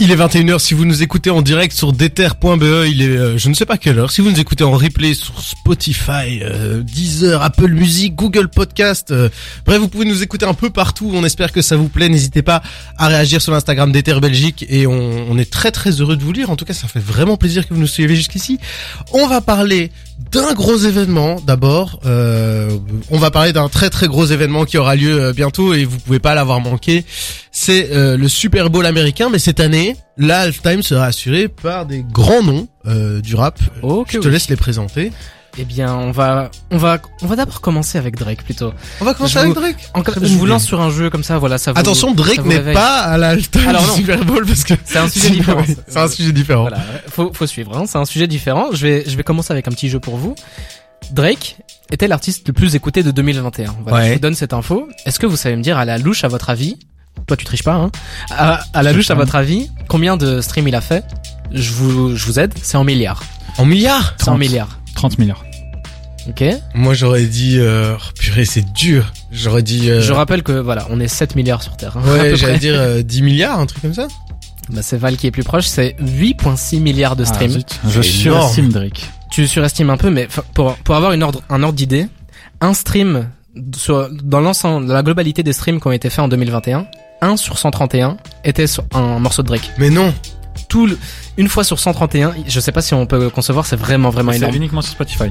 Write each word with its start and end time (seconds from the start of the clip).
Il 0.00 0.10
est 0.10 0.16
21h 0.16 0.58
si 0.58 0.74
vous 0.74 0.84
nous 0.84 1.04
écoutez 1.04 1.30
en 1.30 1.40
direct 1.40 1.72
sur 1.72 1.92
deter.be, 1.92 2.84
il 2.88 3.00
est 3.00 3.16
euh, 3.16 3.38
je 3.38 3.48
ne 3.48 3.54
sais 3.54 3.64
pas 3.64 3.78
quelle 3.78 4.00
heure. 4.00 4.10
Si 4.10 4.20
vous 4.20 4.30
nous 4.30 4.40
écoutez 4.40 4.64
en 4.64 4.72
replay 4.72 5.14
sur 5.14 5.40
Spotify, 5.40 6.40
euh, 6.42 6.82
Deezer, 6.82 7.40
Apple 7.40 7.70
Music, 7.70 8.16
Google 8.16 8.48
Podcast, 8.48 9.12
euh, 9.12 9.28
bref, 9.64 9.78
vous 9.78 9.86
pouvez 9.86 10.04
nous 10.04 10.24
écouter 10.24 10.46
un 10.46 10.54
peu 10.54 10.68
partout. 10.68 11.12
On 11.14 11.22
espère 11.22 11.52
que 11.52 11.62
ça 11.62 11.76
vous 11.76 11.88
plaît. 11.88 12.08
N'hésitez 12.08 12.42
pas 12.42 12.60
à 12.98 13.06
réagir 13.06 13.40
sur 13.40 13.52
l'Instagram 13.52 13.92
d'Ether 13.92 14.18
Belgique 14.18 14.66
et 14.68 14.88
on, 14.88 15.30
on 15.30 15.38
est 15.38 15.48
très 15.48 15.70
très 15.70 15.90
heureux 15.92 16.16
de 16.16 16.24
vous 16.24 16.32
lire. 16.32 16.50
En 16.50 16.56
tout 16.56 16.64
cas, 16.64 16.74
ça 16.74 16.88
fait 16.88 16.98
vraiment 16.98 17.36
plaisir 17.36 17.68
que 17.68 17.72
vous 17.72 17.80
nous 17.80 17.86
suivez 17.86 18.16
jusqu'ici. 18.16 18.58
On 19.12 19.28
va 19.28 19.40
parler 19.40 19.92
d'un 20.32 20.52
gros 20.52 20.76
événement 20.76 21.36
d'abord. 21.44 22.00
Euh, 22.06 22.76
on 23.10 23.18
va 23.18 23.30
parler 23.30 23.52
d'un 23.52 23.68
très 23.68 23.90
très 23.90 24.06
gros 24.06 24.24
événement 24.26 24.64
qui 24.64 24.78
aura 24.78 24.96
lieu 24.96 25.20
euh, 25.20 25.32
bientôt 25.32 25.74
et 25.74 25.84
vous 25.84 25.98
pouvez 25.98 26.18
pas 26.18 26.34
l'avoir 26.34 26.60
manqué. 26.60 27.04
C'est 27.50 27.90
euh, 27.92 28.16
le 28.16 28.28
Super 28.28 28.70
Bowl 28.70 28.86
américain, 28.86 29.28
mais 29.30 29.38
cette 29.38 29.60
année, 29.60 29.83
la 30.16 30.40
halftime 30.40 30.82
sera 30.82 31.06
assurée 31.06 31.48
par 31.48 31.86
des 31.86 32.02
grands 32.02 32.42
noms 32.42 32.68
euh, 32.86 33.20
du 33.20 33.34
rap. 33.34 33.58
Ok, 33.82 34.08
Je 34.12 34.18
te 34.18 34.26
oui. 34.26 34.32
laisse 34.32 34.48
les 34.48 34.56
présenter. 34.56 35.12
Eh 35.56 35.64
bien, 35.64 35.94
on 35.94 36.10
va, 36.10 36.50
on 36.72 36.78
va, 36.78 36.98
on 37.22 37.26
va 37.28 37.36
d'abord 37.36 37.60
commencer 37.60 37.96
avec 37.96 38.16
Drake 38.16 38.42
plutôt. 38.42 38.72
On 39.00 39.04
va 39.04 39.14
commencer 39.14 39.34
Je 39.34 39.38
avec 39.38 39.54
vous- 39.54 39.60
Drake. 39.60 39.76
Encore, 39.94 40.16
Très 40.16 40.26
je 40.26 40.34
vous 40.34 40.46
lance 40.46 40.64
sur 40.64 40.80
un 40.80 40.90
jeu 40.90 41.10
comme 41.10 41.22
ça, 41.22 41.38
voilà, 41.38 41.58
ça 41.58 41.72
vous. 41.72 41.78
Attention, 41.78 42.12
Drake 42.12 42.44
n'est 42.44 42.72
pas 42.72 43.02
à 43.02 43.16
la 43.18 43.28
halftime 43.30 43.68
Alors 43.68 43.82
du 43.82 43.88
non. 43.88 43.94
Super 43.94 44.24
Bowl 44.24 44.44
parce 44.44 44.64
que 44.64 44.74
C'est 44.84 44.98
un 44.98 45.08
sujet 45.08 45.30
différent. 45.30 45.62
C'est 45.86 45.98
un 46.00 46.08
sujet 46.08 46.32
différent. 46.32 46.62
Voilà, 46.62 46.80
faut, 47.08 47.32
faut 47.32 47.46
suivre. 47.46 47.76
Hein. 47.78 47.84
C'est 47.86 47.98
un 47.98 48.04
sujet 48.04 48.26
différent. 48.26 48.70
Je 48.72 48.84
vais, 48.84 49.04
je 49.06 49.16
vais 49.16 49.22
commencer 49.22 49.52
avec 49.52 49.68
un 49.68 49.70
petit 49.70 49.88
jeu 49.88 50.00
pour 50.00 50.16
vous. 50.16 50.34
Drake 51.12 51.56
était 51.92 52.08
l'artiste 52.08 52.48
le 52.48 52.52
plus 52.52 52.74
écouté 52.74 53.04
de 53.04 53.12
2021. 53.12 53.76
Voilà, 53.84 53.98
Ouais. 53.98 54.08
Je 54.08 54.12
vous 54.14 54.20
donne 54.20 54.34
cette 54.34 54.54
info. 54.54 54.88
Est-ce 55.06 55.20
que 55.20 55.26
vous 55.26 55.36
savez 55.36 55.54
me 55.54 55.62
dire 55.62 55.78
à 55.78 55.84
la 55.84 55.98
louche, 55.98 56.24
à 56.24 56.28
votre 56.28 56.50
avis, 56.50 56.78
toi 57.26 57.36
tu 57.36 57.44
triches 57.44 57.62
pas, 57.62 57.74
hein 57.74 57.90
à, 58.30 58.60
à 58.72 58.82
la 58.82 58.92
louche, 58.92 59.10
à 59.10 59.14
votre 59.14 59.34
avis, 59.36 59.70
combien 59.88 60.16
de 60.16 60.40
streams 60.40 60.68
il 60.68 60.74
a 60.74 60.80
fait 60.80 61.04
Je 61.52 61.72
vous, 61.72 62.16
je 62.16 62.26
vous 62.26 62.38
aide. 62.38 62.52
C'est 62.62 62.76
en 62.76 62.84
milliards. 62.84 63.22
En 63.58 63.64
milliards 63.64 64.14
C'est 64.18 64.24
en 64.24 64.32
30. 64.32 64.38
milliards. 64.40 64.78
30 64.94 65.18
milliards. 65.18 65.44
Ok. 66.28 66.42
Moi 66.74 66.94
j'aurais 66.94 67.24
dit... 67.26 67.58
Euh... 67.58 67.94
oh, 67.98 68.02
purée, 68.18 68.44
c'est 68.46 68.72
dur. 68.72 69.12
J'aurais 69.30 69.62
dit... 69.62 69.90
euh, 69.90 70.00
Je 70.00 70.12
rappelle 70.12 70.42
que 70.42 70.52
voilà, 70.52 70.86
on 70.90 70.98
est 71.00 71.08
7 71.08 71.36
milliards 71.36 71.62
sur 71.62 71.76
Terre. 71.76 71.96
hein, 71.96 72.02
Ouais, 72.06 72.36
j'allais 72.36 72.58
dire 72.58 72.74
euh, 72.78 73.02
10 73.02 73.22
milliards, 73.22 73.58
un 73.60 73.66
truc 73.66 73.82
comme 73.82 73.94
ça. 73.94 74.08
Bah, 74.70 74.80
c'est 74.82 74.96
Val 74.96 75.16
qui 75.18 75.26
est 75.26 75.30
plus 75.30 75.44
proche. 75.44 75.66
C'est 75.66 75.96
8,6 76.00 76.80
milliards 76.80 77.16
de 77.16 77.24
Ah, 77.24 77.26
streams. 77.26 77.62
Je 77.88 78.00
surestime 78.00 78.70
Drake. 78.70 79.10
tu 79.30 79.46
surestimes 79.46 79.90
un 79.90 79.98
peu, 79.98 80.08
mais 80.10 80.26
pour, 80.54 80.76
pour 80.76 80.94
avoir 80.94 81.12
une 81.12 81.22
ordre, 81.22 81.42
un 81.50 81.62
ordre 81.62 81.74
d'idée, 81.76 82.06
un 82.62 82.72
stream 82.72 83.28
sur, 83.76 84.08
dans 84.10 84.40
l'ensemble, 84.40 84.86
dans 84.86 84.94
la 84.94 85.02
globalité 85.02 85.42
des 85.42 85.52
streams 85.52 85.78
qui 85.80 85.86
ont 85.86 85.92
été 85.92 86.08
faits 86.08 86.20
en 86.24 86.28
2021, 86.28 86.86
1 87.24 87.36
sur 87.36 87.58
131 87.58 88.16
était 88.44 88.66
un 88.94 89.18
morceau 89.18 89.42
de 89.42 89.48
Drake. 89.48 89.70
Mais 89.78 89.90
non. 89.90 90.12
Tout 90.68 90.86
le- 90.86 90.98
une 91.36 91.48
fois 91.48 91.64
sur 91.64 91.78
131, 91.78 92.34
je 92.46 92.60
sais 92.60 92.72
pas 92.72 92.82
si 92.82 92.94
on 92.94 93.06
peut 93.06 93.28
concevoir, 93.30 93.66
c'est 93.66 93.76
vraiment 93.76 94.10
vraiment 94.10 94.32
C'est 94.32 94.38
énorme. 94.38 94.54
uniquement 94.54 94.82
sur 94.82 94.92
Spotify. 94.92 95.30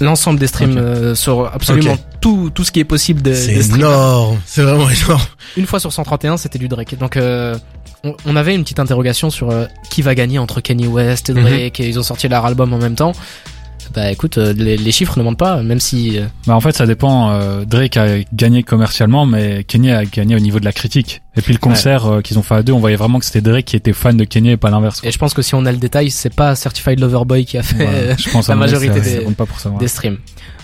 L'ensemble 0.00 0.38
des 0.38 0.46
streams 0.46 0.76
euh, 0.76 1.14
sur 1.14 1.46
absolument 1.54 1.96
tout 2.20 2.50
tout 2.50 2.64
ce 2.64 2.70
qui 2.72 2.80
est 2.80 2.84
possible 2.84 3.22
de, 3.22 3.32
C'est 3.32 3.54
énorme. 3.74 4.38
C'est 4.44 4.62
vraiment 4.62 4.90
énorme. 4.90 5.22
Une 5.56 5.64
fois 5.66 5.80
sur 5.80 5.92
131, 5.92 6.36
c'était 6.36 6.58
du 6.58 6.68
Drake. 6.68 6.98
Donc 6.98 7.16
euh, 7.16 7.56
on, 8.04 8.14
on 8.26 8.36
avait 8.36 8.54
une 8.54 8.62
petite 8.62 8.78
interrogation 8.80 9.30
sur 9.30 9.50
euh, 9.50 9.64
qui 9.90 10.02
va 10.02 10.14
gagner 10.14 10.38
entre 10.38 10.60
Kanye 10.60 10.86
West 10.86 11.30
et 11.30 11.32
Mhm. 11.34 11.42
Drake 11.42 11.80
et 11.80 11.88
ils 11.88 11.98
ont 11.98 12.02
sorti 12.02 12.28
leur 12.28 12.44
album 12.44 12.72
en 12.74 12.78
même 12.78 12.94
temps. 12.96 13.12
Bah 13.94 14.10
écoute, 14.10 14.36
euh, 14.36 14.52
les, 14.52 14.76
les 14.76 14.92
chiffres 14.92 15.16
ne 15.18 15.22
mentent 15.24 15.38
pas, 15.38 15.62
même 15.62 15.80
si 15.80 16.18
euh, 16.18 16.26
Bah 16.46 16.54
en 16.56 16.60
fait 16.60 16.76
ça 16.76 16.86
dépend. 16.86 17.30
euh, 17.30 17.64
Drake 17.64 17.96
a 17.96 18.18
gagné 18.34 18.64
commercialement, 18.64 19.24
mais 19.26 19.64
Kanye 19.64 19.92
a 19.92 20.04
gagné 20.04 20.34
au 20.36 20.40
niveau 20.40 20.58
de 20.60 20.64
la 20.64 20.72
critique. 20.72 21.22
Et 21.36 21.42
puis 21.42 21.52
le 21.52 21.58
concert 21.58 22.06
euh, 22.06 22.20
qu'ils 22.22 22.38
ont 22.38 22.42
fait 22.42 22.54
à 22.54 22.62
deux, 22.62 22.72
on 22.72 22.78
voyait 22.80 22.96
vraiment 22.96 23.18
que 23.18 23.24
c'était 23.24 23.40
Drake 23.42 23.64
qui 23.66 23.76
était 23.76 23.92
fan 23.92 24.16
de 24.16 24.24
Kanye 24.24 24.52
et 24.52 24.56
pas 24.56 24.70
l'inverse. 24.70 25.00
Et 25.04 25.10
je 25.10 25.18
pense 25.18 25.34
que 25.34 25.42
si 25.42 25.54
on 25.54 25.66
a 25.66 25.72
le 25.72 25.78
détail, 25.78 26.10
c'est 26.10 26.34
pas 26.34 26.54
Certified 26.54 26.98
Lover 27.00 27.24
Boy 27.26 27.44
qui 27.44 27.58
a 27.58 27.62
fait 27.62 27.86
euh, 27.86 28.14
je 28.18 28.30
pense 28.30 28.48
la 28.48 28.54
majorité 28.56 29.00
des- 29.00 29.16
ça 29.16 29.22
compte 29.22 29.36
pas 29.36 29.46
pour 29.46 29.60
ça. 29.60 29.68
ouais. 29.70 29.78
des 29.78 29.88
streams. 29.88 30.18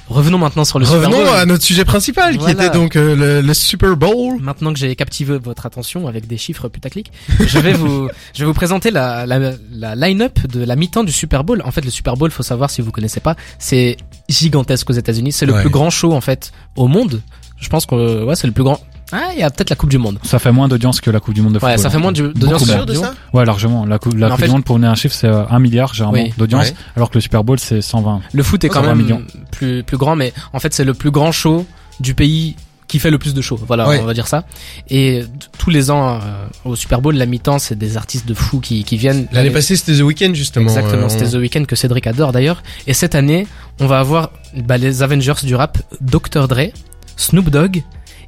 Revenons 0.08 0.36
maintenant 0.38 0.64
sur 0.64 0.78
le 0.78 0.84
Super 0.84 1.02
Revenons 1.02 1.24
Bowl. 1.24 1.36
à 1.36 1.46
notre 1.46 1.62
sujet 1.62 1.84
principal 1.84 2.36
qui 2.36 2.50
était 2.50 2.68
donc 2.70 2.96
euh, 2.96 3.14
le, 3.14 3.40
le 3.46 3.54
Super 3.54 3.96
Bowl. 3.96 4.38
Maintenant 4.40 4.72
que 4.72 4.78
j'ai 4.78 4.94
captivé 4.96 5.38
votre 5.38 5.64
attention 5.64 6.06
avec 6.08 6.26
des 6.26 6.36
chiffres 6.36 6.68
putaclic, 6.68 7.10
je 7.46 7.58
vais 7.60 7.72
vous, 7.72 8.08
je 8.34 8.40
vais 8.40 8.46
vous 8.46 8.52
présenter 8.52 8.90
la, 8.90 9.24
la, 9.26 9.52
la 9.70 9.94
line-up 9.94 10.38
de 10.48 10.64
la 10.64 10.76
mi-temps 10.76 11.04
du 11.04 11.12
Super 11.12 11.44
Bowl. 11.44 11.62
En 11.64 11.70
fait, 11.70 11.84
le 11.84 11.90
Super 11.90 12.16
Bowl, 12.16 12.30
faut 12.30 12.42
savoir 12.42 12.68
si 12.68 12.82
vous 12.82 12.90
connaissez 12.90 13.20
pas, 13.20 13.36
c'est 13.58 13.96
gigantesque 14.28 14.90
aux 14.90 14.94
États-Unis. 14.94 15.32
C'est 15.32 15.46
le 15.46 15.52
Ouais. 15.54 15.60
plus 15.62 15.70
grand 15.70 15.88
show 15.90 16.12
en 16.12 16.20
fait 16.20 16.52
au 16.76 16.88
monde. 16.88 17.22
Je 17.58 17.68
pense 17.68 17.86
que 17.86 18.24
ouais, 18.24 18.34
c'est 18.36 18.46
le 18.48 18.52
plus 18.52 18.64
grand. 18.64 18.80
Ah, 19.12 19.28
il 19.34 19.38
y 19.40 19.42
a 19.42 19.50
peut-être 19.50 19.70
la 19.70 19.76
Coupe 19.76 19.90
du 19.90 19.98
Monde. 19.98 20.18
Ça 20.22 20.38
fait 20.38 20.52
moins 20.52 20.68
d'audience 20.68 21.00
que 21.00 21.10
la 21.10 21.20
Coupe 21.20 21.34
du 21.34 21.42
Monde 21.42 21.52
de 21.54 21.58
Ouais, 21.58 21.72
football. 21.72 21.78
ça 21.78 21.90
fait 21.90 21.98
moins 21.98 22.12
de- 22.12 22.28
d'audience 22.28 22.62
que 22.62 22.66
moins. 22.68 22.76
la 22.76 22.82
Coupe 22.84 22.92
du 22.92 22.98
Monde. 22.98 23.14
Ouais, 23.34 23.44
largement. 23.44 23.84
La, 23.86 23.98
coupe, 23.98 24.14
la 24.14 24.30
Coupe 24.30 24.38
fait- 24.40 24.46
du 24.46 24.52
Monde, 24.52 24.64
pour 24.64 24.76
donner 24.76 24.88
un 24.88 24.94
chiffre, 24.94 25.14
c'est 25.14 25.26
euh, 25.28 25.44
1 25.50 25.58
milliard 25.58 25.92
généralement 25.94 26.22
Oui. 26.22 26.32
d'audience, 26.38 26.68
Ouais. 26.70 26.74
alors 26.96 27.10
que 27.10 27.16
le 27.16 27.20
Super 27.20 27.44
Bowl, 27.44 27.58
c'est 27.58 27.82
120. 27.82 28.20
Le 28.32 28.42
foot 28.42 28.64
est 28.64 28.68
quand 28.68 28.80
ça 28.82 28.88
même 28.88 28.90
un 28.90 28.94
million. 29.02 29.22
plus 29.50 29.82
plus 29.82 29.96
grand, 29.98 30.16
mais 30.16 30.32
en 30.52 30.58
fait 30.60 30.72
c'est 30.74 30.84
le 30.84 30.94
plus 30.94 31.10
grand 31.10 31.30
show 31.32 31.66
du 32.00 32.14
pays 32.14 32.56
qui 32.88 32.98
fait 32.98 33.10
le 33.10 33.18
plus 33.18 33.32
de 33.32 33.40
shows. 33.40 33.58
Voilà, 33.66 33.88
Ouais. 33.88 34.00
on 34.02 34.04
va 34.04 34.12
dire 34.12 34.26
ça. 34.26 34.44
Et 34.90 35.22
tous 35.58 35.70
les 35.70 35.90
ans 35.90 36.14
euh, 36.14 36.18
au 36.66 36.76
Super 36.76 37.00
Bowl, 37.00 37.14
la 37.14 37.24
mi-temps, 37.24 37.58
c'est 37.58 37.76
des 37.78 37.96
artistes 37.96 38.26
de 38.28 38.34
fous 38.34 38.60
qui, 38.60 38.84
qui 38.84 38.96
viennent. 38.98 39.28
L'année 39.32 39.48
passée 39.50 39.76
c'était 39.76 39.96
The 39.96 40.02
Weeknd 40.02 40.34
justement. 40.34 40.66
Exactement, 40.68 41.04
Euh, 41.04 41.08
c'était 41.08 41.26
on- 41.26 41.30
The 41.30 41.34
Weeknd 41.42 41.64
que 41.64 41.74
Cédric 41.76 42.06
adore 42.06 42.32
d'ailleurs. 42.32 42.62
Et 42.86 42.92
cette 42.94 43.14
année, 43.14 43.46
on 43.80 43.86
va 43.86 43.98
avoir 44.00 44.30
bah, 44.56 44.76
les 44.78 45.02
Avengers 45.02 45.32
du 45.42 45.54
rap, 45.54 45.78
Dr 46.02 46.48
Dre, 46.48 46.68
Snoop 47.16 47.48
Dogg, 47.50 47.82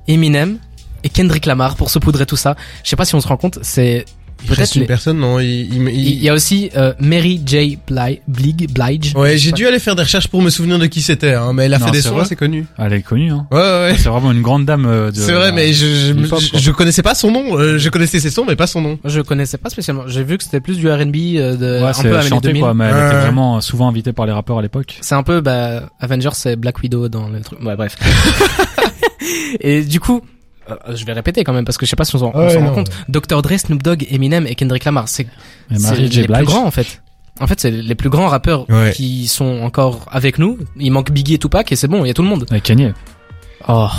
Eminem 0.08 0.58
et 1.04 1.09
Kendrick 1.09 1.47
Lamar 1.47 1.76
pour 1.76 1.91
saupoudrer 1.91 2.26
tout 2.26 2.37
ça. 2.37 2.56
Je 2.82 2.88
sais 2.91 2.97
pas 2.97 3.04
si 3.04 3.15
on 3.15 3.20
se 3.20 3.28
rend 3.28 3.37
compte, 3.37 3.59
c'est 3.62 4.04
peut-être 4.48 4.75
une 4.75 4.82
les- 4.82 4.87
personne 4.87 5.19
non 5.20 5.38
il, 5.41 5.47
il- 5.48 5.88
il- 5.88 6.09
il 6.16 6.22
y 6.22 6.28
a 6.28 6.34
aussi 6.34 6.69
euh, 6.76 6.92
Mary 6.98 7.41
J. 7.47 7.78
Blige, 7.88 8.19
Blige, 8.28 8.66
Blige. 8.69 9.14
Ouais, 9.14 9.38
j'ai 9.38 9.53
dû 9.53 9.66
aller 9.66 9.78
faire 9.78 9.97
des 9.97 10.03
recherches 10.03 10.28
pour 10.28 10.43
me 10.43 10.50
souvenir 10.50 10.78
de 10.78 10.84
qui 10.87 11.00
c'était, 11.00 11.32
hein, 11.32 11.53
mais 11.54 11.64
elle 11.64 11.72
a 11.75 11.78
Non, 11.78 11.87
fait 11.87 11.93
des 11.93 12.03
c'est 12.03 12.09
sons 12.09 12.19
assez 12.19 12.37
connus. 12.37 12.66
Elle 12.76 12.93
est 12.93 13.00
connue, 13.03 13.31
hein. 13.31 13.47
Ouais, 13.50 13.59
ouais, 13.59 13.64
ouais. 13.64 13.94
C'est 13.97 14.09
vraiment 14.10 14.32
une 14.32 14.43
grande 14.43 14.66
dame 14.66 14.84
euh, 14.87 15.10
de. 15.10 15.16
C'est 15.16 15.32
vrai, 15.32 15.50
mais 15.53 15.72
je, 15.72 15.87
je, 15.87 16.59
je, 16.59 16.70
connaissais 16.72 17.03
pas 17.03 17.14
son 17.14 17.31
nom. 17.31 17.56
euh, 17.59 17.78
je 17.78 17.88
connaissais 17.88 18.20
ses 18.20 18.28
sons, 18.31 18.44
mais 18.47 18.56
pas 18.56 18.66
son 18.66 18.82
nom. 18.82 18.98
Je 19.04 19.20
connaissais 19.22 19.56
pas 19.56 19.70
spécialement. 19.70 20.03
J'ai 20.09 20.25
vu 20.25 20.37
que 20.37 20.44
c'était 20.44 20.60
plus 20.60 20.76
du 20.76 20.91
R&B 20.91 21.16
euh, 21.37 21.56
de 21.56 21.82
Ouais, 21.82 21.88
un 21.88 21.93
c'est 21.94 22.10
peu 22.10 22.20
chanté 22.20 22.48
2000. 22.48 22.60
quoi, 22.62 22.75
mais 22.75 22.84
elle 22.87 23.06
était 23.06 23.20
vraiment 23.20 23.60
souvent 23.62 23.88
invitée 23.88 24.12
par 24.12 24.26
les 24.26 24.32
rappeurs 24.32 24.59
à 24.59 24.62
l'époque. 24.62 24.98
C'est 25.00 25.14
un 25.14 25.22
peu 25.22 25.41
bah 25.41 25.88
Avengers 26.00 26.31
c'est 26.34 26.56
Black 26.56 26.81
Widow 26.82 27.09
dans 27.09 27.28
le 27.28 27.41
truc. 27.41 27.62
Ouais 27.62 27.76
bref. 27.76 27.97
et 29.60 29.82
du 29.82 30.00
coup, 30.00 30.20
euh, 30.70 30.97
je 30.97 31.04
vais 31.04 31.12
répéter 31.12 31.44
quand 31.44 31.52
même 31.52 31.64
parce 31.64 31.76
que 31.78 31.86
je 31.86 31.91
sais 31.91 31.97
pas 31.97 32.04
si 32.04 32.14
on 32.16 32.19
s'en 32.19 32.32
Ouais, 32.32 32.56
rend 32.56 32.62
non. 32.62 32.75
compte. 32.75 32.91
Dr 33.08 33.42
Dre, 33.42 33.58
Snoop 33.58 33.82
Dogg, 33.82 34.06
Eminem 34.10 34.47
et 34.47 34.54
Kendrick 34.54 34.84
Lamar, 34.84 35.08
c'est 35.08 35.26
les 35.70 36.26
plus 36.26 36.44
grands 36.44 36.66
en 36.66 36.70
fait. 36.70 37.00
En 37.41 37.48
fait, 37.48 37.58
c'est 37.60 37.70
les 37.72 37.94
plus 37.97 38.10
grands 38.10 38.28
rappeurs 38.28 38.69
Ouais. 38.70 38.92
qui 38.94 39.26
sont 39.26 39.60
encore 39.62 40.06
avec 40.12 40.38
nous. 40.38 40.56
Il 40.78 40.92
manque 40.92 41.10
Biggie 41.10 41.34
et 41.34 41.38
Tupac 41.38 41.72
et 41.72 41.76
c'est 41.76 41.88
bon, 41.88 42.04
il 42.04 42.08
y 42.08 42.10
a 42.10 42.14
tout 42.14 42.22
le 42.22 42.28
monde. 42.28 42.47
Et 42.54 42.60
Kanye. 42.60 42.92
Oh. 43.69 43.88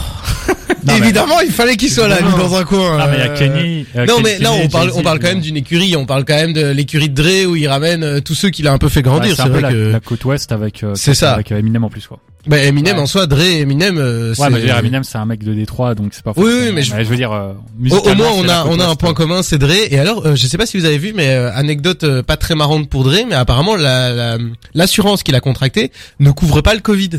Non, 0.87 0.93
mais- 0.93 0.99
Évidemment, 0.99 1.39
il 1.41 1.51
fallait 1.51 1.77
qu'il 1.77 1.89
soit 1.89 2.07
là, 2.07 2.19
lui, 2.19 2.29
dans 2.37 2.55
un 2.55 2.63
coin. 2.63 2.99
Ah, 3.01 3.07
mais 3.09 3.17
il 3.17 3.19
y 3.19 3.23
a 3.23 3.29
Kanye. 3.29 3.85
euh, 3.95 4.05
Non 4.05 4.19
mais 4.23 4.37
là 4.37 4.51
on 4.53 4.67
parle 4.67 4.91
on 4.93 5.01
parle 5.01 5.17
quand 5.19 5.29
même 5.29 5.41
d'une 5.41 5.57
écurie, 5.57 5.95
on 5.95 6.05
parle 6.05 6.25
quand 6.25 6.35
même 6.35 6.53
de 6.53 6.67
l'écurie 6.67 7.09
de 7.09 7.15
Dre 7.19 7.49
où 7.49 7.55
il 7.55 7.67
ramène 7.67 8.03
euh, 8.03 8.19
tous 8.21 8.35
ceux 8.35 8.51
qu'il 8.51 8.67
a 8.67 8.71
un 8.71 8.77
peu 8.77 8.87
fait 8.87 9.01
grandir. 9.01 9.35
c'est 9.35 9.49
vrai 9.49 9.61
la, 9.61 9.71
que 9.71 9.91
la 9.93 9.99
côte 9.99 10.23
ouest 10.25 10.51
avec. 10.51 10.83
euh, 10.83 10.93
C'est 10.93 11.15
ça. 11.15 11.33
Avec 11.33 11.51
euh, 11.51 11.57
Eminem 11.57 11.83
en 11.85 11.89
plus 11.89 12.05
quoi. 12.05 12.19
bah, 12.45 12.59
Eminem 12.59 12.97
Ouais. 12.97 13.01
en 13.01 13.07
soi, 13.07 13.25
Dre, 13.25 13.39
Eminem. 13.41 13.97
euh, 13.97 14.29
Ouais, 14.29 14.35
c'est- 14.35 14.43
mais 14.51 14.55
je 14.57 14.61
veux 14.61 14.65
dire, 14.67 14.77
Eminem 14.77 15.03
c'est 15.03 15.17
un 15.17 15.25
mec 15.25 15.43
de 15.43 15.55
Détroit 15.55 15.95
donc 15.95 16.09
c'est 16.13 16.23
pas. 16.23 16.33
Oui, 16.35 16.43
oui, 16.45 16.51
forcément- 16.51 16.75
mais 16.75 17.03
je- 17.03 17.09
veux 17.09 17.15
dire. 17.17 17.31
euh, 17.31 17.53
Au, 17.89 17.95
au 17.95 18.13
moins 18.15 18.29
on 18.35 18.47
a 18.47 18.65
on 18.65 18.79
a 18.79 18.85
un 18.85 18.95
point 18.95 19.15
commun, 19.15 19.41
c'est 19.41 19.57
Dre. 19.57 19.71
Et 19.89 19.97
alors, 19.97 20.23
euh, 20.27 20.35
je 20.35 20.45
sais 20.45 20.59
pas 20.59 20.67
si 20.67 20.77
vous 20.77 20.85
avez 20.85 20.99
vu, 20.99 21.13
mais 21.15 21.29
euh, 21.29 21.51
anecdote 21.55 22.03
euh, 22.03 22.21
pas 22.21 22.37
très 22.37 22.53
marrante 22.53 22.89
pour 22.91 23.03
Dre, 23.03 23.25
mais 23.27 23.33
apparemment 23.35 23.75
la- 23.75 24.11
la- 24.13 24.37
l'assurance 24.75 25.23
qu'il 25.23 25.33
a 25.33 25.39
contractée 25.39 25.91
ne 26.19 26.29
couvre 26.29 26.61
pas 26.61 26.75
le 26.75 26.81
Covid. 26.81 27.09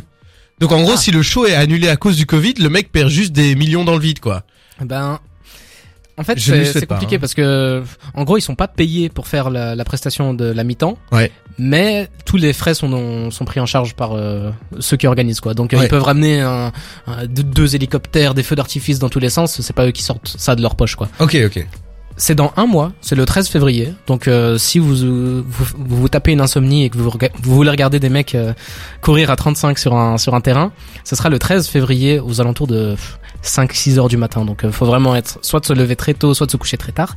Donc 0.60 0.72
en 0.72 0.80
gros, 0.82 0.92
Ah. 0.94 0.96
si 0.96 1.10
le 1.10 1.22
show 1.22 1.46
est 1.46 1.54
annulé 1.54 1.88
à 1.88 1.96
cause 1.96 2.16
du 2.16 2.26
Covid, 2.26 2.54
le 2.58 2.68
mec 2.70 2.90
perd 2.90 3.08
juste 3.10 3.32
des 3.32 3.54
millions 3.54 3.84
dans 3.84 3.94
le 3.94 4.00
vide, 4.00 4.20
quoi. 4.20 4.42
Ben, 4.80 5.18
en 6.18 6.24
fait, 6.24 6.38
c'est 6.38 6.86
pas, 6.86 6.94
compliqué 6.94 7.16
hein. 7.16 7.18
parce 7.20 7.34
que, 7.34 7.82
en 8.14 8.24
gros, 8.24 8.38
ils 8.38 8.42
sont 8.42 8.54
pas 8.54 8.68
payés 8.68 9.10
pour 9.10 9.26
faire 9.28 9.50
la, 9.50 9.74
la 9.74 9.84
prestation 9.84 10.32
de 10.32 10.46
la 10.46 10.64
mi-temps. 10.64 10.96
Ouais. 11.12 11.30
Mais 11.58 12.08
tous 12.24 12.36
les 12.38 12.52
frais 12.54 12.72
sont 12.74 13.30
sont 13.30 13.44
pris 13.44 13.60
en 13.60 13.66
charge 13.66 13.94
par 13.94 14.12
euh, 14.12 14.50
ceux 14.80 14.96
qui 14.96 15.06
organisent 15.06 15.40
quoi. 15.40 15.52
Donc 15.54 15.72
euh, 15.74 15.78
Ouais. 15.78 15.86
ils 15.86 15.88
peuvent 15.88 16.02
ramener 16.02 16.40
un, 16.40 16.72
un- 17.06 17.26
deux, 17.26 17.42
deux 17.42 17.74
hélicoptères, 17.74 18.32
des 18.34 18.42
feux 18.42 18.56
d'artifice 18.56 18.98
dans 18.98 19.08
tous 19.10 19.18
les 19.20 19.30
sens. 19.30 19.60
C'est 19.60 19.72
pas 19.74 19.86
eux 19.86 19.90
qui 19.92 20.02
sortent 20.02 20.34
ça 20.38 20.54
de 20.54 20.60
leur 20.62 20.74
poche 20.76 20.96
quoi. 20.96 21.08
Ok, 21.18 21.36
ok. 21.46 21.66
C'est 22.18 22.34
dans 22.34 22.52
un 22.56 22.66
mois, 22.66 22.92
c'est 23.02 23.14
le 23.14 23.26
13 23.26 23.48
février. 23.48 23.92
Donc 24.06 24.26
euh, 24.26 24.56
si 24.56 24.78
vous, 24.78 25.44
vous, 25.44 26.08
tapez 26.08 26.32
une 26.32 26.40
insomnie 26.40 26.84
et 26.84 26.90
que 26.90 26.96
vous, 26.96 27.10
voulez 27.42 27.70
regarder 27.70 28.00
des 28.00 28.08
mecs 28.08 28.34
euh, 28.34 28.54
courir 29.02 29.30
à 29.30 29.36
35 29.36 29.78
sur 29.78 29.94
un 29.94 30.16
sur 30.16 30.34
un 30.34 30.40
terrain, 30.40 30.72
ce 31.04 31.14
sera 31.14 31.28
le 31.28 31.38
13 31.38 31.68
février 31.68 32.18
aux 32.18 32.40
alentours 32.40 32.66
de 32.66 32.96
5-6 33.44 33.98
heures 33.98 34.08
du 34.08 34.16
matin. 34.16 34.44
Donc 34.44 34.64
euh, 34.64 34.72
faut 34.72 34.86
vraiment 34.86 35.14
être 35.16 35.38
soit 35.42 35.60
de 35.60 35.66
se 35.66 35.72
lever 35.72 35.96
très 35.96 36.14
tôt, 36.14 36.34
soit 36.34 36.46
de 36.46 36.50
se 36.52 36.56
coucher 36.56 36.76
très 36.76 36.92
tard. 36.92 37.16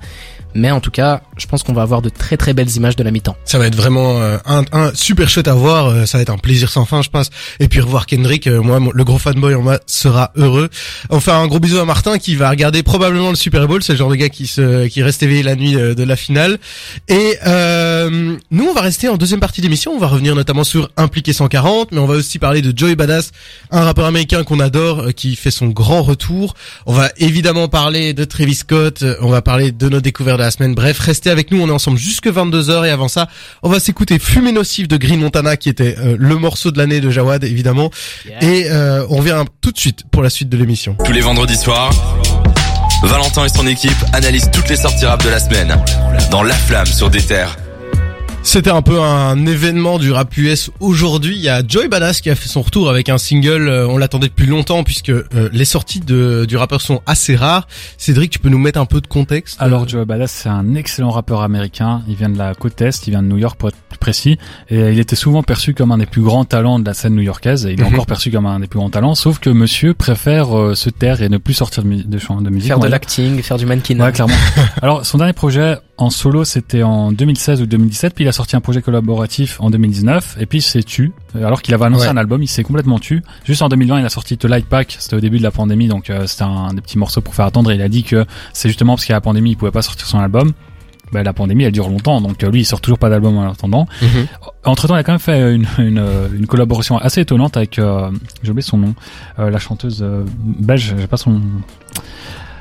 Mais 0.55 0.71
en 0.71 0.79
tout 0.79 0.89
cas, 0.89 1.21
je 1.37 1.45
pense 1.45 1.61
qu'on 1.61 1.73
va 1.73 1.83
avoir 1.83 2.01
de 2.01 2.09
très 2.09 2.35
très 2.35 2.53
belles 2.53 2.75
images 2.75 2.95
de 2.95 3.03
la 3.03 3.11
mi-temps. 3.11 3.37
Ça 3.45 3.59
va 3.59 3.67
être 3.67 3.75
vraiment 3.75 4.19
euh, 4.19 4.37
un, 4.47 4.63
un 4.71 4.91
super 4.95 5.29
chouette 5.29 5.47
à 5.47 5.53
voir. 5.53 5.87
euh, 5.89 6.05
ça 6.07 6.17
va 6.17 6.23
être 6.23 6.31
un 6.31 6.39
plaisir 6.39 6.69
sans 6.71 6.85
fin, 6.85 7.03
je 7.03 7.09
pense. 7.09 7.29
Et 7.59 7.67
puis 7.67 7.79
revoir 7.81 8.07
Kendrick, 8.07 8.47
euh, 8.47 8.59
moi, 8.59 8.79
le 8.91 9.03
gros 9.03 9.19
fanboy 9.19 9.53
en 9.53 9.61
moi 9.61 9.79
sera 9.85 10.31
heureux. 10.35 10.69
Enfin, 11.11 11.39
un 11.39 11.45
gros 11.45 11.59
bisou 11.59 11.77
à 11.77 11.85
Martin 11.85 12.17
qui 12.17 12.35
va 12.35 12.49
regarder 12.49 12.81
probablement 12.81 13.29
le 13.29 13.35
Super 13.35 13.67
Bowl. 13.67 13.83
C'est 13.83 13.93
le 13.93 13.99
genre 13.99 14.09
de 14.09 14.15
gars 14.15 14.29
qui 14.29 14.47
se, 14.47 14.87
qui 14.87 15.03
reste 15.03 15.21
éveillé 15.21 15.43
la 15.43 15.55
nuit 15.55 15.75
euh, 15.75 15.93
de 15.93 16.01
la 16.03 16.15
finale. 16.15 16.57
Et 17.07 17.35
euh, 17.45 18.35
nous, 18.49 18.65
on 18.65 18.73
va 18.73 18.81
rester 18.81 19.07
en 19.07 19.17
deuxième 19.17 19.39
partie 19.39 19.61
d'émission. 19.61 19.91
On 19.91 19.99
va 19.99 20.07
revenir 20.07 20.33
notamment 20.33 20.63
sur 20.63 20.89
Impliqué 20.97 21.31
140, 21.31 21.91
mais 21.91 21.99
on 21.99 22.07
va 22.07 22.15
aussi 22.15 22.39
parler 22.39 22.63
de 22.63 22.75
Joey 22.75 22.95
Badass, 22.95 23.29
un 23.69 23.83
rappeur 23.83 24.05
américain 24.07 24.43
qu'on 24.43 24.59
adore, 24.59 25.13
qui 25.15 25.35
fait 25.35 25.51
son 25.51 25.67
grand 25.67 26.01
retour. 26.09 26.55
On 26.85 26.93
va 26.93 27.09
évidemment 27.17 27.67
parler 27.67 28.13
de 28.13 28.23
Travis 28.25 28.55
Scott. 28.55 29.03
euh, 29.03 29.15
On 29.21 29.29
va 29.29 29.41
parler 29.41 29.71
de 29.71 29.89
nos 29.89 30.01
découvertes 30.01 30.37
de 30.39 30.43
la 30.43 30.51
semaine. 30.51 30.75
Bref, 30.75 30.99
restez 30.99 31.29
avec 31.29 31.51
nous. 31.51 31.61
On 31.61 31.67
est 31.67 31.71
ensemble 31.71 31.97
jusque 31.97 32.27
22h 32.27 32.85
et 32.85 32.89
avant 32.89 33.07
ça, 33.07 33.27
on 33.63 33.69
va 33.69 33.79
s'écouter 33.79 34.19
Fumée 34.19 34.51
nocive 34.51 34.87
de 34.87 34.97
Green 34.97 35.19
Montana, 35.19 35.55
qui 35.57 35.69
était 35.69 35.95
euh, 35.99 36.15
le 36.19 36.35
morceau 36.35 36.71
de 36.71 36.77
l'année 36.77 36.99
de 37.01 37.09
Jawad, 37.09 37.43
évidemment. 37.43 37.91
Et 38.41 38.65
euh, 38.69 39.05
on 39.09 39.17
revient 39.17 39.43
tout 39.61 39.71
de 39.71 39.77
suite 39.77 40.03
pour 40.11 40.23
la 40.23 40.29
suite 40.29 40.49
de 40.49 40.57
l'émission. 40.57 40.95
Tous 41.05 41.11
les 41.11 41.21
vendredis 41.21 41.55
soirs, 41.57 41.91
Valentin 43.03 43.45
et 43.45 43.49
son 43.49 43.65
équipe 43.67 43.91
analysent 44.13 44.49
toutes 44.51 44.69
les 44.69 44.75
sorties 44.75 45.05
rap 45.05 45.23
de 45.23 45.29
la 45.29 45.39
semaine 45.39 45.77
dans 46.31 46.43
La 46.43 46.55
Flamme 46.55 46.85
sur 46.87 47.09
des 47.09 47.21
terres. 47.21 47.55
C'était 48.41 48.71
un 48.71 48.81
peu 48.81 48.99
un 48.99 49.45
événement 49.45 49.99
du 49.99 50.11
rap 50.11 50.35
US 50.37 50.71
aujourd'hui. 50.79 51.35
Il 51.35 51.41
y 51.41 51.49
a 51.49 51.61
Joey 51.65 51.87
Badass 51.87 52.19
qui 52.19 52.31
a 52.31 52.35
fait 52.35 52.47
son 52.47 52.61
retour 52.63 52.89
avec 52.89 53.07
un 53.09 53.19
single. 53.19 53.67
euh, 53.69 53.87
on 53.87 53.97
l'attendait 53.99 54.27
depuis 54.27 54.47
longtemps 54.47 54.83
puisque 54.83 55.09
euh, 55.09 55.23
les 55.51 55.65
sorties 55.65 55.99
de, 55.99 56.45
du 56.47 56.57
rappeur 56.57 56.81
sont 56.81 57.01
assez 57.05 57.35
rares. 57.35 57.67
Cédric, 57.97 58.31
tu 58.31 58.39
peux 58.39 58.49
nous 58.49 58.57
mettre 58.57 58.79
un 58.79 58.85
peu 58.87 59.01
de 59.01 59.07
contexte? 59.07 59.61
Alors 59.61 59.87
Joe 59.87 60.03
Badass, 60.07 60.31
c'est 60.31 60.49
un 60.49 60.73
excellent 60.73 61.11
rappeur 61.11 61.41
américain. 61.41 62.01
Il 62.07 62.15
vient 62.15 62.29
de 62.29 62.39
la 62.39 62.55
côte 62.55 62.81
est, 62.81 63.05
il 63.05 63.11
vient 63.11 63.21
de 63.21 63.27
New 63.27 63.37
York 63.37 63.55
pour 63.59 63.69
être 63.69 63.77
plus 63.87 63.99
précis. 63.99 64.39
Et 64.69 64.79
il 64.93 64.99
était 64.99 65.15
souvent 65.17 65.43
perçu 65.43 65.75
comme 65.75 65.91
un 65.91 65.99
des 65.99 66.07
plus 66.07 66.21
grands 66.23 66.45
talents 66.45 66.79
de 66.79 66.85
la 66.85 66.95
scène 66.95 67.13
new-yorkaise. 67.15 67.67
Et 67.67 67.73
il 67.73 67.79
est 67.79 67.83
Mhm. 67.83 67.93
encore 67.93 68.07
perçu 68.07 68.31
comme 68.31 68.47
un 68.47 68.59
des 68.61 68.67
plus 68.67 68.79
grands 68.79 68.89
talents. 68.89 69.13
Sauf 69.15 69.37
que 69.37 69.51
Monsieur 69.51 69.93
préfère 69.93 70.57
euh, 70.57 70.73
se 70.75 70.89
taire 70.89 71.21
et 71.21 71.29
ne 71.29 71.37
plus 71.37 71.53
sortir 71.53 71.83
de, 71.83 71.89
de, 71.89 72.03
de 72.43 72.49
musique. 72.49 72.69
Faire 72.69 72.79
de 72.79 72.87
l'acting, 72.87 73.43
faire 73.43 73.57
du 73.57 73.67
mannequin. 73.67 73.99
Ouais, 73.99 74.11
clairement. 74.11 74.33
Alors, 74.81 75.05
son 75.05 75.19
dernier 75.19 75.33
projet 75.33 75.77
en 76.01 76.09
solo, 76.09 76.45
c'était 76.45 76.81
en 76.81 77.11
2016 77.11 77.61
ou 77.61 77.65
2017, 77.65 78.15
puis 78.15 78.23
il 78.23 78.27
a 78.27 78.31
sorti 78.31 78.55
un 78.55 78.61
projet 78.61 78.81
collaboratif 78.81 79.59
en 79.59 79.69
2019, 79.69 80.37
et 80.39 80.45
puis 80.45 80.59
il 80.59 80.61
s'est 80.61 80.81
tu. 80.81 81.11
Alors 81.35 81.61
qu'il 81.61 81.73
avait 81.73 81.85
annoncé 81.85 82.05
Ouais. 82.05 82.09
un 82.11 82.17
album, 82.17 82.41
il 82.41 82.47
s'est 82.47 82.63
complètement 82.63 82.99
tu. 82.99 83.21
Juste 83.43 83.61
en 83.61 83.67
2020, 83.69 83.99
il 83.99 84.05
a 84.05 84.09
sorti 84.09 84.37
The 84.37 84.45
Light 84.45 84.65
Pack, 84.65 84.95
c'était 84.97 85.17
au 85.17 85.19
début 85.19 85.37
de 85.39 85.43
la 85.43 85.51
pandémie, 85.51 85.87
donc 85.89 86.09
euh, 86.09 86.25
c'était 86.25 86.43
un 86.43 86.73
des 86.73 86.79
petits 86.81 86.97
morceaux 86.97 87.19
pour 87.21 87.35
faire 87.35 87.45
attendre, 87.45 87.69
et 87.71 87.75
il 87.75 87.81
a 87.81 87.89
dit 87.89 88.03
que 88.03 88.25
c'est 88.53 88.69
justement 88.69 88.93
parce 88.95 89.03
qu'il 89.05 89.11
y 89.11 89.13
a 89.13 89.17
la 89.17 89.21
pandémie, 89.21 89.51
il 89.51 89.55
pouvait 89.57 89.71
pas 89.71 89.81
sortir 89.81 90.07
son 90.07 90.19
album. 90.19 90.53
Ben, 91.11 91.23
la 91.23 91.33
pandémie, 91.33 91.63
elle 91.63 91.71
dure 91.71 91.89
longtemps, 91.89 92.21
donc 92.21 92.43
euh, 92.43 92.51
lui, 92.51 92.61
il 92.61 92.65
sort 92.65 92.79
toujours 92.81 92.99
pas 92.99 93.09
d'album 93.09 93.35
en 93.35 93.51
attendant. 93.51 93.87
Mhm. 94.01 94.27
Entre 94.63 94.87
temps, 94.87 94.95
il 94.95 94.99
a 94.99 95.03
quand 95.03 95.13
même 95.13 95.19
fait 95.19 95.53
une, 95.55 95.65
une, 95.79 95.97
euh, 95.97 96.27
une 96.33 96.45
collaboration 96.47 96.97
assez 96.97 97.21
étonnante 97.21 97.57
avec, 97.57 97.77
euh, 97.79 98.09
j'ai 98.43 98.51
oublié 98.51 98.61
son 98.61 98.77
nom, 98.77 98.93
euh, 99.39 99.49
la 99.49 99.57
chanteuse 99.59 100.01
euh, 100.03 100.23
belge, 100.39 100.93
j'ai 100.97 101.07
pas 101.07 101.17
son, 101.17 101.41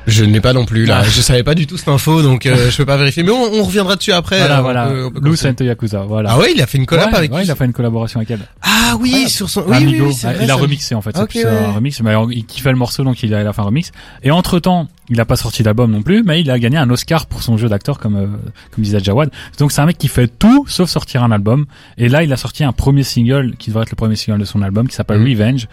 Je 0.07 0.23
n'ai 0.25 0.41
pas 0.41 0.53
non 0.53 0.65
plus 0.65 0.85
là. 0.85 1.01
Ah. 1.03 1.07
Je 1.09 1.21
savais 1.21 1.43
pas 1.43 1.55
du 1.55 1.67
tout 1.67 1.77
cette 1.77 1.87
info, 1.87 2.21
donc 2.21 2.45
euh, 2.45 2.69
je 2.71 2.77
peux 2.77 2.85
pas 2.85 2.97
vérifier. 2.97 3.23
Mais 3.23 3.31
on, 3.31 3.53
on 3.53 3.63
reviendra 3.63 3.95
dessus 3.95 4.11
après. 4.11 4.39
voilà, 4.39 4.55
euh, 4.55 4.59
on 4.59 4.63
voilà, 4.63 4.87
peut- 4.87 5.05
on 5.05 5.09
peut 5.11 5.15
Lou 5.15 5.31
continuer. 5.31 5.37
Santo 5.37 5.63
Yakuza, 5.63 5.99
voilà. 6.01 6.29
Ah 6.33 6.37
ouais, 6.39 6.51
il 6.55 6.61
a 6.61 6.67
fait 6.67 6.77
une 6.77 6.85
collab 6.85 7.09
Ouais, 7.11 7.17
avec. 7.17 7.33
ouais, 7.33 7.43
il 7.43 7.51
a 7.51 7.55
fait 7.55 7.65
une 7.65 7.73
collaboration 7.73 8.19
avec 8.19 8.31
elle. 8.31 8.39
Ah 8.61 8.95
oui, 8.99 9.11
Ouais. 9.13 9.27
sur 9.29 9.49
son. 9.49 9.61
Oui, 9.61 9.67
oui, 9.69 9.75
Amigo. 9.77 10.05
oui, 10.07 10.15
vrai, 10.23 10.37
il 10.41 10.49
a 10.51 10.55
remixé 10.55 10.95
en 10.95 11.01
fait. 11.01 11.15
C'est 11.31 11.45
un 11.45 11.71
remix, 11.73 12.01
mais 12.01 12.13
il 12.31 12.45
kiffait 12.45 12.71
le 12.71 12.77
morceau 12.77 13.03
donc 13.03 13.21
il 13.23 13.33
a, 13.35 13.41
il 13.41 13.47
a 13.47 13.53
fait 13.53 13.61
un 13.61 13.65
remix. 13.65 13.91
Et 14.23 14.31
entre 14.31 14.59
temps, 14.59 14.87
il 15.09 15.19
a 15.19 15.25
pas 15.25 15.35
sorti 15.35 15.63
d'album 15.63 15.91
non 15.91 16.01
plus, 16.01 16.23
mais 16.23 16.41
il 16.41 16.49
a 16.51 16.57
gagné 16.59 16.77
un 16.77 16.89
Oscar 16.89 17.25
pour 17.25 17.41
son 17.43 17.57
jeu 17.57 17.67
d'acteur 17.69 17.99
comme 17.99 18.15
euh, 18.15 18.27
comme 18.73 18.83
disait 18.83 18.99
Jawad. 18.99 19.29
Donc 19.59 19.71
c'est 19.71 19.81
un 19.81 19.85
mec 19.85 19.97
qui 19.97 20.07
fait 20.07 20.27
tout 20.27 20.65
sauf 20.67 20.89
sortir 20.89 21.23
un 21.23 21.31
album. 21.31 21.65
Et 21.97 22.09
là, 22.09 22.23
il 22.23 22.31
a 22.33 22.37
sorti 22.37 22.63
un 22.63 22.71
premier 22.71 23.03
single 23.03 23.55
qui 23.57 23.69
devrait 23.69 23.83
être 23.83 23.91
le 23.91 23.95
premier 23.95 24.15
single 24.15 24.39
de 24.39 24.45
son 24.45 24.61
album 24.61 24.87
qui 24.87 24.95
s'appelle 24.95 25.19
Mhm. 25.19 25.29
Revenge. 25.29 25.67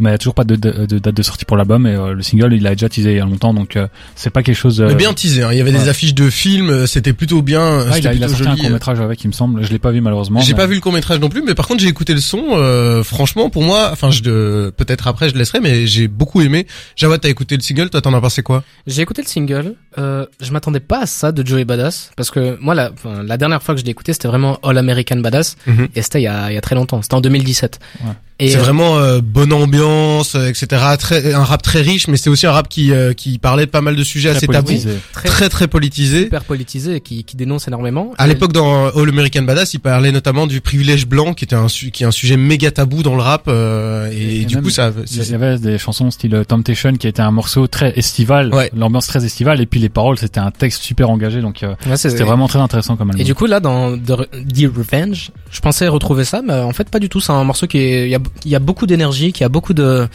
Mais 0.00 0.10
il 0.10 0.12
y 0.12 0.14
a 0.14 0.18
toujours 0.18 0.34
pas 0.34 0.44
de, 0.44 0.56
de- 0.56 0.86
de 0.86 0.98
date 0.98 1.14
de 1.14 1.22
sortie 1.22 1.44
pour 1.44 1.56
l'album 1.56 1.86
et 1.86 1.94
euh, 1.94 2.14
le 2.14 2.22
single 2.22 2.52
il 2.54 2.66
a 2.66 2.70
déjà 2.70 2.88
teasé 2.88 3.12
il 3.12 3.16
y 3.18 3.20
a 3.20 3.24
longtemps 3.24 3.54
donc 3.54 3.76
euh, 3.76 3.86
c'est 4.16 4.30
pas 4.30 4.42
quelque 4.42 4.56
chose. 4.56 4.80
euh, 4.80 4.88
Mais 4.88 4.94
bien 4.94 5.12
teasé. 5.12 5.42
Hein. 5.42 5.50
Il 5.52 5.58
y 5.58 5.60
avait 5.60 5.72
des 5.72 5.88
affiches 5.88 6.14
de 6.14 6.28
films. 6.30 6.70
euh, 6.70 6.86
C'était 6.86 7.12
plutôt 7.12 7.42
bien. 7.42 7.60
ouais, 7.80 7.84
il 7.90 7.94
C'était 7.94 8.08
a, 8.08 8.14
il 8.14 8.24
a 8.24 8.26
plutôt 8.26 8.44
sorti 8.44 8.48
un 8.48 8.50
joli. 8.56 8.60
court 8.62 8.70
métrage 8.70 9.00
avec 9.00 9.22
il 9.24 9.28
me 9.28 9.32
semble. 9.32 9.62
Je 9.64 9.70
l'ai 9.70 9.78
pas 9.78 9.90
vu 9.90 10.00
malheureusement. 10.00 10.40
J'ai 10.40 10.52
mais- 10.52 10.56
pas 10.58 10.66
vu 10.66 10.74
le 10.74 10.80
court 10.80 10.92
métrage 10.92 11.20
non 11.20 11.28
plus, 11.28 11.42
mais 11.46 11.54
par 11.54 11.66
contre 11.68 11.80
j'ai 11.82 11.88
écouté 11.88 12.14
le 12.14 12.20
son. 12.20 12.42
euh, 12.52 13.02
franchement, 13.02 13.50
pour 13.50 13.62
moi, 13.62 13.90
enfin, 13.92 14.10
je 14.10 14.70
peut-être 14.70 15.06
après 15.06 15.28
je 15.28 15.34
laisserai, 15.36 15.60
mais 15.60 15.86
j'ai 15.86 16.08
beaucoup 16.08 16.40
aimé. 16.40 16.66
Jawad, 16.96 17.20
t'as 17.20 17.28
écouté 17.28 17.56
le 17.56 17.62
single, 17.62 17.90
toi 17.90 18.00
t'en 18.00 18.14
as 18.14 18.20
pensé 18.20 18.42
quoi? 18.42 18.64
J'ai 18.86 19.02
écouté 19.02 19.22
le 19.22 19.28
single. 19.28 19.74
Euh, 19.98 20.24
je 20.40 20.50
m'attendais 20.52 20.80
pas 20.80 21.00
à 21.02 21.06
ça 21.06 21.32
de 21.32 21.46
Joey 21.46 21.64
Badass 21.64 22.10
parce 22.16 22.30
que 22.30 22.56
moi 22.60 22.74
la, 22.74 22.90
dernière 23.36 23.62
fois 23.62 23.74
que 23.74 23.80
je 23.80 23.84
l'ai 23.84 23.90
écouté 23.90 24.12
c'était 24.12 24.28
vraiment 24.28 24.58
All 24.62 24.78
American 24.78 25.16
Badass 25.16 25.56
Mhm. 25.66 25.88
et 25.94 26.02
c'était 26.02 26.20
il 26.20 26.24
y 26.24 26.28
a, 26.28 26.50
il 26.50 26.54
y 26.54 26.58
a 26.58 26.60
très 26.60 26.74
longtemps. 26.74 27.02
C'était 27.02 27.14
en 27.14 27.20
2017. 27.20 27.78
Ouais. 28.04 28.10
C'est 28.48 28.56
euh, 28.56 28.60
vraiment 28.60 28.98
euh, 28.98 29.20
bonne 29.22 29.52
ambiance, 29.52 30.34
euh, 30.34 30.48
etc. 30.48 30.66
Très, 30.98 31.34
un 31.34 31.44
rap 31.44 31.62
très 31.62 31.80
riche, 31.82 32.08
mais 32.08 32.16
c'est 32.16 32.30
aussi 32.30 32.46
un 32.46 32.52
rap 32.52 32.68
qui 32.68 32.92
euh, 32.92 33.12
qui 33.12 33.38
parlait 33.38 33.66
de 33.66 33.70
pas 33.70 33.80
mal 33.80 33.96
de 33.96 34.02
sujets 34.04 34.30
très 34.30 34.36
assez 34.38 34.46
tabous, 34.46 34.72
très, 35.12 35.28
très 35.28 35.48
très 35.48 35.68
politisé. 35.68 36.22
super 36.24 36.44
politisé 36.44 36.96
et 36.96 37.00
qui, 37.00 37.24
qui 37.24 37.36
dénonce 37.36 37.68
énormément. 37.68 38.12
À 38.18 38.26
l'époque, 38.26 38.52
dans 38.52 38.88
All 38.88 39.08
American 39.08 39.42
Badass, 39.42 39.74
il 39.74 39.80
parlait 39.80 40.12
notamment 40.12 40.46
du 40.46 40.60
privilège 40.60 41.06
blanc, 41.06 41.34
qui 41.34 41.44
était 41.44 41.56
un 41.56 41.68
su- 41.68 41.90
qui 41.90 42.02
est 42.02 42.06
un 42.06 42.10
sujet 42.10 42.36
méga 42.36 42.70
tabou 42.70 43.02
dans 43.02 43.14
le 43.14 43.22
rap, 43.22 43.44
euh, 43.48 44.10
et, 44.12 44.42
Et 44.42 44.44
du 44.44 44.54
même, 44.56 44.64
coup, 44.64 44.70
ça. 44.70 44.90
Il 45.10 45.30
y 45.30 45.34
avait 45.34 45.58
des 45.58 45.78
chansons 45.78 46.10
style 46.10 46.42
Temptation 46.48 46.92
qui 46.94 47.06
était 47.08 47.22
un 47.22 47.30
morceau 47.30 47.66
très 47.66 47.98
estival, 47.98 48.52
Ouais. 48.54 48.70
l'ambiance 48.76 49.06
très 49.06 49.24
estivale 49.24 49.60
et 49.60 49.66
puis 49.66 49.80
les 49.80 49.88
paroles 49.88 50.18
c'était 50.18 50.40
un 50.40 50.50
texte 50.50 50.82
super 50.82 51.10
engagé 51.10 51.40
donc 51.40 51.62
euh, 51.62 51.74
Ouais, 51.86 51.96
c'était 51.96 52.22
vraiment 52.24 52.48
très 52.48 52.58
intéressant 52.58 52.96
comme 52.96 53.10
album. 53.10 53.20
Et 53.20 53.24
du 53.24 53.34
coup 53.34 53.46
là 53.46 53.60
dans 53.60 53.96
The, 53.96 54.28
The 54.30 54.70
Revenge, 54.76 55.30
je 55.50 55.60
pensais 55.60 55.88
retrouver 55.88 56.24
ça, 56.24 56.42
mais 56.42 56.54
en 56.54 56.72
fait 56.72 56.88
pas 56.90 56.98
du 56.98 57.08
tout. 57.08 57.20
C'est 57.20 57.32
un 57.32 57.44
morceau 57.44 57.66
qui 57.66 57.78
est, 57.78 58.04
il 58.06 58.10
y 58.10 58.14
a, 58.14 58.20
il 58.44 58.50
y 58.50 58.54
a 58.56 58.60
beaucoup 58.60 58.86
d'énergie, 58.86 59.32
qui 59.32 59.44
a 59.44 59.48
beaucoup 59.48 59.74
de 59.74 60.08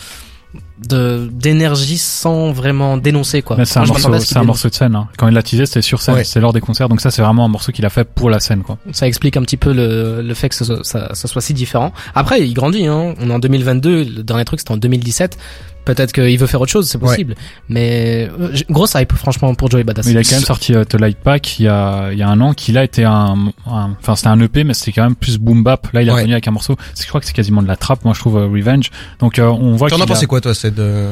de 0.88 1.30
d'énergie 1.32 1.98
sans 1.98 2.52
vraiment 2.52 2.96
dénoncer 2.98 3.42
quoi. 3.42 3.58
C'est 3.66 3.80
un 3.80 3.86
morceau, 3.86 4.18
c'est 4.20 4.38
un 4.38 4.44
morceau 4.44 4.70
de 4.70 4.74
scène. 4.74 4.96
Hein. 4.96 5.08
Quand 5.18 5.28
il 5.28 5.34
l'a 5.34 5.44
teasé, 5.44 5.66
c'était 5.66 5.82
sur 5.82 6.02
scène, 6.02 6.16
Ouais. 6.16 6.24
c'est 6.24 6.40
lors 6.40 6.54
des 6.54 6.62
concerts. 6.62 6.88
Donc 6.90 7.02
ça, 7.02 7.12
c'est 7.12 7.22
vraiment 7.22 7.44
un 7.46 7.50
morceau 7.50 7.72
qu'il 7.74 7.86
a 7.86 7.90
fait 7.90 8.06
pour 8.06 8.30
la 8.30 8.40
scène, 8.40 8.62
quoi. 8.64 8.78
Ça 8.92 9.08
explique 9.08 9.36
un 9.38 9.42
petit 9.42 9.58
peu 9.58 9.74
le, 9.74 10.22
le 10.22 10.34
fait 10.34 10.48
que 10.50 10.56
ça, 10.56 10.64
soit- 10.66 10.84
ça, 10.84 11.14
ça 11.14 11.28
soit 11.28 11.42
si 11.42 11.54
différent. 11.54 11.92
Après, 12.14 12.42
il 12.48 12.54
grandit. 12.54 12.88
Hein. 12.88 13.16
On 13.20 13.30
est 13.30 13.34
en 13.34 13.40
2022. 13.40 14.04
Le 14.06 14.24
dernier 14.24 14.46
truc, 14.46 14.60
c'était 14.60 14.72
en 14.72 14.78
2017. 14.78 15.38
Peut-être 15.86 16.12
qu'il 16.14 16.38
veut 16.40 16.48
faire 16.48 16.60
autre 16.62 16.72
chose, 16.72 16.90
c'est 16.90 16.98
possible. 16.98 17.36
Mais 17.70 18.28
euh, 18.40 18.52
grosse 18.70 18.94
hype, 18.96 19.14
franchement, 19.14 19.54
pour 19.54 19.70
Joey 19.70 19.84
Badass. 19.84 20.06
Mais 20.08 20.14
il 20.14 20.18
a 20.18 20.24
quand 20.24 20.32
même 20.32 20.42
sorti 20.44 20.74
euh, 20.74 20.84
The 20.84 20.96
Light 21.00 21.18
Pack 21.20 21.60
il 21.60 21.66
y 21.66 21.68
a, 21.68 22.10
il 22.12 22.18
y 22.18 22.24
a 22.24 22.28
un 22.28 22.42
an, 22.42 22.54
qui 22.54 22.72
là 22.72 22.84
était 22.84 23.04
un, 23.04 23.52
enfin 23.66 24.16
c'était 24.16 24.30
un 24.30 24.40
EP, 24.40 24.64
mais 24.64 24.74
c'était 24.74 24.94
quand 24.94 25.04
même 25.04 25.16
plus 25.16 25.38
boom 25.38 25.64
bap. 25.64 25.88
Là, 25.94 26.02
il 26.02 26.08
est 26.08 26.12
Ouais. 26.12 26.18
revenu 26.22 26.34
avec 26.34 26.48
un 26.48 26.52
morceau. 26.52 26.76
c'est- 26.96 27.04
Je 27.04 27.08
crois 27.08 27.22
que 27.22 27.28
c'est 27.28 27.34
quasiment 27.34 27.62
de 27.62 27.68
la 27.68 27.76
trappe. 27.76 28.04
Moi, 28.04 28.14
je 28.16 28.20
trouve 28.20 28.38
euh, 28.38 28.48
Revenge. 28.48 28.90
Donc 29.20 29.38
euh, 29.40 29.48
on 29.48 29.76
voit 29.76 29.90
T'en 29.90 30.00
as 30.00 30.04
a- 30.04 30.08
pensé 30.08 30.26
quoi, 30.26 30.42
toi, 30.42 30.54
c'est 30.56 30.74
de... 30.74 31.06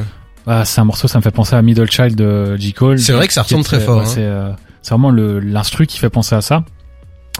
Ah, 0.46 0.64
c'est 0.64 0.80
un 0.80 0.84
morceau, 0.84 1.08
ça 1.08 1.18
me 1.18 1.22
fait 1.22 1.30
penser 1.30 1.54
à 1.56 1.62
Middle 1.62 1.90
Child 1.90 2.16
de 2.16 2.56
J 2.56 2.72
Cole. 2.74 2.98
C'est 2.98 3.12
vrai 3.12 3.26
que 3.28 3.32
ça 3.32 3.42
ressemble 3.42 3.64
très 3.64 3.80
fort, 3.80 3.98
ouais, 3.98 4.02
hein. 4.02 4.06
C'est 4.06 4.22
euh, 4.24 4.50
vraiment 4.88 5.10
l'instru 5.10 5.86
qui 5.86 5.98
fait 5.98 6.10
penser 6.10 6.34
à 6.34 6.40
ça. 6.42 6.64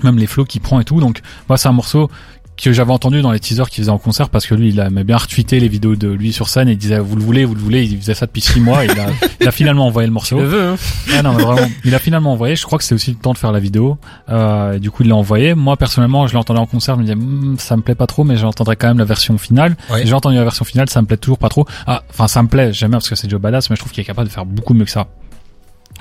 Même 0.02 0.18
les 0.18 0.26
flows 0.26 0.44
qu'il 0.44 0.60
prend 0.60 0.80
et 0.80 0.84
tout. 0.84 1.00
Donc 1.00 1.20
moi, 1.48 1.56
c'est 1.58 1.68
un 1.68 1.72
morceau 1.72 2.10
que 2.56 2.72
j'avais 2.72 2.92
entendu 2.92 3.20
dans 3.20 3.32
les 3.32 3.40
teasers 3.40 3.68
qu'il 3.68 3.82
faisait 3.82 3.90
en 3.90 3.98
concert 3.98 4.28
parce 4.28 4.46
que 4.46 4.54
lui, 4.54 4.68
il 4.68 4.78
aimait 4.78 5.04
bien 5.04 5.16
retweeter 5.16 5.58
les 5.60 5.68
vidéos 5.68 5.96
de 5.96 6.08
lui 6.08 6.32
sur 6.32 6.48
scène 6.48 6.68
et 6.68 6.72
il 6.72 6.78
disait 6.78 6.98
vous 6.98 7.16
le 7.16 7.22
voulez, 7.22 7.44
vous 7.44 7.54
le 7.54 7.60
voulez. 7.60 7.84
Il 7.84 7.98
faisait 7.98 8.14
ça 8.14 8.26
depuis 8.26 8.42
six 8.42 8.60
mois. 8.60 8.84
Et 8.84 8.88
il, 8.88 8.98
a, 9.00 9.06
il 9.40 9.48
a 9.48 9.50
finalement 9.50 9.86
envoyé 9.86 10.06
le 10.06 10.12
morceau. 10.12 10.38
le 10.38 10.44
veux, 10.46 10.62
hein. 10.68 10.76
Ouais, 11.08 11.22
non, 11.22 11.32
mais 11.34 11.42
vraiment, 11.42 11.68
il 11.84 11.94
a 11.94 11.98
finalement 11.98 12.32
envoyé. 12.32 12.54
Je 12.56 12.64
crois 12.64 12.78
que 12.78 12.84
c'est 12.84 12.94
aussi 12.94 13.10
le 13.10 13.16
temps 13.16 13.32
de 13.32 13.38
faire 13.38 13.52
la 13.52 13.60
vidéo. 13.60 13.98
Euh, 14.28 14.74
et 14.74 14.80
du 14.80 14.90
coup, 14.90 15.02
il 15.02 15.08
l'a 15.08 15.16
envoyé. 15.16 15.54
Moi, 15.54 15.76
personnellement, 15.76 16.26
je 16.26 16.34
l'entendais 16.34 16.60
en 16.60 16.66
concert. 16.66 16.94
Je 16.94 17.00
me 17.00 17.04
disais, 17.04 17.16
Hmm, 17.16 17.56
ça 17.58 17.76
me 17.76 17.82
plaît 17.82 17.94
pas 17.94 18.06
trop, 18.06 18.24
mais 18.24 18.36
j'entendrai 18.36 18.76
quand 18.76 18.88
même 18.88 18.98
la 18.98 19.04
version 19.04 19.36
finale. 19.38 19.76
Ouais. 19.90 20.06
J'ai 20.06 20.12
entendu 20.14 20.36
la 20.36 20.44
version 20.44 20.64
finale, 20.64 20.88
ça 20.90 21.00
me 21.00 21.06
plaît 21.06 21.16
toujours 21.16 21.38
pas 21.38 21.48
trop. 21.48 21.66
Ah, 21.86 22.02
enfin, 22.10 22.28
ça 22.28 22.42
me 22.42 22.48
plaît. 22.48 22.72
J'aime 22.72 22.90
bien 22.90 22.98
parce 22.98 23.08
que 23.08 23.14
c'est 23.14 23.28
Joe 23.30 23.40
Badass, 23.40 23.70
mais 23.70 23.76
je 23.76 23.80
trouve 23.80 23.92
qu'il 23.92 24.00
est 24.02 24.04
capable 24.06 24.28
de 24.28 24.32
faire 24.32 24.46
beaucoup 24.46 24.74
mieux 24.74 24.84
que 24.84 24.90
ça. 24.90 25.06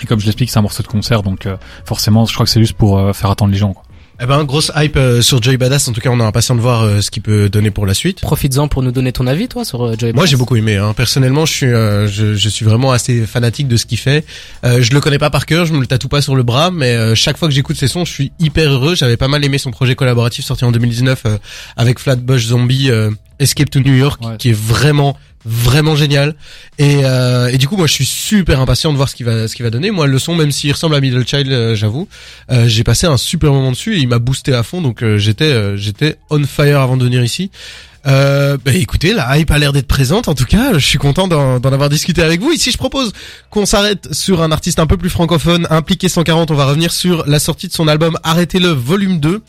Et 0.02 0.06
comme 0.06 0.20
je 0.20 0.26
l'explique, 0.26 0.50
c'est 0.50 0.60
un 0.60 0.64
morceau 0.64 0.82
de 0.84 0.88
concert, 0.88 1.22
donc 1.24 1.46
euh, 1.46 1.56
forcément, 1.86 2.26
je 2.26 2.34
crois 2.34 2.46
que 2.46 2.50
c'est 2.52 2.60
juste 2.60 2.74
pour 2.74 2.98
euh, 2.98 3.14
faire 3.14 3.30
attendre 3.30 3.52
les 3.52 3.58
gens. 3.58 3.74
Quoi. 3.74 3.84
Eh 4.24 4.26
ben, 4.26 4.42
grosse 4.46 4.72
hype 4.74 4.96
euh, 4.96 5.22
sur 5.22 5.44
Joey 5.44 5.58
Badass. 5.58 5.90
En 5.90 5.92
tout 5.92 6.00
cas, 6.00 6.10
on 6.10 6.18
est 6.18 6.24
impatient 6.24 6.56
de 6.56 6.62
voir 6.62 6.84
euh, 6.84 7.02
ce 7.02 7.12
qu'il 7.12 7.22
peut 7.22 7.50
donner 7.50 7.72
pour 7.72 7.86
la 7.86 7.94
suite. 7.94 8.22
Profites-en 8.22 8.70
pour 8.70 8.82
nous 8.82 8.92
donner 8.94 9.12
ton 9.12 9.28
avis, 9.28 9.50
toi, 9.50 9.66
sur 9.66 9.84
euh, 9.84 9.96
Joey 10.00 10.14
Moi, 10.14 10.22
Badass. 10.22 10.30
j'ai 10.30 10.38
beaucoup 10.38 10.56
aimé. 10.56 10.78
Hein. 10.78 10.94
Personnellement, 10.96 11.46
je 11.46 11.52
suis, 11.52 11.66
euh, 11.66 12.08
je, 12.08 12.34
je 12.34 12.50
suis 12.50 12.64
vraiment 12.64 12.94
assez 12.94 13.26
fanatique 13.26 13.68
de 13.68 13.76
ce 13.76 13.86
qu'il 13.86 13.98
fait. 13.98 14.24
Euh, 14.64 14.82
je 14.82 14.94
le 14.94 15.02
connais 15.02 15.18
pas 15.20 15.30
par 15.30 15.46
cœur, 15.46 15.66
je 15.66 15.74
me 15.74 15.82
le 15.82 15.88
tatoue 15.88 16.08
pas 16.08 16.22
sur 16.22 16.38
le 16.38 16.44
bras, 16.44 16.72
mais 16.72 16.96
euh, 16.96 17.16
chaque 17.16 17.38
fois 17.38 17.50
que 17.50 17.54
j'écoute 17.54 17.76
ses 17.76 17.90
sons, 17.90 18.06
je 18.06 18.14
suis 18.14 18.32
hyper 18.40 18.72
heureux. 18.72 18.96
J'avais 18.96 19.18
pas 19.18 19.28
mal 19.28 19.44
aimé 19.44 19.58
son 19.58 19.72
projet 19.72 19.96
collaboratif 19.96 20.46
sorti 20.46 20.64
en 20.64 20.72
2019 20.72 21.24
euh, 21.26 21.38
avec 21.76 22.00
Flatbush 22.00 22.46
Zombie, 22.46 22.92
euh, 22.92 23.12
Escape 23.40 23.72
to 23.72 23.82
New 23.82 23.94
York, 23.96 24.22
Ouais. 24.26 24.38
qui 24.38 24.52
est 24.52 24.58
vraiment 24.58 25.18
vraiment 25.46 25.96
génial. 25.96 26.36
Et, 26.78 27.02
euh, 27.04 27.48
et 27.48 27.58
du 27.58 27.68
coup, 27.68 27.78
moi, 27.78 27.88
je 27.88 27.94
suis 27.94 28.06
super 28.06 28.60
impatient 28.60 28.92
de 28.92 28.98
voir 28.98 29.10
ce 29.10 29.16
qu'il 29.16 29.26
va, 29.26 29.48
ce 29.48 29.56
qu'il 29.56 29.64
va 29.64 29.70
donner. 29.70 29.92
Moi, 29.92 30.08
le 30.08 30.20
son, 30.20 30.36
même 30.36 30.52
s'il 30.52 30.72
ressemble 30.72 30.96
à 30.96 31.02
Middle 31.02 31.28
Child, 31.28 31.52
euh, 31.52 31.76
j'avoue, 31.76 32.08
euh, 32.52 32.68
j'ai 32.68 32.84
passé 32.84 33.08
un 33.08 33.18
super 33.18 33.52
moment 33.52 33.72
dessus 33.72 33.96
et 33.96 34.00
il 34.00 34.08
m'a 34.08 34.20
boosté 34.20 34.54
à 34.54 34.64
fond. 34.64 34.82
Donc, 34.82 35.04
euh, 35.04 35.18
j'étais, 35.18 35.52
euh, 35.52 35.76
j'étais 35.78 36.18
on 36.30 36.44
fire 36.46 36.80
avant 36.80 36.98
de 36.98 37.04
venir 37.04 37.24
ici. 37.24 37.52
Euh, 38.06 38.58
bah 38.64 38.74
écoutez, 38.74 39.14
la 39.14 39.38
hype 39.38 39.52
a 39.52 39.58
l'air 39.58 39.74
d'être 39.74 39.88
présente. 39.88 40.28
En 40.28 40.36
tout 40.36 40.46
cas, 40.46 40.74
je 40.74 40.86
suis 40.86 40.98
content 40.98 41.28
d'en 41.28 41.72
avoir 41.72 41.90
discuté 41.90 42.22
avec 42.22 42.42
vous. 42.42 42.52
Ici, 42.52 42.72
je 42.72 42.78
propose 42.78 43.14
qu'on 43.50 43.66
s'arrête 43.66 44.14
sur 44.14 44.42
un 44.42 44.52
artiste 44.52 44.80
un 44.80 44.88
peu 44.88 44.98
plus 44.98 45.10
francophone, 45.10 45.68
impliqué 45.70 46.10
140. 46.10 46.52
On 46.52 46.56
va 46.56 46.66
revenir 46.66 46.92
sur 46.92 47.26
la 47.28 47.40
sortie 47.40 47.68
de 47.68 47.74
son 47.74 47.88
album 47.88 48.18
Arrêtez-le, 48.24 48.70
volume 48.70 49.20
2. 49.20 49.42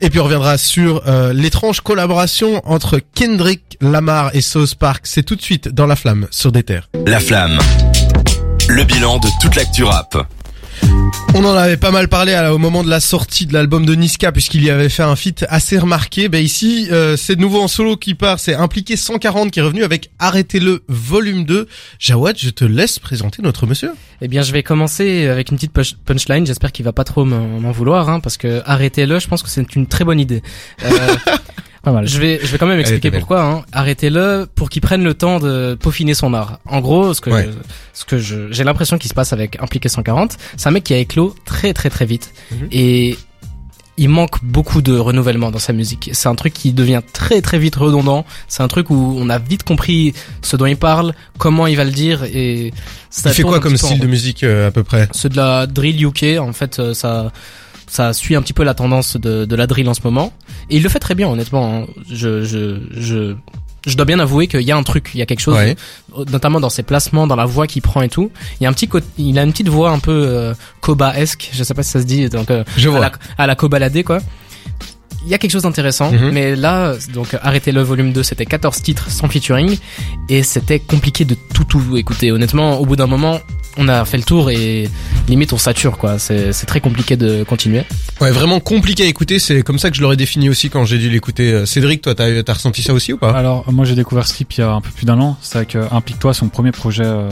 Et 0.00 0.10
puis 0.10 0.20
on 0.20 0.24
reviendra 0.24 0.58
sur 0.58 1.02
euh, 1.06 1.32
l'étrange 1.32 1.80
collaboration 1.80 2.62
entre 2.64 3.00
Kendrick 3.14 3.76
Lamar 3.80 4.34
et 4.34 4.40
South 4.40 4.74
Park. 4.74 5.02
C'est 5.04 5.22
tout 5.22 5.36
de 5.36 5.42
suite 5.42 5.68
dans 5.68 5.86
La 5.86 5.96
Flamme, 5.96 6.26
sur 6.30 6.52
des 6.52 6.62
terres. 6.62 6.88
La 7.06 7.20
flamme. 7.20 7.58
Le 8.68 8.84
bilan 8.84 9.18
de 9.18 9.28
toute 9.40 9.54
l'actu 9.54 9.84
rap. 9.84 10.26
On 11.34 11.44
en 11.44 11.54
avait 11.54 11.76
pas 11.76 11.90
mal 11.90 12.08
parlé 12.08 12.36
au 12.50 12.58
moment 12.58 12.82
de 12.82 12.90
la 12.90 13.00
sortie 13.00 13.46
de 13.46 13.52
l'album 13.52 13.86
de 13.86 13.94
Niska 13.94 14.32
puisqu'il 14.32 14.64
y 14.64 14.70
avait 14.70 14.88
fait 14.88 15.02
un 15.02 15.14
feat 15.14 15.44
assez 15.48 15.78
remarqué. 15.78 16.28
Ben 16.28 16.42
ici, 16.42 16.88
euh, 16.90 17.16
c'est 17.16 17.36
de 17.36 17.40
nouveau 17.40 17.60
en 17.60 17.68
solo 17.68 17.96
qui 17.96 18.14
part, 18.14 18.40
c'est 18.40 18.54
Impliqué 18.54 18.96
140 18.96 19.50
qui 19.50 19.60
est 19.60 19.62
revenu 19.62 19.84
avec 19.84 20.10
Arrêtez-le 20.18 20.82
volume 20.88 21.44
2. 21.44 21.68
Jawad, 21.98 22.36
je 22.38 22.50
te 22.50 22.64
laisse 22.64 22.98
présenter 22.98 23.42
notre 23.42 23.66
monsieur. 23.66 23.92
Eh 24.20 24.26
bien, 24.26 24.42
je 24.42 24.52
vais 24.52 24.62
commencer 24.62 25.28
avec 25.28 25.50
une 25.50 25.58
petite 25.58 25.72
punchline. 26.04 26.44
J'espère 26.44 26.72
qu'il 26.72 26.84
va 26.84 26.92
pas 26.92 27.04
trop 27.04 27.24
m'en 27.24 27.60
m'en 27.60 27.70
vouloir, 27.70 28.08
hein, 28.08 28.20
parce 28.20 28.36
que 28.36 28.62
arrêtez-le. 28.64 29.20
Je 29.20 29.28
pense 29.28 29.42
que 29.42 29.48
c'est 29.48 29.76
une 29.76 29.86
très 29.86 30.04
bonne 30.04 30.18
idée. 30.18 30.42
Euh, 30.84 30.88
Pas 31.82 31.92
mal. 31.92 32.06
je 32.08 32.18
vais, 32.20 32.40
je 32.42 32.46
vais 32.48 32.58
quand 32.58 32.66
même 32.66 32.80
expliquer 32.80 33.10
pourquoi. 33.10 33.42
Hein. 33.42 33.62
Arrêtez-le 33.72 34.46
pour 34.54 34.68
qu'il 34.70 34.82
prenne 34.82 35.02
le 35.04 35.14
temps 35.14 35.38
de 35.38 35.76
peaufiner 35.80 36.14
son 36.14 36.34
art. 36.34 36.58
En 36.66 36.80
gros, 36.80 37.14
ce 37.14 37.20
que, 37.20 37.30
Ouais. 37.30 37.48
ce 37.94 38.04
que 38.04 38.18
je, 38.18 38.50
j'ai 38.52 38.64
l'impression 38.64 38.98
qu'il 38.98 39.08
se 39.08 39.14
passe 39.14 39.32
avec 39.32 39.60
Impliqué 39.62 39.88
140, 39.88 40.36
c'est 40.56 40.68
un 40.68 40.72
mec 40.72 40.84
qui 40.84 40.94
a 40.94 40.98
éclos 40.98 41.34
très 41.44 41.72
très 41.72 41.90
très 41.90 42.06
vite 42.06 42.32
Mhm. 42.50 42.68
et 42.72 43.16
il 44.00 44.08
manque 44.08 44.44
beaucoup 44.44 44.80
de 44.80 44.96
renouvellement 44.96 45.50
dans 45.50 45.58
sa 45.58 45.72
musique. 45.72 46.10
C'est 46.12 46.28
un 46.28 46.36
truc 46.36 46.52
qui 46.52 46.72
devient 46.72 47.00
très 47.12 47.42
très 47.42 47.58
vite 47.58 47.74
redondant. 47.74 48.24
C'est 48.46 48.62
un 48.62 48.68
truc 48.68 48.90
où 48.90 49.16
on 49.18 49.28
a 49.28 49.38
vite 49.40 49.64
compris 49.64 50.14
ce 50.40 50.56
dont 50.56 50.66
il 50.66 50.76
parle, 50.76 51.14
comment 51.36 51.66
il 51.66 51.76
va 51.76 51.82
le 51.84 51.90
dire 51.90 52.22
et 52.22 52.72
ça 53.10 53.30
Il 53.30 53.34
fait 53.34 53.42
quoi 53.42 53.58
comme 53.58 53.76
style 53.76 53.98
de 53.98 54.06
musique 54.06 54.44
euh, 54.44 54.68
à 54.68 54.70
peu 54.70 54.84
près? 54.84 55.08
C'est 55.10 55.30
de 55.30 55.36
la 55.36 55.66
drill 55.66 56.00
UK. 56.04 56.38
En 56.38 56.52
fait, 56.52 56.78
euh, 56.78 56.94
ça, 56.94 57.32
ça 57.88 58.12
suit 58.12 58.36
un 58.36 58.42
petit 58.42 58.52
peu 58.52 58.62
la 58.64 58.74
tendance 58.74 59.16
de, 59.16 59.44
de 59.44 59.56
la 59.56 59.66
drill 59.66 59.88
en 59.88 59.94
ce 59.94 60.00
moment. 60.04 60.32
Et 60.70 60.76
il 60.76 60.82
le 60.82 60.88
fait 60.88 60.98
très 60.98 61.14
bien, 61.14 61.28
honnêtement. 61.28 61.82
hein. 61.82 61.86
Je, 62.10 62.44
je, 62.44 62.80
je, 62.92 63.34
je 63.86 63.96
dois 63.96 64.04
bien 64.04 64.18
avouer 64.18 64.46
qu'il 64.48 64.60
y 64.62 64.70
a 64.72 64.76
un 64.76 64.82
truc, 64.82 65.10
il 65.14 65.18
y 65.18 65.22
a 65.22 65.26
quelque 65.26 65.40
chose, 65.40 65.54
Ouais. 65.56 65.76
notamment 66.30 66.60
dans 66.60 66.68
ses 66.70 66.82
placements, 66.82 67.26
dans 67.26 67.36
la 67.36 67.46
voix 67.46 67.66
qu'il 67.66 67.80
prend 67.82 68.02
et 68.02 68.08
tout. 68.08 68.30
Il 68.60 68.64
y 68.64 68.66
a 68.66 68.70
un 68.70 68.72
petit 68.72 68.88
il 69.18 69.38
a 69.38 69.42
une 69.42 69.52
petite 69.52 69.68
voix 69.68 69.90
un 69.90 69.98
peu 69.98 70.12
euh, 70.26 70.54
Koba-esque. 70.82 71.50
Je 71.52 71.62
sais 71.64 71.74
pas 71.74 71.82
si 71.82 71.90
ça 71.90 72.00
se 72.00 72.06
dit, 72.06 72.28
donc 72.28 72.50
euh, 72.50 72.64
Je 72.76 72.88
à 72.90 72.98
la, 73.00 73.12
à 73.38 73.46
la 73.46 73.54
Kobalade, 73.54 74.02
quoi. 74.04 74.18
Il 75.24 75.30
y 75.30 75.34
a 75.34 75.38
quelque 75.38 75.50
chose 75.50 75.62
d'intéressant, 75.62 76.10
Mhm. 76.12 76.30
mais 76.32 76.56
là, 76.56 76.94
donc 77.12 77.36
arrêtez 77.42 77.72
le 77.72 77.82
volume 77.82 78.12
2, 78.12 78.22
c'était 78.22 78.46
14 78.46 78.80
titres 78.82 79.10
sans 79.10 79.28
featuring, 79.28 79.76
et 80.28 80.42
c'était 80.42 80.78
compliqué 80.80 81.24
de 81.24 81.34
tout 81.54 81.64
tout 81.64 81.96
écouter. 81.96 82.32
Honnêtement, 82.32 82.78
au 82.80 82.86
bout 82.86 82.96
d'un 82.96 83.06
moment, 83.08 83.40
on 83.76 83.88
a 83.88 84.04
fait 84.04 84.16
le 84.16 84.22
tour 84.24 84.50
et 84.50 84.88
limite 85.28 85.52
on 85.52 85.58
sature 85.58 85.98
quoi. 85.98 86.18
C'est 86.18 86.52
très 86.66 86.80
compliqué 86.80 87.16
de 87.16 87.44
continuer. 87.44 87.82
Ouais, 88.20 88.30
vraiment 88.32 88.58
compliqué 88.58 89.04
à 89.04 89.06
écouter. 89.06 89.38
C'est 89.38 89.62
comme 89.62 89.78
ça 89.78 89.90
que 89.90 89.96
je 89.96 90.02
l'aurais 90.02 90.16
défini 90.16 90.48
aussi 90.48 90.68
quand 90.70 90.84
j'ai 90.84 90.98
dû 90.98 91.08
l'écouter. 91.10 91.52
Euh, 91.52 91.66
Cédric, 91.66 92.02
toi, 92.02 92.14
t'as 92.16 92.42
t'as 92.42 92.54
ressenti 92.54 92.82
ça 92.82 92.92
aussi 92.92 93.12
ou 93.12 93.18
pas? 93.18 93.30
Alors 93.30 93.70
moi 93.70 93.84
j'ai 93.84 93.94
découvert 93.94 94.26
Slip 94.26 94.52
il 94.54 94.60
y 94.60 94.64
a 94.64 94.72
un 94.72 94.80
peu 94.80 94.90
plus 94.90 95.04
d'un 95.06 95.20
an. 95.20 95.36
C'est 95.42 95.58
avec 95.58 95.76
euh, 95.76 95.86
Implique-toi, 95.92 96.34
son 96.34 96.48
premier 96.48 96.72
projet 96.72 97.04
euh, 97.04 97.30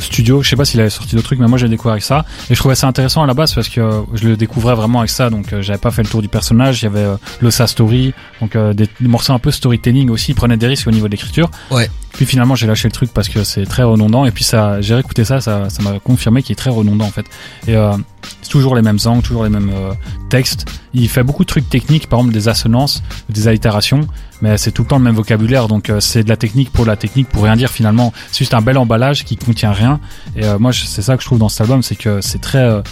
studio. 0.00 0.42
Je 0.42 0.48
sais 0.48 0.56
pas 0.56 0.64
s'il 0.64 0.80
avait 0.80 0.90
sorti 0.90 1.14
d'autres 1.14 1.26
trucs, 1.28 1.38
mais 1.38 1.46
moi 1.46 1.58
j'ai 1.58 1.68
découvert 1.68 1.92
avec 1.92 2.02
ça. 2.02 2.24
Et 2.50 2.54
je 2.54 2.58
trouvais 2.58 2.74
ça 2.74 2.88
intéressant 2.88 3.22
à 3.22 3.26
la 3.28 3.34
base 3.34 3.54
parce 3.54 3.68
que 3.68 3.80
euh, 3.80 4.00
je 4.14 4.26
le 4.28 4.36
découvrais 4.36 4.74
vraiment 4.74 4.98
avec 5.00 5.10
ça. 5.10 5.30
Donc 5.30 5.52
euh, 5.52 5.62
j'avais 5.62 5.78
pas 5.78 5.92
fait 5.92 6.02
le 6.02 6.08
tour 6.08 6.22
du 6.22 6.28
personnage. 6.28 6.82
Il 6.82 6.86
y 6.86 6.88
avait 6.88 7.06
le 7.40 7.50
sa 7.50 7.66
story, 7.66 8.12
donc 8.40 8.56
euh, 8.56 8.72
des, 8.72 8.88
des 9.00 9.08
morceaux 9.08 9.32
un 9.32 9.38
peu 9.38 9.50
storytelling 9.50 10.10
aussi. 10.10 10.32
Il 10.32 10.34
prenait 10.34 10.56
des 10.56 10.66
risques 10.66 10.86
au 10.86 10.90
niveau 10.90 11.06
de 11.06 11.12
l'écriture. 11.12 11.50
Ouais. 11.70 11.90
Puis 12.12 12.26
finalement 12.26 12.54
j'ai 12.56 12.66
lâché 12.66 12.88
le 12.88 12.92
truc 12.92 13.12
parce 13.12 13.28
que 13.28 13.44
c'est 13.44 13.64
très 13.64 13.84
redondant. 13.84 14.24
Et 14.24 14.30
puis 14.30 14.44
ça, 14.44 14.80
j'ai 14.80 14.94
réécouté 14.94 15.24
ça, 15.24 15.40
ça, 15.40 15.70
ça 15.70 15.82
m'a 15.82 15.98
confirmé 16.00 16.42
qu'il 16.42 16.52
est 16.52 16.56
très 16.56 16.70
redondant 16.70 17.04
en 17.04 17.10
fait. 17.10 17.26
Et 17.66 17.76
euh, 17.76 17.92
c'est 18.42 18.50
toujours 18.50 18.74
les 18.74 18.82
mêmes 18.82 18.98
angles, 19.04 19.22
toujours 19.22 19.44
les 19.44 19.50
mêmes 19.50 19.70
euh, 19.72 19.92
textes. 20.28 20.66
Il 20.94 21.08
fait 21.08 21.22
beaucoup 21.22 21.44
de 21.44 21.48
trucs 21.48 21.68
techniques, 21.68 22.08
par 22.08 22.20
exemple 22.20 22.34
des 22.34 22.48
assonances, 22.48 23.02
des 23.28 23.46
allitérations, 23.46 24.08
mais 24.40 24.56
c'est 24.56 24.72
tout 24.72 24.82
le 24.82 24.88
temps 24.88 24.98
le 24.98 25.04
même 25.04 25.14
vocabulaire. 25.14 25.68
Donc 25.68 25.90
euh, 25.90 26.00
c'est 26.00 26.24
de 26.24 26.28
la 26.28 26.36
technique 26.36 26.72
pour 26.72 26.84
la 26.86 26.96
technique 26.96 27.28
pour 27.28 27.44
rien 27.44 27.56
dire 27.56 27.70
finalement. 27.70 28.12
C'est 28.32 28.38
juste 28.38 28.54
un 28.54 28.62
bel 28.62 28.78
emballage 28.78 29.24
qui 29.24 29.36
contient 29.36 29.72
rien. 29.72 30.00
Et 30.34 30.44
euh, 30.44 30.58
moi 30.58 30.72
c'est 30.72 31.02
ça 31.02 31.16
que 31.16 31.22
je 31.22 31.26
trouve 31.26 31.38
dans 31.38 31.48
cet 31.48 31.62
album, 31.62 31.82
c'est 31.82 31.96
que 31.96 32.20
c'est 32.20 32.40
très, 32.40 32.64
euh, 32.64 32.82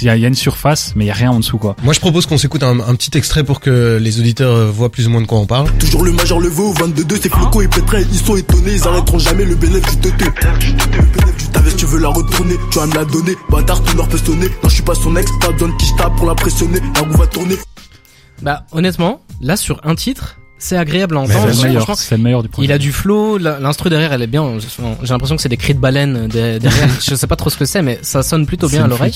il 0.00 0.06
y, 0.06 0.10
a, 0.10 0.16
il 0.16 0.22
y 0.22 0.24
a 0.24 0.28
une 0.28 0.34
surface, 0.34 0.92
mais 0.96 1.04
il 1.04 1.08
y 1.08 1.10
a 1.10 1.14
rien 1.14 1.30
en 1.30 1.38
dessous 1.38 1.58
quoi. 1.58 1.76
Moi, 1.82 1.92
je 1.92 2.00
propose 2.00 2.26
qu'on 2.26 2.38
s'écoute 2.38 2.62
un, 2.62 2.80
un 2.80 2.94
petit 2.94 3.16
extrait 3.16 3.44
pour 3.44 3.60
que 3.60 3.98
les 4.00 4.18
auditeurs 4.18 4.54
euh, 4.56 4.70
voient 4.70 4.90
plus 4.90 5.06
ou 5.06 5.10
moins 5.10 5.20
de 5.20 5.26
quoi 5.26 5.38
on 5.38 5.46
parle. 5.46 5.70
Toujours 5.78 6.04
le 6.04 6.12
major 6.12 6.40
levé 6.40 6.60
au 6.62 6.72
22 6.72 7.16
c'est 7.22 7.28
Floco 7.32 7.60
et 7.62 7.68
Pétrin, 7.68 8.00
ils 8.00 8.18
sont 8.18 8.36
étonnés, 8.36 8.72
ils 8.74 8.88
arrêteront 8.88 9.18
jamais 9.18 9.44
le 9.44 9.54
bénéfice 9.54 9.98
du 10.00 10.10
TT. 10.10 10.24
Ta 11.52 11.60
veste, 11.60 11.76
tu 11.76 11.86
veux 11.86 11.98
la 12.00 12.08
retourner, 12.08 12.54
tu 12.70 12.78
vas 12.78 12.86
me 12.86 12.94
la 12.94 13.04
donner, 13.04 13.36
bâtard, 13.50 13.82
ton 13.82 13.98
heure 13.98 14.08
peut 14.08 14.18
sonner. 14.18 14.46
Non, 14.62 14.68
je 14.68 14.74
suis 14.74 14.82
pas 14.82 14.94
son 14.94 15.14
ex, 15.16 15.30
pas 15.40 15.52
besoin 15.52 15.68
de 15.68 15.74
qui 15.76 15.86
je 15.86 16.16
pour 16.16 16.26
l'impressionner, 16.26 16.80
la 16.94 17.00
roue 17.02 17.16
va 17.18 17.26
tourner. 17.26 17.56
Bah 18.40 18.64
honnêtement, 18.72 19.20
là 19.40 19.56
sur 19.56 19.80
un 19.84 19.94
titre, 19.94 20.38
c'est 20.58 20.76
agréable 20.76 21.16
à 21.16 21.20
entendre. 21.20 21.48
C'est 21.52 21.56
le 21.62 21.68
meilleur, 21.68 21.82
Franchement, 21.84 21.94
c'est 22.08 22.16
le 22.16 22.22
meilleur 22.22 22.42
du 22.42 22.48
projet. 22.48 22.66
Il 22.68 22.72
a 22.72 22.78
du 22.78 22.92
flow, 22.92 23.38
l'instru 23.38 23.90
derrière 23.90 24.12
elle 24.12 24.22
est 24.22 24.26
bien. 24.26 24.58
J'ai 25.02 25.08
l'impression 25.12 25.36
que 25.36 25.42
c'est 25.42 25.48
des 25.48 25.56
cris 25.56 25.74
de 25.74 25.80
baleine 25.80 26.28
de- 26.28 26.58
derrière. 26.58 26.88
Je 27.00 27.14
sais 27.14 27.26
pas 27.26 27.36
trop 27.36 27.50
ce 27.50 27.56
que 27.56 27.64
c'est, 27.64 27.82
mais 27.82 27.98
ça 28.02 28.22
sonne 28.22 28.46
plutôt 28.46 28.68
bien 28.68 28.84
à 28.84 28.88
l'oreille. 28.88 29.12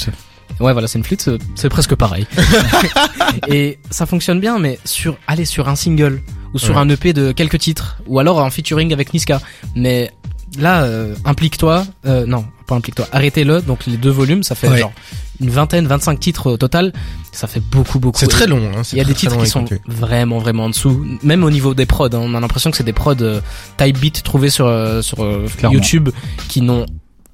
Ouais, 0.61 0.73
voilà, 0.73 0.89
c'est 0.89 0.99
une 0.99 1.05
flûte, 1.05 1.23
c'est- 1.23 1.39
c'est 1.55 1.69
presque 1.69 1.95
pareil. 1.95 2.27
et 3.49 3.79
ça 3.91 4.07
fonctionne 4.07 4.41
bien, 4.41 4.59
mais 4.59 4.79
sur, 4.85 5.17
allez, 5.27 5.45
sur 5.45 5.69
un 5.69 5.77
single 5.77 6.23
ou 6.55 6.59
sur 6.59 6.75
Ouais. 6.77 6.81
un 6.81 6.89
EP 6.89 7.13
de 7.13 7.33
quelques 7.33 7.59
titres, 7.59 7.99
ou 8.07 8.19
alors 8.19 8.39
en 8.39 8.51
featuring 8.51 8.93
avec 8.93 9.13
Niska. 9.13 9.41
Mais 9.75 10.11
là, 10.59 10.83
euh, 10.85 11.15
implique-toi, 11.25 11.85
euh, 12.07 12.25
non, 12.27 12.45
pas 12.67 12.75
implique-toi, 12.77 13.07
arrêtez-le. 13.13 13.61
Donc 13.63 13.87
les 13.87 13.97
deux 13.97 14.11
volumes, 14.11 14.43
ça 14.43 14.55
fait 14.55 14.69
Ouais. 14.69 14.79
genre 14.79 14.93
une 15.41 15.51
vingtaine, 15.51 15.87
25 15.87 16.19
titres 16.19 16.51
au 16.53 16.57
total. 16.57 16.95
Ça 17.33 17.47
fait 17.47 17.61
beaucoup, 17.61 17.99
beaucoup. 17.99 18.19
C'est 18.19 18.27
très 18.27 18.47
long. 18.47 18.57
Hein, 18.75 18.81
Il 18.93 18.97
y 18.99 19.01
a 19.01 19.05
très, 19.05 19.13
des 19.13 19.19
titres 19.19 19.37
qui 19.37 19.47
sont 19.47 19.67
écouter. 19.67 19.83
vraiment 19.87 20.39
vraiment 20.39 20.65
en 20.65 20.71
dessous, 20.71 21.05
même 21.23 21.45
au 21.45 21.51
niveau 21.51 21.75
des 21.75 21.85
prods. 21.85 22.07
hein. 22.07 22.21
on 22.23 22.35
a 22.35 22.41
l'impression 22.41 22.71
que 22.71 22.77
c'est 22.79 22.85
des 22.85 22.95
prods 22.95 23.17
euh, 23.21 23.41
type 23.77 23.99
beat 23.99 24.23
trouvés 24.23 24.49
sur 24.49 24.67
euh, 24.67 25.03
sur 25.03 25.23
euh, 25.23 25.47
Clairement. 25.59 25.75
YouTube 25.75 26.09
qui 26.49 26.63
n'ont 26.63 26.87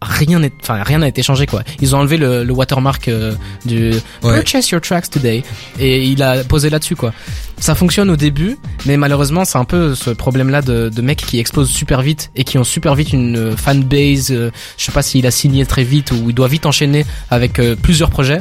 rien 0.03 0.39
n'est- 0.41 0.53
enfin 0.63 0.83
rien 0.83 0.99
n'a 0.99 1.09
été 1.09 1.23
changé 1.23 1.47
quoi. 1.47 1.63
Ils 1.81 1.95
ont 1.95 1.99
enlevé 2.01 2.17
le, 2.17 2.45
le 2.45 2.53
watermark 2.53 3.09
euh, 3.09 3.33
du 3.65 3.93
purchase 4.21 4.69
your 4.71 4.81
tracks 4.81 5.11
today 5.11 5.43
et 5.79 6.05
il 6.05 6.23
a 6.23 6.45
posé 6.45 6.71
là-dessus 6.71 6.97
quoi. 6.97 7.13
Ça 7.59 7.77
fonctionne 7.77 8.11
au 8.11 8.17
début, 8.17 8.59
mais 8.87 8.97
malheureusement 8.97 9.45
c'est 9.45 9.59
un 9.59 9.65
peu 9.65 9.95
ce 9.95 10.11
problème-là 10.11 10.63
de, 10.63 10.89
de 10.89 11.03
mecs 11.03 11.25
qui 11.25 11.39
explosent 11.39 11.71
super 11.71 12.03
vite 12.03 12.31
et 12.35 12.43
qui 12.45 12.59
ont 12.59 12.65
super 12.65 12.95
vite 12.97 13.13
une 13.13 13.37
euh, 13.37 13.57
fanbase. 13.57 14.31
euh, 14.33 14.51
je 14.77 14.85
sais 14.85 14.93
pas 14.93 15.03
s'il 15.03 15.27
a 15.27 15.31
signé 15.31 15.65
très 15.65 15.85
vite 15.85 16.11
ou 16.11 16.29
il 16.31 16.35
doit 16.35 16.49
vite 16.49 16.67
enchaîner 16.67 17.05
avec 17.31 17.59
euh, 17.61 17.77
plusieurs 17.81 18.11
projets 18.11 18.41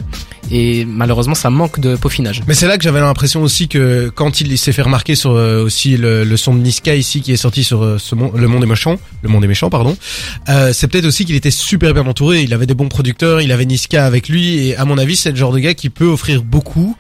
et 0.50 0.86
malheureusement 0.86 1.36
ça 1.36 1.51
manque 1.51 1.80
de 1.80 1.96
peaufinage. 1.96 2.41
Mais 2.48 2.56
c'est 2.56 2.68
là 2.68 2.77
que 2.77 2.84
j'avais 2.84 3.00
l'impression 3.00 3.44
aussi 3.44 3.68
que 3.68 4.12
quand 4.13 4.41
il 4.41 4.58
s'est 4.58 4.72
fait 4.72 4.82
remarquer 4.82 5.13
sur 5.15 5.32
aussi 5.32 5.98
le, 5.98 6.24
le 6.24 6.38
son 6.38 6.56
de 6.56 6.60
Niska 6.62 6.96
ici 6.96 7.22
qui 7.22 7.32
est 7.32 7.38
sorti 7.38 7.63
sur 7.63 7.98
ce 8.00 8.15
monde, 8.15 8.32
le 8.36 8.48
monde 8.48 8.63
est 8.63 8.68
méchant, 8.68 8.98
le 9.22 9.30
monde 9.30 9.44
est 9.44 9.48
méchant 9.48 9.70
pardon. 9.70 9.96
Euh, 10.50 10.74
c'est 10.74 10.88
peut-être 10.88 11.06
aussi 11.06 11.25
qu'il 11.25 11.36
était 11.36 11.50
super 11.51 11.93
bien 11.93 12.05
entouré. 12.05 12.41
Il 12.43 12.53
avait 12.53 12.65
des 12.65 12.74
bons 12.74 12.89
producteurs, 12.89 13.41
il 13.41 13.51
avait 13.51 13.65
Niska 13.65 14.05
avec 14.05 14.29
lui 14.29 14.67
et 14.67 14.75
à 14.75 14.86
mon 14.86 14.98
avis 14.98 15.15
c'est 15.15 15.31
le 15.31 15.38
genre 15.38 15.51
de 15.51 15.60
gars 15.60 15.74
qui 15.74 15.89
peut 15.89 16.05
offrir 16.05 16.43
beaucoup 16.43 16.96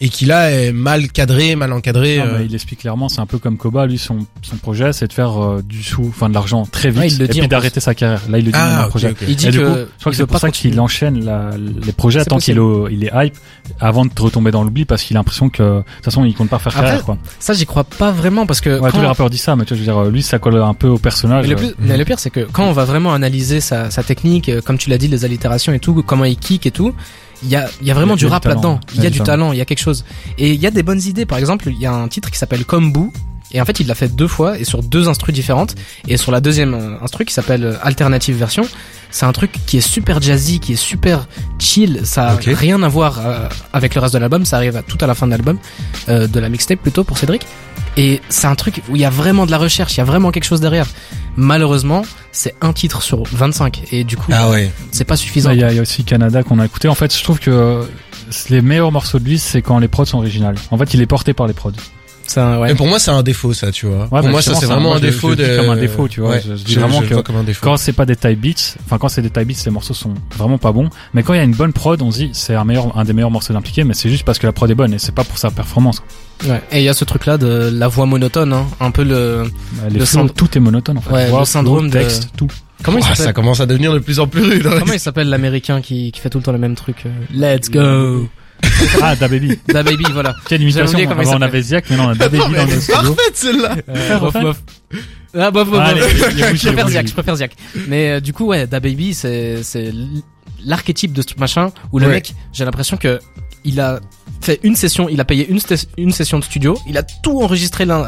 et 0.00 0.08
qui 0.10 0.26
là 0.26 0.50
est 0.50 0.72
mal 0.72 1.08
cadré, 1.10 1.56
mal 1.56 1.72
encadré. 1.72 2.18
Non, 2.18 2.24
euh. 2.24 2.38
mais 2.38 2.44
il 2.46 2.54
explique 2.54 2.80
clairement, 2.80 3.08
c'est 3.08 3.20
un 3.20 3.26
peu 3.26 3.38
comme 3.38 3.56
Koba, 3.56 3.86
lui 3.86 3.96
son, 3.98 4.26
son 4.42 4.56
projet 4.56 4.92
c'est 4.92 5.06
de 5.08 5.12
faire 5.12 5.42
euh, 5.42 5.62
du 5.62 5.82
sou, 5.82 6.04
enfin 6.08 6.28
de 6.28 6.34
l'argent 6.34 6.66
très 6.70 6.90
vite 6.90 7.00
Ouais, 7.00 7.08
il 7.08 7.18
le 7.18 7.24
et 7.24 7.28
dit, 7.28 7.38
puis 7.40 7.48
d'arrêter 7.48 7.80
sa 7.80 7.94
carrière. 7.94 8.20
Là 8.28 8.38
il 8.38 8.44
le 8.44 8.52
dit 8.52 8.58
dans 8.58 8.64
Ah, 8.64 8.76
le 8.80 8.84
ok, 8.84 8.88
projet. 8.90 9.10
ok. 9.10 9.16
Il 9.26 9.36
dit 9.36 9.46
Et 9.48 9.50
du 9.50 9.58
que 9.58 9.64
coup, 9.64 9.68
je 9.70 9.74
crois 9.74 9.86
il 10.06 10.10
que 10.10 10.16
c'est 10.16 10.26
pour 10.26 10.38
ça 10.38 10.50
qu'il 10.50 10.78
enchaîne 10.80 11.24
la, 11.24 11.50
les 11.56 11.92
projets 11.92 12.20
C'est 12.20 12.26
tant 12.26 12.38
qu'il 12.38 12.56
est, 12.56 12.60
au- 12.60 12.88
il 12.88 13.04
est 13.04 13.10
hype 13.14 13.36
avant 13.80 14.04
de 14.04 14.10
retomber 14.18 14.50
dans 14.50 14.64
l'oubli 14.64 14.84
parce 14.84 15.02
qu'il 15.02 15.16
a 15.16 15.20
l'impression 15.20 15.48
que 15.48 15.62
de 15.62 15.82
toute 15.96 16.04
façon 16.04 16.24
il 16.24 16.34
compte 16.34 16.50
pas 16.50 16.58
faire 16.58 16.72
Après, 16.76 16.82
carrière 16.88 17.04
quoi. 17.04 17.16
Ça, 17.38 17.54
j'y 17.54 17.64
crois 17.66 17.84
pas 17.84 18.10
vraiment 18.12 18.44
parce 18.46 18.60
que 18.60 18.68
Ouais, 18.78 18.90
quand- 18.90 18.96
tous 18.96 19.00
les 19.00 19.06
rappeurs 19.06 19.30
disent 19.30 19.40
ça, 19.42 19.56
mais 19.56 19.64
tu 19.64 19.74
vois, 19.74 19.82
je 19.82 19.90
veux 19.90 19.92
dire, 20.04 20.10
lui 20.10 20.22
ça 20.22 20.38
colle 20.38 20.56
un 20.60 20.74
peu 20.74 20.88
au 20.88 20.98
personnage. 20.98 21.44
mais 21.44 21.50
le, 21.50 21.56
plus- 21.56 21.66
euh, 21.68 21.74
mais 21.78 21.96
le 21.96 22.04
pire, 22.04 22.18
c'est 22.18 22.30
que 22.30 22.40
quand 22.40 22.64
on 22.66 22.72
va 22.72 22.84
vraiment 22.84 23.14
analyser 23.14 23.60
sa, 23.60 23.90
sa 23.90 24.02
technique, 24.02 24.48
euh, 24.50 24.60
comme 24.60 24.76
tu 24.78 24.90
l'as 24.90 24.98
dit, 24.98 25.08
les 25.08 25.24
allitérations 25.24 25.72
et 25.72 25.78
tout, 25.78 26.02
comment 26.06 26.24
il 26.24 26.36
kick 26.36 26.66
et 26.66 26.70
tout, 26.70 26.94
il 27.42 27.48
y 27.48 27.56
a, 27.56 27.68
y 27.82 27.90
a 27.90 27.94
vraiment 27.94 28.14
Il 28.14 28.22
y 28.22 28.24
a 28.24 28.24
du 28.24 28.26
du 28.26 28.32
rap 28.32 28.44
là-dedans. 28.44 28.80
Il 28.94 29.02
y 29.02 29.06
a 29.06 29.10
du 29.10 29.20
talent, 29.20 29.52
il 29.52 29.58
y 29.58 29.60
a 29.60 29.64
quelque 29.64 29.80
chose. 29.80 30.04
Et 30.38 30.52
il 30.52 30.60
y 30.60 30.66
a 30.66 30.70
des 30.70 30.82
bonnes 30.82 31.02
idées. 31.02 31.26
Par 31.26 31.38
exemple, 31.38 31.68
il 31.68 31.78
y 31.78 31.86
a 31.86 31.92
un 31.92 32.08
titre 32.08 32.30
qui 32.30 32.38
s'appelle 32.38 32.64
Kombu. 32.64 33.10
Et 33.56 33.60
en 33.60 33.64
fait, 33.64 33.80
il 33.80 33.86
l'a 33.86 33.94
fait 33.94 34.14
deux 34.14 34.28
fois 34.28 34.58
et 34.58 34.64
sur 34.64 34.82
deux 34.82 35.08
instrus 35.08 35.34
différentes. 35.34 35.74
Et 36.08 36.18
sur 36.18 36.30
la 36.30 36.40
deuxième 36.42 36.74
euh, 36.74 37.00
instru 37.02 37.24
qui 37.24 37.32
s'appelle 37.32 37.64
euh, 37.64 37.74
Alternative 37.82 38.36
Version, 38.36 38.64
c'est 39.10 39.24
un 39.24 39.32
truc 39.32 39.50
qui 39.66 39.78
est 39.78 39.80
super 39.80 40.20
jazzy, 40.20 40.60
qui 40.60 40.74
est 40.74 40.76
super 40.76 41.26
chill. 41.58 42.00
Ça 42.04 42.28
a 42.32 42.36
rien 42.36 42.82
à 42.82 42.88
voir 42.88 43.18
euh, 43.24 43.48
avec 43.72 43.94
le 43.94 44.00
reste 44.02 44.12
de 44.12 44.18
l'album. 44.18 44.44
Ça 44.44 44.56
arrive 44.56 44.76
à 44.76 44.82
tout 44.82 44.98
à 45.00 45.06
la 45.06 45.14
fin 45.14 45.26
de 45.26 45.30
l'album, 45.32 45.58
euh, 46.10 46.26
de 46.26 46.38
la 46.38 46.50
mixtape 46.50 46.80
plutôt 46.80 47.02
pour 47.02 47.16
Cédric. 47.16 47.46
Et 47.96 48.20
c'est 48.28 48.46
un 48.46 48.54
truc 48.56 48.82
où 48.90 48.96
il 48.96 49.00
y 49.00 49.06
a 49.06 49.10
vraiment 49.10 49.46
de 49.46 49.50
la 49.50 49.56
recherche, 49.56 49.94
il 49.94 49.98
y 49.98 50.00
a 50.02 50.04
vraiment 50.04 50.30
quelque 50.32 50.44
chose 50.44 50.60
derrière. 50.60 50.86
Malheureusement, 51.36 52.02
c'est 52.30 52.54
un 52.60 52.74
titre 52.74 53.00
sur 53.00 53.22
25 53.32 53.84
et 53.90 54.04
du 54.04 54.18
coup, 54.18 54.30
Ah 54.34 54.50
ouais. 54.50 54.70
c'est 54.92 55.04
pas 55.04 55.16
suffisant. 55.16 55.50
Il 55.50 55.56
y, 55.56 55.60
y 55.60 55.78
a 55.78 55.80
aussi 55.82 56.04
Canada 56.04 56.42
qu'on 56.42 56.58
a 56.58 56.66
écouté. 56.66 56.88
En 56.88 56.94
fait, 56.94 57.16
je 57.16 57.22
trouve 57.24 57.38
que 57.40 57.88
les 58.50 58.60
meilleurs 58.60 58.92
morceaux 58.92 59.18
de 59.18 59.24
lui, 59.24 59.38
c'est 59.38 59.62
quand 59.62 59.78
les 59.78 59.88
prods 59.88 60.04
sont 60.04 60.18
originales. 60.18 60.56
En 60.70 60.76
fait, 60.76 60.92
il 60.92 61.00
est 61.00 61.06
porté 61.06 61.32
par 61.32 61.46
les 61.46 61.54
prods. 61.54 61.72
Un, 62.36 62.58
ouais. 62.60 62.68
Mais 62.68 62.74
pour 62.74 62.86
moi, 62.86 62.98
c'est 62.98 63.10
un 63.10 63.22
défaut, 63.22 63.52
ça, 63.52 63.70
tu 63.72 63.86
vois. 63.86 64.06
pour 64.08 64.20
bah, 64.20 64.28
moi, 64.28 64.42
ça, 64.42 64.54
c'est 64.54 64.60
ça, 64.60 64.66
vraiment 64.66 64.88
moi, 64.88 64.96
un 64.96 65.00
je- 65.00 65.06
je 65.06 65.10
défaut 65.10 65.34
de... 65.34 65.56
comme 65.56 65.70
un 65.70 65.76
défaut, 65.76 66.08
tu 66.08 66.20
vois. 66.20 66.30
Ouais, 66.30 66.42
Je- 66.46 66.56
je 66.56 66.64
dis 66.64 66.74
vraiment 66.76 67.00
que 67.00 67.14
comme 67.22 67.36
un 67.36 67.42
défaut. 67.44 67.60
Quand 67.64 67.76
c'est 67.76 67.92
pas 67.92 68.04
des 68.06 68.16
type 68.16 68.40
beats, 68.40 68.76
enfin 68.84 68.98
quand 68.98 69.08
c'est 69.08 69.22
des 69.22 69.30
type 69.30 69.46
beats, 69.48 69.62
les 69.64 69.70
morceaux 69.70 69.94
sont 69.94 70.14
vraiment 70.36 70.58
pas 70.58 70.72
bons. 70.72 70.88
Mais 71.14 71.22
quand 71.22 71.34
il 71.34 71.38
y 71.38 71.40
a 71.40 71.44
une 71.44 71.54
bonne 71.54 71.72
prod, 71.72 72.00
on 72.02 72.10
se 72.10 72.18
dit 72.18 72.30
c'est 72.32 72.54
un 72.54 72.64
meilleur, 72.64 72.96
un 72.98 73.04
des 73.04 73.12
meilleurs 73.12 73.30
morceaux 73.30 73.52
d'impliqué, 73.52 73.84
mais 73.84 73.94
c'est 73.94 74.10
juste 74.10 74.24
parce 74.24 74.38
que 74.38 74.46
la 74.46 74.52
prod 74.52 74.70
est 74.70 74.74
bonne 74.74 74.92
et 74.94 74.98
c'est 74.98 75.14
pas 75.14 75.24
pour 75.24 75.38
sa 75.38 75.50
performance. 75.50 76.02
Ouais. 76.46 76.60
Et 76.72 76.78
il 76.78 76.84
y 76.84 76.88
a 76.88 76.94
ce 76.94 77.04
truc-là 77.04 77.38
de 77.38 77.70
la 77.72 77.88
voix 77.88 78.04
monotone, 78.06 78.52
hein. 78.52 78.66
un 78.80 78.90
peu 78.90 79.04
le. 79.04 79.44
Bah, 79.72 79.88
Le 79.92 80.04
synd- 80.04 80.32
tout 80.34 80.48
est 80.56 80.60
monotone 80.60 80.98
en 80.98 81.00
fait. 81.00 81.12
Ouais, 81.12 81.26
Voix, 81.30 81.40
le 81.40 81.44
syndrome 81.46 81.90
flow, 81.90 81.98
de- 81.98 82.04
texte, 82.04 82.30
tout. 82.36 82.48
Comment 82.82 82.98
il 82.98 83.04
Ah, 83.10 83.14
ça 83.14 83.32
commence 83.32 83.60
à 83.60 83.66
devenir 83.66 83.94
de 83.94 83.98
plus 84.00 84.20
en 84.20 84.26
plus 84.26 84.42
rude. 84.42 84.66
hein. 84.66 84.76
Comment 84.78 84.92
il 84.92 85.00
s'appelle 85.00 85.30
l'américain 85.30 85.80
qui, 85.80 86.12
qui 86.12 86.20
fait 86.20 86.28
tout 86.28 86.36
le 86.38 86.44
temps 86.44 86.52
le 86.52 86.58
même 86.58 86.74
truc 86.74 87.04
euh, 87.06 87.10
Let's 87.56 87.70
go 87.70 88.28
Ah, 89.02 89.16
Da 89.16 89.28
Baby. 89.28 89.58
Da 89.68 89.82
Baby, 89.82 90.04
voilà. 90.12 90.34
Quelle 90.48 90.62
imitation. 90.62 90.98
Avant 91.10 91.36
on 91.36 91.42
avait 91.42 91.62
Ziak, 91.62 91.88
maintenant 91.90 92.08
on 92.08 92.10
a 92.10 92.14
Da 92.14 92.28
Baby 92.28 92.54
dans 92.54 92.64
le 92.64 92.80
studio. 92.80 93.14
Parfaite, 93.14 93.36
celle-là 93.36 93.76
Euh, 93.88 94.18
bof, 94.18 94.32
bof. 94.34 94.62
Ah, 95.38 95.50
bof, 95.50 95.68
bof, 95.70 95.80
Je 96.54 96.68
préfère. 96.68 96.88
Ziak, 96.88 97.08
je 97.08 97.12
préfère 97.12 97.36
Ziak. 97.36 97.56
Mais 97.88 98.10
euh, 98.10 98.20
du 98.20 98.32
coup, 98.32 98.46
ouais, 98.46 98.66
Da 98.66 98.80
Baby, 98.80 99.14
c'est 99.14 99.62
c'est 99.62 99.92
l'archétype 100.64 101.12
de 101.12 101.22
ce 101.22 101.38
machin 101.38 101.70
où 101.92 101.98
le 101.98 102.08
mec, 102.08 102.34
j'ai 102.52 102.64
l'impression 102.64 102.96
que 102.96 103.18
il 103.64 103.80
a 103.80 104.00
fait 104.40 104.60
une 104.62 104.76
session, 104.76 105.08
il 105.08 105.20
a 105.20 105.24
payé 105.24 105.48
une, 105.48 105.58
une 105.98 106.12
session 106.12 106.38
de 106.38 106.44
studio, 106.44 106.78
il 106.88 106.96
a 106.96 107.02
tout 107.02 107.40
enregistré 107.42 107.84
l'un 107.84 108.06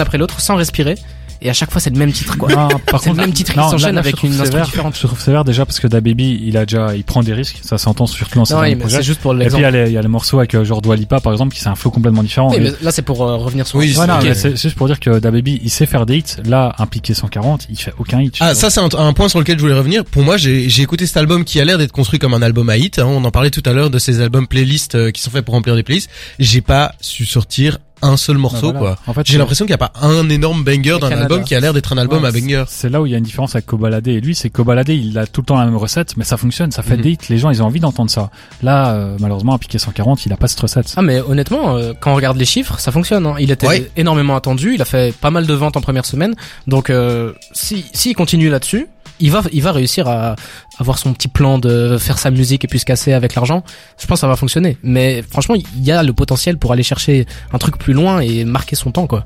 après 0.00 0.18
l'autre 0.18 0.40
sans 0.40 0.56
respirer. 0.56 0.96
Et 1.42 1.48
à 1.50 1.52
chaque 1.52 1.70
fois, 1.70 1.80
c'est 1.80 1.90
le 1.90 1.98
même 1.98 2.12
titre, 2.12 2.36
quoi. 2.36 2.48
Non, 2.50 2.68
par 2.86 3.00
C'est 3.00 3.08
le 3.08 3.14
contre, 3.14 3.26
même 3.26 3.32
titre 3.32 3.52
qui 3.52 3.58
s'enchaîne 3.58 3.96
avec 3.98 4.22
une 4.22 4.32
sévère. 4.32 4.64
différente. 4.64 4.96
Je 5.00 5.06
trouve 5.06 5.20
sévère 5.20 5.44
déjà 5.44 5.64
parce 5.64 5.80
que 5.80 5.86
Da 5.86 6.00
Baby, 6.00 6.40
il 6.44 6.56
a 6.56 6.66
déjà, 6.66 6.94
il 6.94 7.04
prend 7.04 7.22
des 7.22 7.32
risques. 7.32 7.60
Ça 7.62 7.78
s'entend 7.78 8.06
surtout 8.06 8.38
dans 8.38 8.44
ses 8.44 8.54
c'est 8.88 9.02
juste 9.02 9.20
pour 9.20 9.32
Et 9.34 9.36
puis 9.36 9.44
il 9.46 9.48
y, 9.48 9.62
l'exemple. 9.62 9.64
a 9.64 9.70
les, 9.84 9.90
il 9.90 9.94
y 9.94 9.98
a 9.98 10.02
les 10.02 10.08
morceaux 10.08 10.38
avec 10.38 10.54
euh, 10.54 10.64
genre 10.64 10.82
Dua 10.82 10.96
Lipa 10.96 11.20
par 11.20 11.32
exemple 11.32 11.54
qui 11.54 11.60
c'est 11.60 11.68
un 11.68 11.74
flow 11.74 11.90
complètement 11.90 12.22
différent. 12.22 12.50
Oui, 12.50 12.58
mais 12.60 12.72
là, 12.82 12.90
c'est 12.90 13.02
pour 13.02 13.22
euh, 13.22 13.36
revenir 13.36 13.66
sur. 13.66 13.78
Oui, 13.78 13.94
Ouais, 13.96 14.06
non, 14.06 14.14
Ok. 14.16 14.24
mais 14.24 14.34
c'est 14.34 14.50
c'est 14.56 14.62
juste 14.68 14.76
pour 14.76 14.86
dire 14.86 15.00
que 15.00 15.18
DaBaby, 15.18 15.60
il 15.62 15.70
sait 15.70 15.86
faire 15.86 16.06
des 16.06 16.18
hits. 16.18 16.24
Là, 16.44 16.74
impliqué 16.78 17.14
140, 17.14 17.66
il 17.70 17.76
fait 17.78 17.92
aucun 17.98 18.20
hit. 18.20 18.36
Ah, 18.40 18.46
vois. 18.46 18.54
ça 18.54 18.70
c'est 18.70 18.80
un, 18.80 18.88
un 18.98 19.12
point 19.12 19.28
sur 19.28 19.38
lequel 19.38 19.56
je 19.56 19.62
voulais 19.62 19.74
revenir. 19.74 20.04
Pour 20.04 20.22
moi, 20.22 20.36
j'ai 20.36 20.68
j'ai 20.68 20.82
écouté 20.82 21.06
cet 21.06 21.16
album 21.16 21.44
qui 21.44 21.60
a 21.60 21.64
l'air 21.64 21.78
d'être 21.78 21.92
construit 21.92 22.18
comme 22.18 22.34
un 22.34 22.42
album 22.42 22.68
à 22.68 22.76
hit. 22.76 22.98
hein. 22.98 23.06
On 23.06 23.24
en 23.24 23.30
parlait 23.30 23.50
tout 23.50 23.62
à 23.66 23.72
l'heure 23.72 23.90
de 23.90 23.98
ces 23.98 24.20
albums 24.20 24.46
playlists 24.46 24.94
euh, 24.94 25.10
qui 25.10 25.22
sont 25.22 25.30
faits 25.30 25.44
pour 25.44 25.54
remplir 25.54 25.74
des 25.76 25.82
playlists. 25.82 26.10
J'ai 26.38 26.60
pas 26.60 26.92
su 27.00 27.24
sortir 27.26 27.78
un 28.02 28.16
seul 28.16 28.38
morceau, 28.38 28.72
Bah, 28.72 28.78
voilà. 28.78 28.94
quoi. 28.96 29.04
En 29.06 29.14
fait, 29.14 29.26
J'ai 29.26 29.38
l'impression 29.38 29.64
qu'il 29.66 29.70
n'y 29.72 29.80
a 29.82 29.88
pas 29.88 29.92
un 30.00 30.28
énorme 30.28 30.64
banger 30.64 30.98
d'un 31.00 31.10
album 31.10 31.44
qui 31.44 31.54
a 31.54 31.60
l'air 31.60 31.72
d'être 31.72 31.92
un 31.92 31.98
album 31.98 32.22
Ouais, 32.22 32.28
à 32.28 32.32
banger. 32.32 32.64
C'est 32.68 32.88
là 32.88 33.00
où 33.02 33.06
il 33.06 33.12
y 33.12 33.14
a 33.14 33.18
une 33.18 33.24
différence 33.24 33.54
avec 33.54 33.66
Kobalade 33.66 34.06
et 34.08 34.20
lui, 34.20 34.34
c'est 34.34 34.50
Kobalade, 34.50 34.88
il 34.88 35.16
a 35.18 35.26
tout 35.26 35.40
le 35.42 35.46
temps 35.46 35.58
la 35.58 35.64
même 35.66 35.76
recette, 35.76 36.16
mais 36.16 36.24
ça 36.24 36.36
fonctionne, 36.36 36.70
ça 36.72 36.82
fait 36.82 36.96
Mhm. 36.96 37.02
des 37.02 37.10
hits, 37.12 37.18
les 37.28 37.38
gens, 37.38 37.50
ils 37.50 37.62
ont 37.62 37.66
envie 37.66 37.80
d'entendre 37.80 38.10
ça. 38.10 38.30
Là, 38.62 38.92
euh, 38.92 39.16
malheureusement, 39.20 39.54
impliqué 39.54 39.78
140, 39.78 40.26
il 40.26 40.32
a 40.32 40.36
pas 40.36 40.48
cette 40.48 40.60
recette. 40.60 40.92
Ah 40.96 41.02
mais 41.02 41.20
honnêtement, 41.20 41.76
euh, 41.76 41.92
quand 41.98 42.12
on 42.12 42.14
regarde 42.16 42.36
les 42.36 42.44
chiffres, 42.44 42.78
ça 42.78 42.92
fonctionne. 42.92 43.26
Hein. 43.26 43.34
Il 43.40 43.50
était 43.50 43.66
Ouais. 43.66 43.90
énormément 43.96 44.36
attendu, 44.36 44.74
il 44.74 44.82
a 44.82 44.84
fait 44.84 45.14
pas 45.14 45.30
mal 45.30 45.46
de 45.46 45.54
ventes 45.54 45.76
en 45.76 45.80
première 45.80 46.06
semaine. 46.06 46.34
Donc 46.66 46.90
euh, 46.90 47.32
si 47.52 47.84
s'il 47.92 48.14
continue 48.16 48.48
là-dessus, 48.50 48.86
il 49.20 49.30
va 49.30 49.42
il 49.52 49.62
va 49.62 49.72
réussir 49.72 50.08
à 50.08 50.36
avoir 50.78 50.98
son 50.98 51.12
petit 51.12 51.28
plan 51.28 51.58
de 51.58 51.98
faire 51.98 52.18
sa 52.18 52.30
musique 52.30 52.64
et 52.64 52.68
puis 52.68 52.78
se 52.78 52.84
casser 52.84 53.12
avec 53.12 53.34
l'argent. 53.34 53.62
Je 53.98 54.06
pense 54.06 54.16
que 54.16 54.20
ça 54.20 54.28
va 54.28 54.36
fonctionner. 54.36 54.78
Mais 54.82 55.22
franchement, 55.22 55.54
il 55.54 55.84
y 55.84 55.92
a 55.92 56.02
le 56.02 56.12
potentiel 56.12 56.58
pour 56.58 56.72
aller 56.72 56.82
chercher 56.82 57.26
un 57.52 57.58
truc 57.58 57.78
plus 57.78 57.92
loin 57.92 58.20
et 58.20 58.44
marquer 58.44 58.76
son 58.76 58.90
temps 58.90 59.06
quoi. 59.06 59.24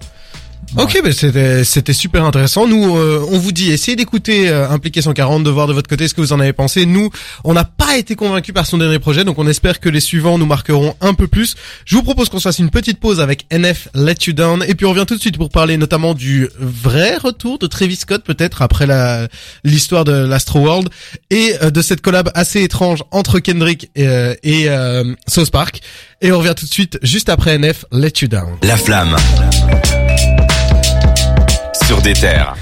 Ok, 0.77 1.01
ben 1.03 1.13
c'était 1.13 1.65
c'était 1.65 1.93
super 1.93 2.25
intéressant. 2.25 2.67
Nous, 2.67 2.97
euh, 2.97 3.25
on 3.31 3.39
vous 3.39 3.53
dit, 3.53 3.71
essayez 3.71 3.97
d'écouter 3.97 4.49
euh, 4.49 4.69
Impliqué 4.69 5.03
140, 5.03 5.45
de 5.45 5.51
voir 5.51 5.67
de 5.67 5.73
votre 5.73 5.89
côté 5.89 6.09
ce 6.09 6.15
que 6.15 6.21
vous 6.21 6.33
en 6.33 6.41
avez 6.41 6.53
pensé. 6.53 6.87
Nous, 6.87 7.11
on 7.45 7.55
n'a 7.55 7.65
pas 7.65 7.97
été 7.97 8.17
convaincus 8.17 8.55
par 8.55 8.67
son 8.67 8.79
dernier 8.79 8.99
projet, 8.99 9.25
donc 9.25 9.39
on 9.39 9.47
espère 9.47 9.81
que 9.81 9.89
les 9.89 10.01
suivants 10.01 10.39
nous 10.39 10.47
marqueront 10.47 10.95
un 11.01 11.15
peu 11.15 11.29
plus. 11.29 11.55
Je 11.85 11.97
vous 11.97 12.03
propose 12.03 12.29
qu'on 12.29 12.39
se 12.39 12.49
fasse 12.49 12.59
une 12.59 12.71
petite 12.71 12.99
pause 12.99 13.21
avec 13.21 13.47
NF 13.53 13.89
Let 13.95 14.15
You 14.27 14.33
Down, 14.33 14.65
et 14.67 14.75
puis 14.75 14.87
on 14.87 14.91
revient 14.91 15.07
tout 15.07 15.17
de 15.17 15.21
suite 15.21 15.39
pour 15.39 15.51
parler 15.51 15.77
notamment 15.77 16.15
du 16.15 16.49
vrai 16.59 17.17
retour 17.17 17.59
de 17.59 17.67
Travis 17.67 17.97
Scott, 17.97 18.25
peut-être 18.25 18.63
après 18.63 18.87
la 18.87 19.29
l'histoire 19.63 20.05
de 20.05 20.13
l'Astro 20.13 20.61
World 20.61 20.89
et 21.31 21.55
euh, 21.63 21.71
de 21.71 21.83
cette 21.83 22.01
collab 22.01 22.31
assez 22.35 22.63
étrange 22.63 23.03
entre 23.11 23.39
Kendrick 23.41 23.91
et, 23.95 24.07
euh, 24.07 24.35
et 24.43 24.69
euh, 24.69 25.15
South 25.27 25.51
Park. 25.51 25.81
Et 26.21 26.33
on 26.33 26.39
revient 26.39 26.55
tout 26.57 26.67
de 26.67 26.73
suite 26.73 26.99
juste 27.03 27.29
après 27.29 27.59
NF 27.59 27.85
Let 27.93 28.13
You 28.23 28.29
Down. 28.29 28.57
La 28.63 28.77
flamme. 28.77 29.17
Des 32.05 32.13
terres. 32.13 32.55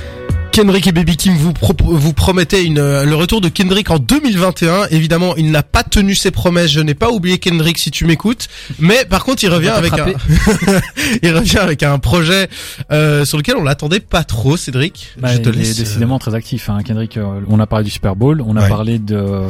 Kendrick 0.52 0.86
et 0.86 0.92
Baby 0.92 1.16
Kim 1.16 1.34
vous, 1.34 1.52
pro- 1.52 1.74
vous 1.80 2.12
promettaient 2.12 2.62
une, 2.64 2.78
euh, 2.78 3.04
le 3.04 3.14
retour 3.14 3.40
de 3.40 3.48
Kendrick 3.48 3.90
en 3.90 3.98
2021. 3.98 4.84
Évidemment, 4.90 5.34
il 5.36 5.50
n'a 5.50 5.62
pas 5.62 5.82
tenu 5.82 6.14
ses 6.14 6.30
promesses. 6.30 6.70
Je 6.70 6.80
n'ai 6.80 6.94
pas 6.94 7.10
oublié 7.10 7.38
Kendrick 7.38 7.78
si 7.78 7.90
tu 7.90 8.04
m'écoutes. 8.04 8.48
Mais 8.78 9.04
par 9.06 9.24
contre, 9.24 9.42
il 9.44 9.48
revient 9.48 9.70
avec 9.70 9.94
un, 9.94 10.06
il 11.22 11.34
revient 11.34 11.58
avec 11.58 11.82
un 11.82 11.98
projet 11.98 12.48
euh, 12.92 13.24
sur 13.24 13.38
lequel 13.38 13.56
on 13.56 13.64
l'attendait 13.64 14.00
pas 14.00 14.24
trop, 14.24 14.56
Cédric. 14.58 15.14
Bah, 15.18 15.32
Je 15.32 15.38
te 15.38 15.48
il 15.48 15.56
laisse. 15.56 15.70
est 15.78 15.82
décidément 15.82 16.18
très 16.18 16.34
actif, 16.34 16.68
hein, 16.68 16.78
Kendrick. 16.84 17.16
euh, 17.16 17.40
on 17.48 17.58
a 17.58 17.66
parlé 17.66 17.84
du 17.86 17.90
Super 17.90 18.14
Bowl, 18.14 18.42
on 18.46 18.56
a 18.56 18.62
Ouais. 18.62 18.68
parlé 18.68 18.98
de 18.98 19.46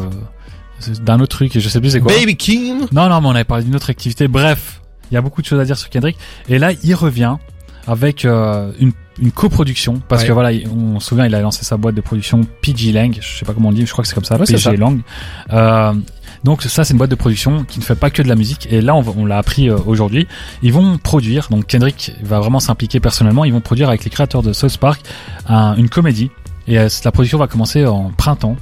d'un 1.05 1.21
autre 1.21 1.37
truc, 1.37 1.55
et 1.55 1.61
je 1.61 1.69
sais 1.69 1.81
plus 1.81 1.91
c'est 1.91 2.01
quoi. 2.01 2.13
Baby 2.13 2.37
Kim. 2.37 2.87
Non, 2.93 3.09
non, 3.09 3.21
mais 3.21 3.27
on 3.29 3.35
avait 3.35 3.45
parlé 3.45 3.65
d'une 3.65 3.77
autre 3.77 3.91
activité. 3.91 4.27
Bref, 4.29 4.81
il 5.11 5.15
y 5.15 5.17
a 5.17 5.21
beaucoup 5.21 5.43
de 5.43 5.47
choses 5.47 5.61
à 5.61 5.65
dire 5.65 5.77
sur 5.77 5.91
Kendrick. 5.91 6.17
Et 6.49 6.59
là, 6.59 6.71
il 6.83 6.95
revient 6.95 7.37
avec 7.87 8.25
euh, 8.25 8.71
une, 8.81 8.93
une 9.21 9.31
coproduction. 9.33 10.01
Parce 10.09 10.23
Ouais. 10.23 10.29
que 10.29 10.33
voilà, 10.33 10.53
il- 10.53 10.69
on 10.69 11.01
se 11.01 11.09
souvient, 11.09 11.27
il 11.27 11.35
a 11.35 11.41
lancé 11.41 11.65
sa 11.65 11.77
boîte 11.77 11.95
de 11.95 12.01
production 12.01 12.41
PG 12.63 12.93
Lang. 12.93 13.17
Je 13.21 13.39
sais 13.39 13.45
pas 13.45 13.53
comment 13.53 13.69
on 13.69 13.73
dit, 13.73 13.85
je 13.87 13.93
crois 13.93 14.03
que 14.03 14.09
c'est 14.09 14.15
comme 14.15 14.25
ça. 14.25 14.37
Ouais. 14.39 14.47
PG 14.47 14.77
Lang. 14.77 15.01
Euh, 15.53 15.93
donc 16.45 16.63
ça, 16.63 16.85
c'est 16.85 16.93
une 16.93 16.99
boîte 16.99 17.11
de 17.11 17.15
production 17.15 17.65
qui 17.65 17.79
ne 17.79 17.85
fait 17.85 17.95
pas 17.95 18.11
que 18.11 18.23
de 18.23 18.29
la 18.29 18.35
musique. 18.35 18.67
Et 18.71 18.81
là, 18.81 18.95
on, 18.95 19.27
l'a 19.27 19.39
appris 19.39 19.69
euh, 19.69 19.77
aujourd'hui. 19.87 20.27
Ils 20.63 20.73
vont 20.73 20.99
produire. 20.99 21.49
Donc 21.51 21.67
Kendrick 21.67 22.13
va 22.23 22.41
vraiment 22.41 22.61
s'impliquer 22.61 23.01
personnellement. 23.01 23.45
Ils 23.45 23.53
vont 23.53 23.61
produire 23.61 23.89
avec 23.89 24.05
les 24.05 24.11
créateurs 24.11 24.43
de 24.43 24.53
South 24.53 24.77
Park 24.79 25.03
un- 25.49 25.77
une 25.77 25.89
comédie. 25.89 26.31
Et 26.69 26.79
euh, 26.79 26.89
la 27.05 27.13
production 27.13 27.39
va 27.39 27.47
commencer 27.49 27.85
en 27.87 28.11
printemps. 28.17 28.57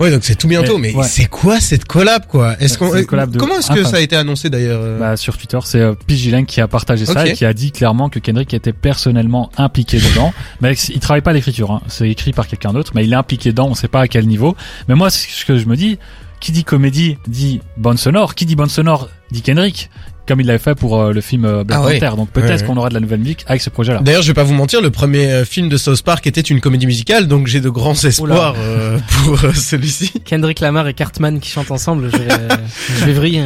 Ouais, 0.00 0.10
donc 0.10 0.24
c'est 0.24 0.34
tout 0.34 0.48
bientôt. 0.48 0.78
Mais, 0.78 0.92
Mais, 0.92 1.00
ouais. 1.00 1.06
c'est 1.06 1.26
quoi 1.26 1.60
cette 1.60 1.84
collab, 1.84 2.26
quoi? 2.26 2.56
Est-ce 2.58 2.78
qu'on, 2.78 2.90
de- 2.90 3.02
comment 3.02 3.58
est-ce 3.58 3.70
que 3.70 3.84
ça 3.84 3.98
a 3.98 4.00
été 4.00 4.16
annoncé 4.16 4.48
d'ailleurs 4.48 4.80
euh? 4.82 4.98
Bah, 4.98 5.16
sur 5.18 5.36
Twitter, 5.36 5.58
c'est 5.64 5.80
euh, 5.80 6.42
qui 6.46 6.60
a 6.60 6.68
partagé 6.68 7.04
ça 7.04 7.26
et 7.26 7.34
qui 7.34 7.44
a 7.44 7.52
dit 7.52 7.70
clairement 7.70 8.08
que 8.08 8.18
Kendrick 8.18 8.54
était 8.54 8.72
personnellement 8.72 9.50
impliqué 9.58 9.98
dedans. 9.98 10.32
mais 10.62 10.72
il 10.72 11.00
travaille 11.00 11.20
pas 11.20 11.30
à 11.30 11.34
l'écriture, 11.34 11.70
hein. 11.70 11.82
c'est 11.86 12.08
écrit 12.08 12.32
par 12.32 12.48
quelqu'un 12.48 12.72
d'autre, 12.72 12.92
mais 12.94 13.04
il 13.04 13.12
est 13.12 13.16
impliqué 13.16 13.50
dedans, 13.50 13.68
on 13.68 13.74
sait 13.74 13.88
pas 13.88 14.00
à 14.00 14.08
quel 14.08 14.26
niveau. 14.26 14.56
Mais 14.88 14.94
moi, 14.94 15.10
ce 15.10 15.44
que 15.44 15.58
je 15.58 15.66
me 15.66 15.76
dis, 15.76 15.98
qui 16.40 16.52
dit 16.52 16.64
comédie 16.64 17.18
dit 17.28 17.60
bande 17.76 17.98
sonore, 17.98 18.34
qui 18.34 18.46
dit 18.46 18.56
bande 18.56 18.70
sonore 18.70 19.10
dit 19.30 19.42
Kendrick, 19.42 19.90
comme 20.30 20.40
il 20.40 20.46
l'avait 20.46 20.60
fait 20.60 20.76
pour 20.76 20.96
euh, 21.00 21.12
le 21.12 21.20
film 21.20 21.44
euh, 21.44 21.64
Black 21.64 21.80
Ah 21.82 21.86
ouais. 21.86 21.98
Panther. 21.98 22.14
Donc 22.16 22.30
peut-être 22.30 22.60
Ouais, 22.60 22.66
qu'on 22.66 22.76
aura 22.76 22.88
de 22.88 22.94
la 22.94 23.00
nouvelle 23.00 23.18
musique 23.18 23.44
avec 23.48 23.60
ce 23.60 23.68
projet-là. 23.68 23.98
D'ailleurs, 24.00 24.22
je 24.22 24.28
vais 24.28 24.34
pas 24.34 24.44
vous 24.44 24.54
mentir, 24.54 24.80
le 24.80 24.90
premier 24.90 25.26
euh, 25.26 25.44
film 25.44 25.68
de 25.68 25.76
South 25.76 26.02
Park 26.02 26.24
était 26.28 26.40
une 26.40 26.60
comédie 26.60 26.86
musicale, 26.86 27.26
donc 27.26 27.48
j'ai 27.48 27.60
de 27.60 27.68
grands 27.68 27.94
espoirs 28.04 28.54
euh, 28.56 28.96
pour 29.24 29.44
euh, 29.44 29.52
celui-ci. 29.52 30.12
Kendrick 30.24 30.60
Lamar 30.60 30.86
et 30.86 30.94
Cartman 30.94 31.40
qui 31.40 31.50
chantent 31.50 31.72
ensemble, 31.72 32.10
je 32.12 32.16
vais, 32.18 32.28
je 33.00 33.04
vais 33.06 33.12
vriller. 33.12 33.42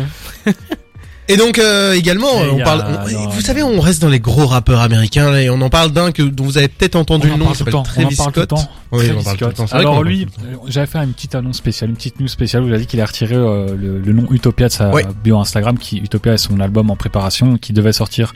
Et 1.26 1.37
donc 1.38 1.58
euh, 1.58 1.94
également, 1.94 2.44
Et 2.44 2.50
on 2.50 2.58
y 2.58 2.60
a- 2.60 2.64
parle. 2.64 2.84
on- 2.87 3.10
non, 3.12 3.28
vous 3.30 3.34
non. 3.37 3.40
savez, 3.40 3.62
on 3.62 3.80
reste 3.80 4.02
dans 4.02 4.10
les 4.10 4.20
gros 4.20 4.46
rappeurs 4.46 4.80
américains 4.80 5.34
et 5.37 5.48
on 5.48 5.60
en 5.62 5.70
parle 5.70 5.90
d'un 5.90 6.12
que 6.12 6.22
dont 6.22 6.44
vous 6.44 6.58
avez 6.58 6.68
peut-être 6.68 6.96
entendu 6.96 7.28
On 7.28 7.32
le 7.32 7.38
nom. 7.38 7.44
parle 7.46 7.56
tout 7.56 7.64
temps, 7.64 7.78
on 7.78 7.80
en 7.80 7.82
Travis 7.84 8.16
parle 8.16 8.32
tout 8.32 8.40
le 8.40 8.46
Scott. 8.46 8.48
temps. 8.60 8.70
Oui, 8.92 9.04
Travis 9.06 9.18
on 9.18 9.22
parle 9.24 9.37
tout 9.38 9.44
le 9.46 9.50
Scott. 9.52 9.56
temps. 9.56 9.64
Vrai 9.76 9.84
qu'on 9.84 9.90
Alors 9.90 10.02
lui, 10.04 10.26
tout 10.26 10.32
temps. 10.32 10.62
j'avais 10.68 10.87
fait 10.87 10.98
une 10.98 11.12
petite 11.14 11.34
annonce 11.34 11.56
spéciale, 11.56 11.88
une 11.90 11.96
petite 11.96 12.20
news 12.20 12.28
spéciale 12.28 12.62
où 12.64 12.68
il 12.68 12.74
a 12.74 12.78
dit 12.78 12.87
qu'il 12.87 13.00
a 13.00 13.06
retiré 13.06 13.34
euh, 13.37 13.74
le, 13.74 14.00
le 14.00 14.12
nom 14.12 14.26
Utopia 14.30 14.68
de 14.68 14.72
sa 14.72 14.90
bio 15.22 15.38
Instagram, 15.38 15.78
qui 15.78 15.96
Utopia 15.96 16.34
est 16.34 16.38
son 16.38 16.60
album 16.60 16.90
en 16.90 16.96
préparation, 16.96 17.56
qui 17.56 17.72
devait 17.72 17.92
sortir 17.94 18.34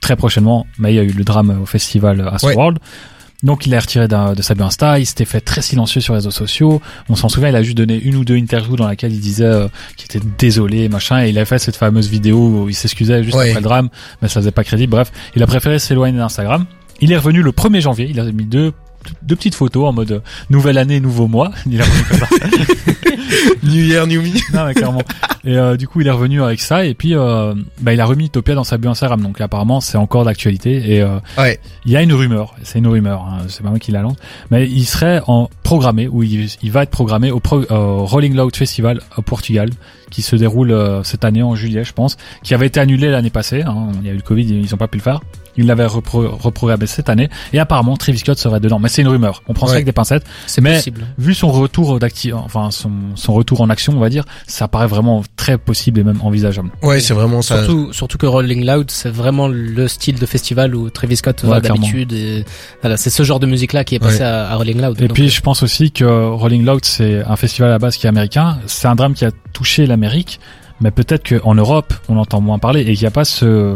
très 0.00 0.14
prochainement, 0.14 0.66
mais 0.78 0.92
il 0.92 0.96
y 0.96 1.00
a 1.00 1.02
eu 1.02 1.12
le 1.12 1.24
drame 1.24 1.58
au 1.62 1.66
festival 1.66 2.28
Astroworld. 2.32 2.78
Donc 3.42 3.66
il 3.66 3.70
l'a 3.70 3.80
retiré 3.80 4.06
de 4.08 4.42
sa 4.42 4.54
Insta, 4.58 4.98
il 5.00 5.06
s'était 5.06 5.24
fait 5.24 5.40
très 5.40 5.62
silencieux 5.62 6.00
sur 6.00 6.14
les 6.14 6.18
réseaux 6.18 6.30
sociaux. 6.30 6.80
On 7.08 7.16
s'en 7.16 7.28
souvient, 7.28 7.48
il 7.48 7.56
a 7.56 7.62
juste 7.62 7.76
donné 7.76 7.98
une 8.00 8.14
ou 8.16 8.24
deux 8.24 8.36
interviews 8.36 8.76
dans 8.76 8.86
laquelle 8.86 9.12
il 9.12 9.20
disait 9.20 9.44
euh, 9.44 9.68
qu'il 9.96 10.04
était 10.04 10.26
désolé, 10.38 10.88
machin, 10.88 11.24
et 11.24 11.30
il 11.30 11.38
a 11.38 11.44
fait 11.44 11.58
cette 11.58 11.76
fameuse 11.76 12.08
vidéo 12.08 12.38
où 12.64 12.68
il 12.68 12.74
s'excusait 12.74 13.24
juste 13.24 13.36
Ouais. 13.36 13.48
après 13.48 13.60
le 13.60 13.64
drame, 13.64 13.88
mais 14.20 14.28
ça 14.28 14.40
faisait 14.40 14.52
pas 14.52 14.62
crédible. 14.64 14.90
Bref, 14.92 15.10
il 15.34 15.42
a 15.42 15.46
préféré 15.46 15.78
s'éloigner 15.78 16.18
d'Instagram. 16.18 16.66
Il 17.00 17.10
est 17.10 17.16
revenu 17.16 17.42
le 17.42 17.50
1er 17.50 17.80
janvier, 17.80 18.06
il 18.08 18.20
a 18.20 18.24
mis 18.30 18.44
deux 18.44 18.72
deux 19.22 19.34
petites 19.34 19.56
photos 19.56 19.88
en 19.88 19.92
mode 19.92 20.12
euh, 20.12 20.20
nouvelle 20.48 20.78
année, 20.78 21.00
nouveau 21.00 21.26
mois. 21.26 21.50
Il 21.66 21.78
comme 22.08 22.18
ça. 22.18 22.26
New 23.62 23.82
Year, 23.84 24.06
New 24.06 24.20
Me. 24.22 24.28
non, 24.54 24.66
mais 24.66 24.74
clairement. 24.74 25.02
Et 25.44 25.56
euh, 25.56 25.76
du 25.76 25.88
coup, 25.88 26.00
il 26.00 26.06
est 26.06 26.10
revenu 26.10 26.42
avec 26.42 26.60
ça 26.60 26.84
et 26.84 26.94
puis 26.94 27.14
euh, 27.14 27.54
bah, 27.80 27.92
il 27.92 28.00
a 28.00 28.04
remis 28.06 28.26
Utopia 28.26 28.54
dans 28.54 28.64
sa 28.64 28.76
Instagram. 28.82 29.20
Donc 29.20 29.40
apparemment, 29.40 29.80
c'est 29.80 29.98
encore 29.98 30.24
d'actualité 30.24 30.94
et 30.94 31.02
euh, 31.02 31.18
Ouais. 31.38 31.58
il 31.84 31.92
y 31.92 31.96
a 31.96 32.02
une 32.02 32.12
rumeur, 32.12 32.54
c'est 32.62 32.78
une 32.78 32.86
rumeur, 32.86 33.22
hein, 33.22 33.38
c'est 33.48 33.62
pas 33.62 33.70
moi 33.70 33.78
qui 33.78 33.90
la 33.92 34.02
lance, 34.02 34.16
mais 34.50 34.68
il 34.68 34.84
serait 34.84 35.20
en 35.26 35.48
programmé 35.62 36.06
ou 36.08 36.22
il, 36.22 36.48
il 36.62 36.70
va 36.70 36.82
être 36.84 36.90
programmé 36.90 37.30
au 37.30 37.40
pro- 37.40 37.62
euh, 37.70 37.96
Rolling 37.98 38.34
Loud 38.36 38.54
Festival 38.54 39.00
au 39.16 39.22
Portugal 39.22 39.70
qui 40.10 40.22
se 40.22 40.36
déroule 40.36 40.72
euh, 40.72 41.02
cette 41.02 41.24
année 41.24 41.42
en 41.42 41.54
juillet, 41.54 41.84
je 41.84 41.92
pense, 41.94 42.18
qui 42.42 42.52
avait 42.54 42.66
été 42.66 42.78
annulé 42.80 43.08
l'année 43.10 43.30
passée. 43.30 43.62
Hein, 43.62 43.88
il 44.02 44.06
y 44.06 44.10
a 44.10 44.12
eu 44.12 44.16
le 44.16 44.22
Covid, 44.22 44.44
ils 44.44 44.74
ont 44.74 44.76
pas 44.78 44.86
pu 44.88 44.98
le 44.98 45.02
faire. 45.02 45.20
Il 45.56 45.66
l'avait 45.66 45.86
repro- 45.86 46.28
reprogrammé 46.28 46.86
cette 46.86 47.08
année 47.10 47.28
et 47.52 47.58
apparemment 47.58 47.96
Travis 47.96 48.18
Scott 48.18 48.38
serait 48.38 48.60
dedans. 48.60 48.78
Mais 48.78 48.88
c'est 48.88 49.02
une 49.02 49.08
rumeur. 49.08 49.42
On 49.48 49.54
prend 49.54 49.66
ça 49.66 49.74
avec 49.74 49.84
des 49.86 49.92
pincettes. 49.92 50.24
C'est 50.46 50.60
Mais- 50.60 50.74
possible. 50.76 51.06
Vu 51.18 51.34
son 51.34 51.50
retour 51.50 51.98
d'activité, 51.98 52.34
enfin 52.38 52.70
son 52.70 52.91
son 53.14 53.32
retour 53.34 53.60
en 53.60 53.70
action, 53.70 53.92
on 53.96 54.00
va 54.00 54.08
dire, 54.08 54.24
ça 54.46 54.68
paraît 54.68 54.86
vraiment 54.86 55.22
très 55.36 55.58
possible 55.58 56.00
et 56.00 56.04
même 56.04 56.20
envisageable. 56.22 56.70
Ouais, 56.82 57.00
c'est 57.00 57.14
vraiment 57.14 57.42
ça. 57.42 57.64
Surtout, 57.64 57.92
surtout 57.92 58.18
que 58.18 58.26
Rolling 58.26 58.64
Loud, 58.66 58.90
c'est 58.90 59.10
vraiment 59.10 59.48
le 59.48 59.88
style 59.88 60.18
de 60.18 60.26
festival 60.26 60.74
où 60.74 60.90
Travis 60.90 61.16
Scott 61.16 61.42
Ouais, 61.44 61.50
va 61.50 61.60
d'habitude. 61.60 62.14
Voilà, 62.80 62.96
c'est 62.96 63.10
ce 63.10 63.22
genre 63.22 63.40
de 63.40 63.46
musique-là 63.46 63.84
qui 63.84 63.94
est 63.94 63.98
passé 63.98 64.18
Ouais. 64.18 64.24
à, 64.24 64.50
à 64.50 64.54
Rolling 64.56 64.80
Loud. 64.80 65.00
Et 65.00 65.06
Donc, 65.08 65.14
puis 65.14 65.28
je 65.28 65.40
pense 65.40 65.62
aussi 65.62 65.90
que 65.92 66.04
Rolling 66.04 66.64
Loud 66.64 66.84
c'est 66.84 67.22
un 67.24 67.36
festival 67.36 67.70
à 67.70 67.72
la 67.74 67.78
base 67.78 67.96
qui 67.96 68.06
est 68.06 68.08
américain. 68.08 68.58
C'est 68.66 68.88
un 68.88 68.94
drame 68.94 69.14
qui 69.14 69.24
a 69.24 69.30
touché 69.52 69.86
l'Amérique, 69.86 70.40
mais 70.80 70.90
peut-être 70.90 71.28
qu'en 71.38 71.54
Europe 71.54 71.92
on 72.08 72.16
entend 72.16 72.40
moins 72.40 72.58
parler 72.58 72.80
et 72.82 72.84
qu'il 72.94 73.00
n'y 73.00 73.06
a 73.06 73.10
pas 73.10 73.24
ce 73.24 73.74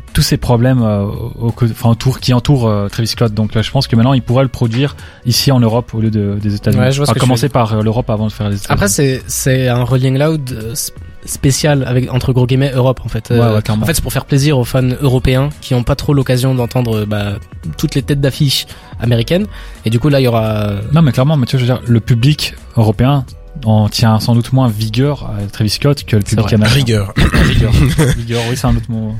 tous 0.00 0.22
ces 0.22 0.36
problèmes 0.36 0.82
euh, 0.82 1.04
au, 1.04 1.52
enfin, 1.62 1.90
autour 1.90 2.20
qui 2.20 2.32
entourent 2.34 2.68
euh, 2.68 2.88
Travis 2.88 3.08
Scott. 3.08 3.34
Donc 3.34 3.54
là, 3.54 3.62
je 3.62 3.70
pense 3.70 3.86
que 3.86 3.96
maintenant 3.96 4.12
il 4.14 4.22
pourrait 4.22 4.42
le 4.44 4.48
produire 4.48 4.96
ici 5.26 5.50
en 5.52 5.60
Europe 5.60 5.92
au 5.94 6.00
lieu 6.00 6.10
de, 6.10 6.38
des 6.40 6.54
États-Unis. 6.54 6.82
Ouais, 6.82 7.00
Enfin, 7.00 7.12
commencer 7.14 7.48
par 7.48 7.74
euh, 7.74 7.82
l'Europe 7.82 8.08
avant 8.10 8.26
de 8.26 8.32
faire 8.32 8.48
les 8.48 8.56
États-Unis. 8.56 8.72
Après, 8.74 8.88
c'est 8.88 9.22
c'est 9.26 9.68
un 9.68 9.82
Rolling 9.84 10.18
Loud 10.18 10.50
euh, 10.52 10.74
spécial 11.24 11.84
avec 11.86 12.12
entre 12.12 12.32
gros 12.32 12.46
guillemets 12.46 12.72
Europe 12.74 13.00
en 13.04 13.08
fait. 13.08 13.30
Ouais, 13.30 13.36
Euh, 13.38 13.56
ouais, 13.56 13.70
en 13.70 13.84
fait, 13.84 13.94
c'est 13.94 14.02
pour 14.02 14.12
faire 14.12 14.24
plaisir 14.24 14.58
aux 14.58 14.64
fans 14.64 14.82
européens 15.00 15.50
qui 15.60 15.74
ont 15.74 15.82
pas 15.84 15.94
trop 15.94 16.14
l'occasion 16.14 16.54
d'entendre 16.54 17.04
bah, 17.04 17.34
toutes 17.78 17.94
les 17.94 18.02
têtes 18.02 18.20
d'affiche 18.20 18.66
américaines. 19.00 19.46
Et 19.84 19.90
du 19.90 19.98
coup, 20.00 20.08
là, 20.08 20.20
il 20.20 20.24
y 20.24 20.28
aura. 20.28 20.72
Non, 20.92 21.02
mais 21.02 21.12
clairement, 21.12 21.36
mais 21.36 21.46
tu 21.46 21.56
vois, 21.56 21.64
je 21.66 21.72
veux 21.72 21.78
dire, 21.78 21.82
le 21.86 22.00
public 22.00 22.54
européen 22.76 23.24
en 23.64 23.88
tient 23.88 24.18
sans 24.18 24.34
doute 24.34 24.52
moins 24.52 24.68
vigueur 24.68 25.30
à 25.30 25.46
Travis 25.46 25.70
Scott 25.70 26.04
que 26.04 26.16
le 26.16 26.22
public 26.22 26.52
américain. 26.52 26.74
Rigueur. 26.74 27.14
Vigueur. 27.44 27.72
vigueur, 28.16 28.42
oui, 28.48 28.56
c'est 28.56 28.66
un 28.66 28.76
autre 28.76 28.90
mot. 28.90 29.14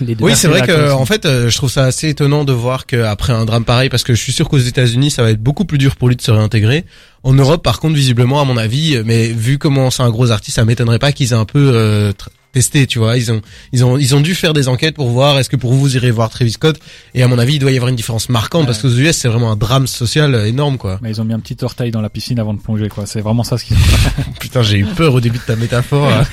les 0.00 0.14
deux. 0.14 0.24
Oui, 0.24 0.32
c'est 0.34 0.48
vrai 0.48 0.62
que 0.62 0.92
en 0.92 1.06
fait, 1.06 1.24
euh, 1.26 1.48
je 1.48 1.56
trouve 1.56 1.70
ça 1.70 1.84
assez 1.84 2.08
étonnant 2.08 2.44
de 2.44 2.52
voir 2.52 2.86
qu'après 2.86 3.32
un 3.32 3.44
drame 3.44 3.64
pareil, 3.64 3.88
parce 3.88 4.02
que 4.02 4.14
je 4.14 4.20
suis 4.20 4.32
sûr 4.32 4.48
qu'aux 4.48 4.58
États-Unis, 4.58 5.10
ça 5.10 5.22
va 5.22 5.30
être 5.30 5.42
beaucoup 5.42 5.64
plus 5.64 5.78
dur 5.78 5.96
pour 5.96 6.08
lui 6.08 6.16
de 6.16 6.22
se 6.22 6.30
réintégrer. 6.30 6.84
En 7.22 7.32
Europe, 7.32 7.62
par 7.62 7.80
contre, 7.80 7.94
visiblement, 7.94 8.40
à 8.40 8.44
mon 8.44 8.56
avis, 8.56 8.96
euh, 8.96 9.02
mais 9.04 9.28
vu 9.28 9.58
comment 9.58 9.90
c'est 9.90 10.02
un 10.02 10.10
gros 10.10 10.30
artiste, 10.30 10.56
ça 10.56 10.64
m'étonnerait 10.64 10.98
pas 10.98 11.12
qu'ils 11.12 11.30
aient 11.32 11.36
un 11.36 11.44
peu 11.44 11.70
euh, 11.74 12.12
testé, 12.52 12.86
tu 12.86 12.98
vois. 12.98 13.16
Ils 13.16 13.30
ont, 13.30 13.40
ils 13.72 13.84
ont, 13.84 13.98
ils 13.98 14.14
ont 14.14 14.20
dû 14.20 14.34
faire 14.34 14.52
des 14.52 14.68
enquêtes 14.68 14.94
pour 14.94 15.08
voir 15.10 15.38
est-ce 15.38 15.50
que 15.50 15.56
pour 15.56 15.72
vous, 15.72 15.80
vous 15.80 15.96
irez 15.96 16.10
voir 16.10 16.30
Travis 16.30 16.52
Scott. 16.52 16.78
Et 17.14 17.22
à 17.22 17.28
mon 17.28 17.38
avis, 17.38 17.54
il 17.54 17.58
doit 17.58 17.70
y 17.70 17.76
avoir 17.76 17.88
une 17.88 17.96
différence 17.96 18.28
marquante 18.28 18.62
Ouais. 18.62 18.66
parce 18.66 18.80
qu'aux 18.82 18.88
US, 18.90 19.16
c'est 19.16 19.28
vraiment 19.28 19.52
un 19.52 19.56
drame 19.56 19.86
social 19.86 20.34
énorme, 20.46 20.78
quoi. 20.78 20.98
Mais 21.02 21.10
ils 21.10 21.20
ont 21.20 21.24
mis 21.24 21.34
un 21.34 21.40
petit 21.40 21.56
orteil 21.62 21.90
dans 21.90 22.00
la 22.00 22.08
piscine 22.10 22.38
avant 22.38 22.54
de 22.54 22.60
plonger, 22.60 22.88
quoi. 22.88 23.06
C'est 23.06 23.20
vraiment 23.20 23.44
ça 23.44 23.58
ce 23.58 23.64
qu'ils 23.64 23.76
Putain, 24.40 24.62
j'ai 24.62 24.78
eu 24.78 24.84
peur 24.86 25.14
au 25.14 25.20
début 25.20 25.38
de 25.38 25.42
ta 25.44 25.56
métaphore. 25.56 26.08
là. 26.08 26.24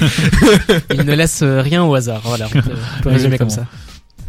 Il 0.93 1.01
ne 1.03 1.13
laisse 1.13 1.41
euh, 1.41 1.61
rien 1.61 1.83
au 1.83 1.93
hasard. 1.95 2.21
Voilà, 2.23 2.47
on 2.47 2.49
peut, 2.61 2.71
on 2.99 3.01
peut 3.03 3.09
résumer 3.09 3.37
comme 3.37 3.49
ça. 3.49 3.65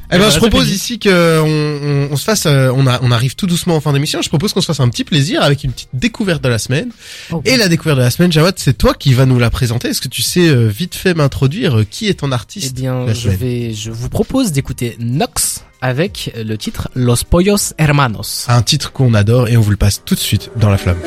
Eh 0.08 0.12
ben, 0.12 0.18
Voilà, 0.18 0.32
je 0.32 0.38
propose 0.38 0.70
ici 0.70 0.98
que 0.98 1.40
on, 1.40 2.08
on, 2.08 2.12
on 2.12 2.16
se 2.16 2.24
fasse, 2.24 2.46
euh, 2.46 2.70
on, 2.74 2.86
a, 2.86 3.00
on 3.02 3.10
arrive 3.10 3.34
tout 3.34 3.46
doucement 3.46 3.76
en 3.76 3.80
fin 3.80 3.92
d'émission. 3.92 4.22
Je 4.22 4.28
propose 4.28 4.52
qu'on 4.52 4.60
se 4.60 4.66
fasse 4.66 4.80
un 4.80 4.88
petit 4.88 5.04
plaisir 5.04 5.42
avec 5.42 5.64
une 5.64 5.72
petite 5.72 5.88
découverte 5.92 6.42
de 6.42 6.48
la 6.48 6.58
semaine. 6.58 6.90
Oh, 7.32 7.42
Et 7.44 7.56
la 7.56 7.68
découverte 7.68 7.98
de 7.98 8.02
la 8.04 8.10
semaine, 8.10 8.30
Jawad, 8.30 8.54
c'est 8.58 8.78
toi 8.78 8.94
qui 8.94 9.14
vas 9.14 9.26
nous 9.26 9.38
la 9.38 9.50
présenter. 9.50 9.88
Est-ce 9.88 10.00
que 10.00 10.08
tu 10.08 10.22
sais 10.22 10.48
euh, 10.48 10.66
vite 10.68 10.94
fait 10.94 11.14
m'introduire 11.14 11.78
euh, 11.78 11.84
qui 11.88 12.08
est 12.08 12.14
ton 12.20 12.30
Eh 12.30 12.34
artiste 12.34 12.74
bien, 12.76 13.04
la 13.06 13.14
je 13.14 13.28
vais, 13.30 13.74
je 13.74 13.90
vous 13.90 14.08
propose 14.08 14.52
d'écouter 14.52 14.96
Nox 15.00 15.64
avec 15.80 16.32
le 16.36 16.56
titre 16.56 16.88
Los 16.94 17.24
Pollos 17.28 17.74
Hermanos. 17.78 18.46
Un 18.48 18.62
titre 18.62 18.92
qu'on 18.92 19.12
adore 19.14 19.48
et 19.48 19.56
on 19.56 19.60
vous 19.60 19.70
le 19.72 19.76
passe 19.76 20.02
tout 20.04 20.14
de 20.14 20.20
suite 20.20 20.50
dans 20.56 20.70
la 20.70 20.78
flamme. 20.78 20.98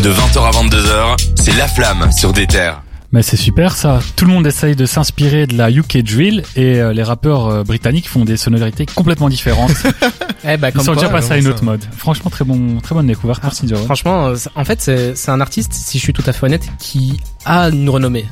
De 0.00 0.10
20h 0.10 0.38
à 0.40 0.50
22h, 0.50 1.16
c'est 1.40 1.56
La 1.56 1.68
Flamme 1.68 2.10
sur 2.10 2.32
des 2.32 2.46
terres. 2.46 2.82
Mais 3.12 3.20
c'est 3.22 3.36
super 3.36 3.76
ça. 3.76 4.00
Tout 4.16 4.24
le 4.24 4.32
monde 4.32 4.46
essaye 4.46 4.74
de 4.74 4.86
s'inspirer 4.86 5.46
de 5.46 5.54
la 5.56 5.70
UK 5.70 5.98
drill 5.98 6.42
et 6.56 6.80
euh, 6.80 6.94
les 6.94 7.02
rappeurs 7.02 7.46
euh, 7.48 7.62
britanniques 7.62 8.08
font 8.08 8.24
des 8.24 8.38
sonorités 8.38 8.86
complètement 8.86 9.28
différentes. 9.28 9.72
Eh 10.44 10.56
ben, 10.56 10.70
Ils 10.70 10.72
comme 10.72 10.82
sont 10.84 10.94
quoi, 10.94 11.02
déjà 11.02 11.08
passés 11.08 11.32
à 11.34 11.36
une 11.36 11.44
ça. 11.44 11.50
autre 11.50 11.62
mode. 11.62 11.84
Franchement, 11.96 12.28
très 12.28 12.44
bon, 12.44 12.80
très 12.80 12.96
bonne 12.96 13.06
découverte. 13.06 13.40
Merci 13.44 13.68
Joe. 13.68 13.78
Franchement, 13.84 14.26
euh, 14.26 14.34
en 14.56 14.64
fait, 14.64 14.80
c'est 14.80 15.14
c'est 15.14 15.30
un 15.30 15.40
artiste, 15.40 15.72
si 15.72 15.98
je 15.98 16.02
suis 16.02 16.12
tout 16.12 16.24
à 16.26 16.32
fait 16.32 16.44
honnête, 16.46 16.64
qui 16.80 17.20
a 17.44 17.68
une 17.68 17.88
renommée. 17.88 18.26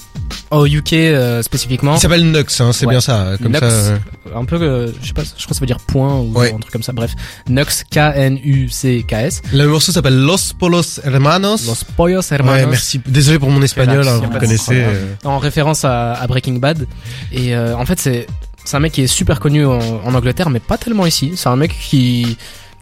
Au 0.50 0.66
UK 0.66 0.92
euh, 0.94 1.40
spécifiquement, 1.42 1.94
Il 1.94 2.00
s'appelle 2.00 2.28
Nux, 2.28 2.38
hein, 2.58 2.72
c'est 2.72 2.84
Ouais. 2.86 2.94
bien 2.94 3.00
ça. 3.00 3.34
Comme 3.40 3.52
Nux. 3.52 3.60
ça. 3.60 3.64
euh, 3.66 3.96
un 4.34 4.44
peu, 4.44 4.56
euh, 4.60 4.88
je 5.00 5.06
sais 5.06 5.12
pas, 5.12 5.22
je 5.22 5.28
crois 5.44 5.50
que 5.50 5.54
ça 5.54 5.60
veut 5.60 5.66
dire 5.66 5.78
point 5.78 6.16
ou 6.16 6.32
Ouais. 6.36 6.52
un 6.52 6.58
truc 6.58 6.72
comme 6.72 6.82
ça. 6.82 6.92
Bref, 6.92 7.12
Nux, 7.48 7.84
K-N-U-C-K-S. 7.92 9.42
Le 9.52 9.66
morceau 9.68 9.92
s'appelle 9.92 10.18
Los 10.20 10.52
Polos 10.58 11.00
Hermanos. 11.04 11.64
Los 11.64 11.84
Pollos 11.96 12.22
Hermanos. 12.32 12.60
Ouais, 12.64 12.66
merci. 12.66 13.00
Désolé 13.06 13.38
pour 13.38 13.50
mon 13.50 13.62
espagnol, 13.62 14.08
hein, 14.08 14.20
vous 14.20 14.36
connaissez. 14.36 14.69
En 15.24 15.38
référence 15.38 15.84
à, 15.84 16.12
à 16.12 16.26
Breaking 16.26 16.54
Bad. 16.54 16.86
Et 17.32 17.54
euh, 17.54 17.76
en 17.76 17.86
fait, 17.86 17.98
c'est 17.98 18.26
c'est 18.64 18.76
un 18.76 18.80
mec 18.80 18.92
qui 18.92 19.02
est 19.02 19.06
super 19.06 19.40
connu 19.40 19.64
en, 19.64 19.78
en 19.78 20.14
Angleterre, 20.14 20.50
mais 20.50 20.60
pas 20.60 20.78
tellement 20.78 21.06
ici. 21.06 21.32
C'est 21.36 21.48
un 21.48 21.56
mec 21.56 21.74
qui 21.78 22.36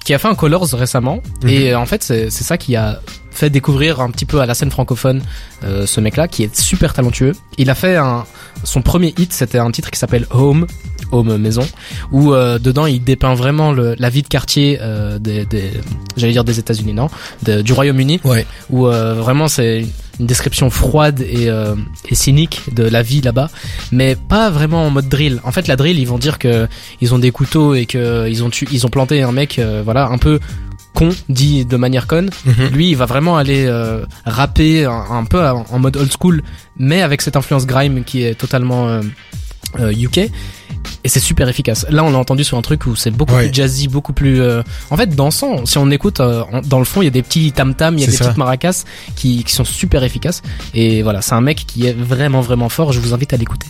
qui 0.05 0.15
a 0.15 0.19
fait 0.19 0.29
un 0.29 0.35
Colors 0.35 0.69
récemment. 0.73 1.23
Mhm. 1.43 1.49
Et 1.49 1.73
euh, 1.73 1.79
en 1.79 1.87
fait, 1.87 2.03
c'est 2.03 2.31
ça 2.31 2.57
qui 2.57 2.77
a 2.77 3.01
fait 3.39 3.51
découvrir 3.51 4.01
un 4.01 4.11
petit 4.11 4.25
peu 4.27 4.41
à 4.41 4.47
la 4.47 4.55
scène 4.55 4.71
francophone 4.71 5.23
euh, 5.65 5.87
ce 5.87 6.01
mec-là, 6.01 6.29
qui 6.29 6.43
est 6.43 6.55
super 6.59 6.93
talentueux. 6.93 7.33
Il 7.57 7.71
a 7.71 7.75
fait 7.75 7.97
un 7.97 8.25
son 8.65 8.83
premier 8.83 9.15
hit, 9.17 9.33
c'était 9.33 9.59
un 9.59 9.71
titre 9.71 9.91
qui 9.91 9.99
s'appelle 9.99 10.27
Home. 10.31 10.67
Home 11.11 11.39
maison 11.39 11.67
où 12.13 12.35
euh, 12.35 12.59
dedans 12.59 12.85
il 12.85 13.03
dépeint 13.03 13.35
vraiment 13.35 13.73
le, 13.73 13.95
la 13.99 14.11
vie 14.11 14.21
de 14.21 14.29
quartier 14.29 14.79
euh, 14.83 15.19
des, 15.19 15.47
des 15.47 15.71
j'allais 16.19 16.33
dire 16.35 16.45
des 16.45 16.59
États-Unis 16.59 16.93
non 16.93 17.09
de- 17.45 17.63
du 17.63 17.73
Royaume-Uni 17.73 18.21
Ouais. 18.25 18.45
où 18.69 18.83
vraiment 18.85 19.49
c'est 19.49 19.87
une 20.21 20.27
description 20.27 20.69
froide 20.69 21.21
et, 21.23 21.49
euh, 21.49 21.75
et 22.11 22.15
cynique 22.15 22.61
de 22.75 22.83
la 22.83 23.03
vie 23.03 23.23
là-bas, 23.23 23.49
mais 23.91 24.17
pas 24.17 24.51
vraiment 24.51 24.85
en 24.85 24.91
mode 24.91 25.09
drill. 25.09 25.41
En 25.45 25.53
fait, 25.53 25.67
la 25.69 25.77
drill, 25.77 25.99
ils 25.99 26.07
vont 26.09 26.19
dire 26.19 26.39
que 26.39 26.69
ils 27.01 27.15
ont 27.15 27.19
des 27.21 27.31
couteaux 27.31 27.75
et 27.75 27.87
que 27.87 28.29
ils 28.29 28.43
ont 28.45 28.51
tu, 28.51 28.69
ils 28.73 28.85
ont 28.85 28.91
planté 28.91 29.23
un 29.23 29.33
mec, 29.33 29.59
euh, 29.61 29.81
voilà, 29.85 30.09
un 30.09 30.19
peu 30.19 30.41
con, 30.99 31.11
dit 31.29 31.65
de 31.65 31.77
manière 31.77 32.07
conne. 32.07 32.31
mhm. 32.45 32.69
Lui, 32.73 32.91
il 32.91 32.97
va 32.97 33.07
vraiment 33.07 33.37
aller 33.37 33.65
euh, 33.67 34.05
rapper 34.25 34.85
un, 34.85 35.05
un 35.11 35.25
peu 35.25 35.47
en, 35.47 35.65
en 35.71 35.79
mode 35.79 35.97
old 35.97 36.11
school, 36.13 36.43
mais 36.79 37.03
avec 37.03 37.23
cette 37.23 37.37
influence 37.37 37.67
grime 37.67 38.05
qui 38.05 38.23
est 38.25 38.35
totalement 38.35 38.89
euh, 38.89 39.03
euh, 39.81 39.93
UK. 39.93 40.19
Et 41.05 41.09
c'est 41.09 41.21
super 41.21 41.49
efficace. 41.49 41.87
Là, 41.91 42.03
on 42.05 42.11
l'a 42.11 42.19
entendu 42.19 42.43
sur 42.45 42.57
un 42.59 42.63
truc 42.63 42.87
où 42.87 42.97
c'est 42.97 43.11
beaucoup 43.11 43.35
Ouais. 43.35 43.47
plus 43.49 43.55
jazzy, 43.55 43.89
beaucoup 43.89 44.13
plus, 44.13 44.41
euh, 44.41 44.63
en 44.91 44.97
fait, 44.97 45.15
dansant. 45.15 45.65
Si 45.67 45.77
on 45.79 45.91
écoute, 45.91 46.21
euh, 46.21 46.43
en- 46.53 46.61
dans 46.63 46.79
le 46.79 46.85
fond, 46.85 47.03
il 47.03 47.05
y 47.05 47.09
a 47.09 47.11
des 47.13 47.23
petits 47.23 47.53
tam 47.53 47.75
tam, 47.75 47.95
il 47.95 48.01
y 48.01 48.05
a 48.05 48.07
des 48.07 48.13
ça. 48.13 48.25
petites 48.25 48.39
maracas 48.39 48.85
qui, 49.17 49.45
qui 49.45 49.53
sont 49.53 49.65
super 49.65 50.03
efficaces. 50.05 50.43
Et 50.75 51.03
voilà, 51.03 51.21
c'est 51.23 51.35
un 51.35 51.41
mec 51.41 51.65
qui 51.67 51.87
est 51.87 51.93
vraiment 51.97 52.41
vraiment 52.41 52.69
fort. 52.69 52.93
Je 52.93 53.01
vous 53.01 53.13
invite 53.15 53.33
à 53.33 53.37
l'écouter. 53.37 53.67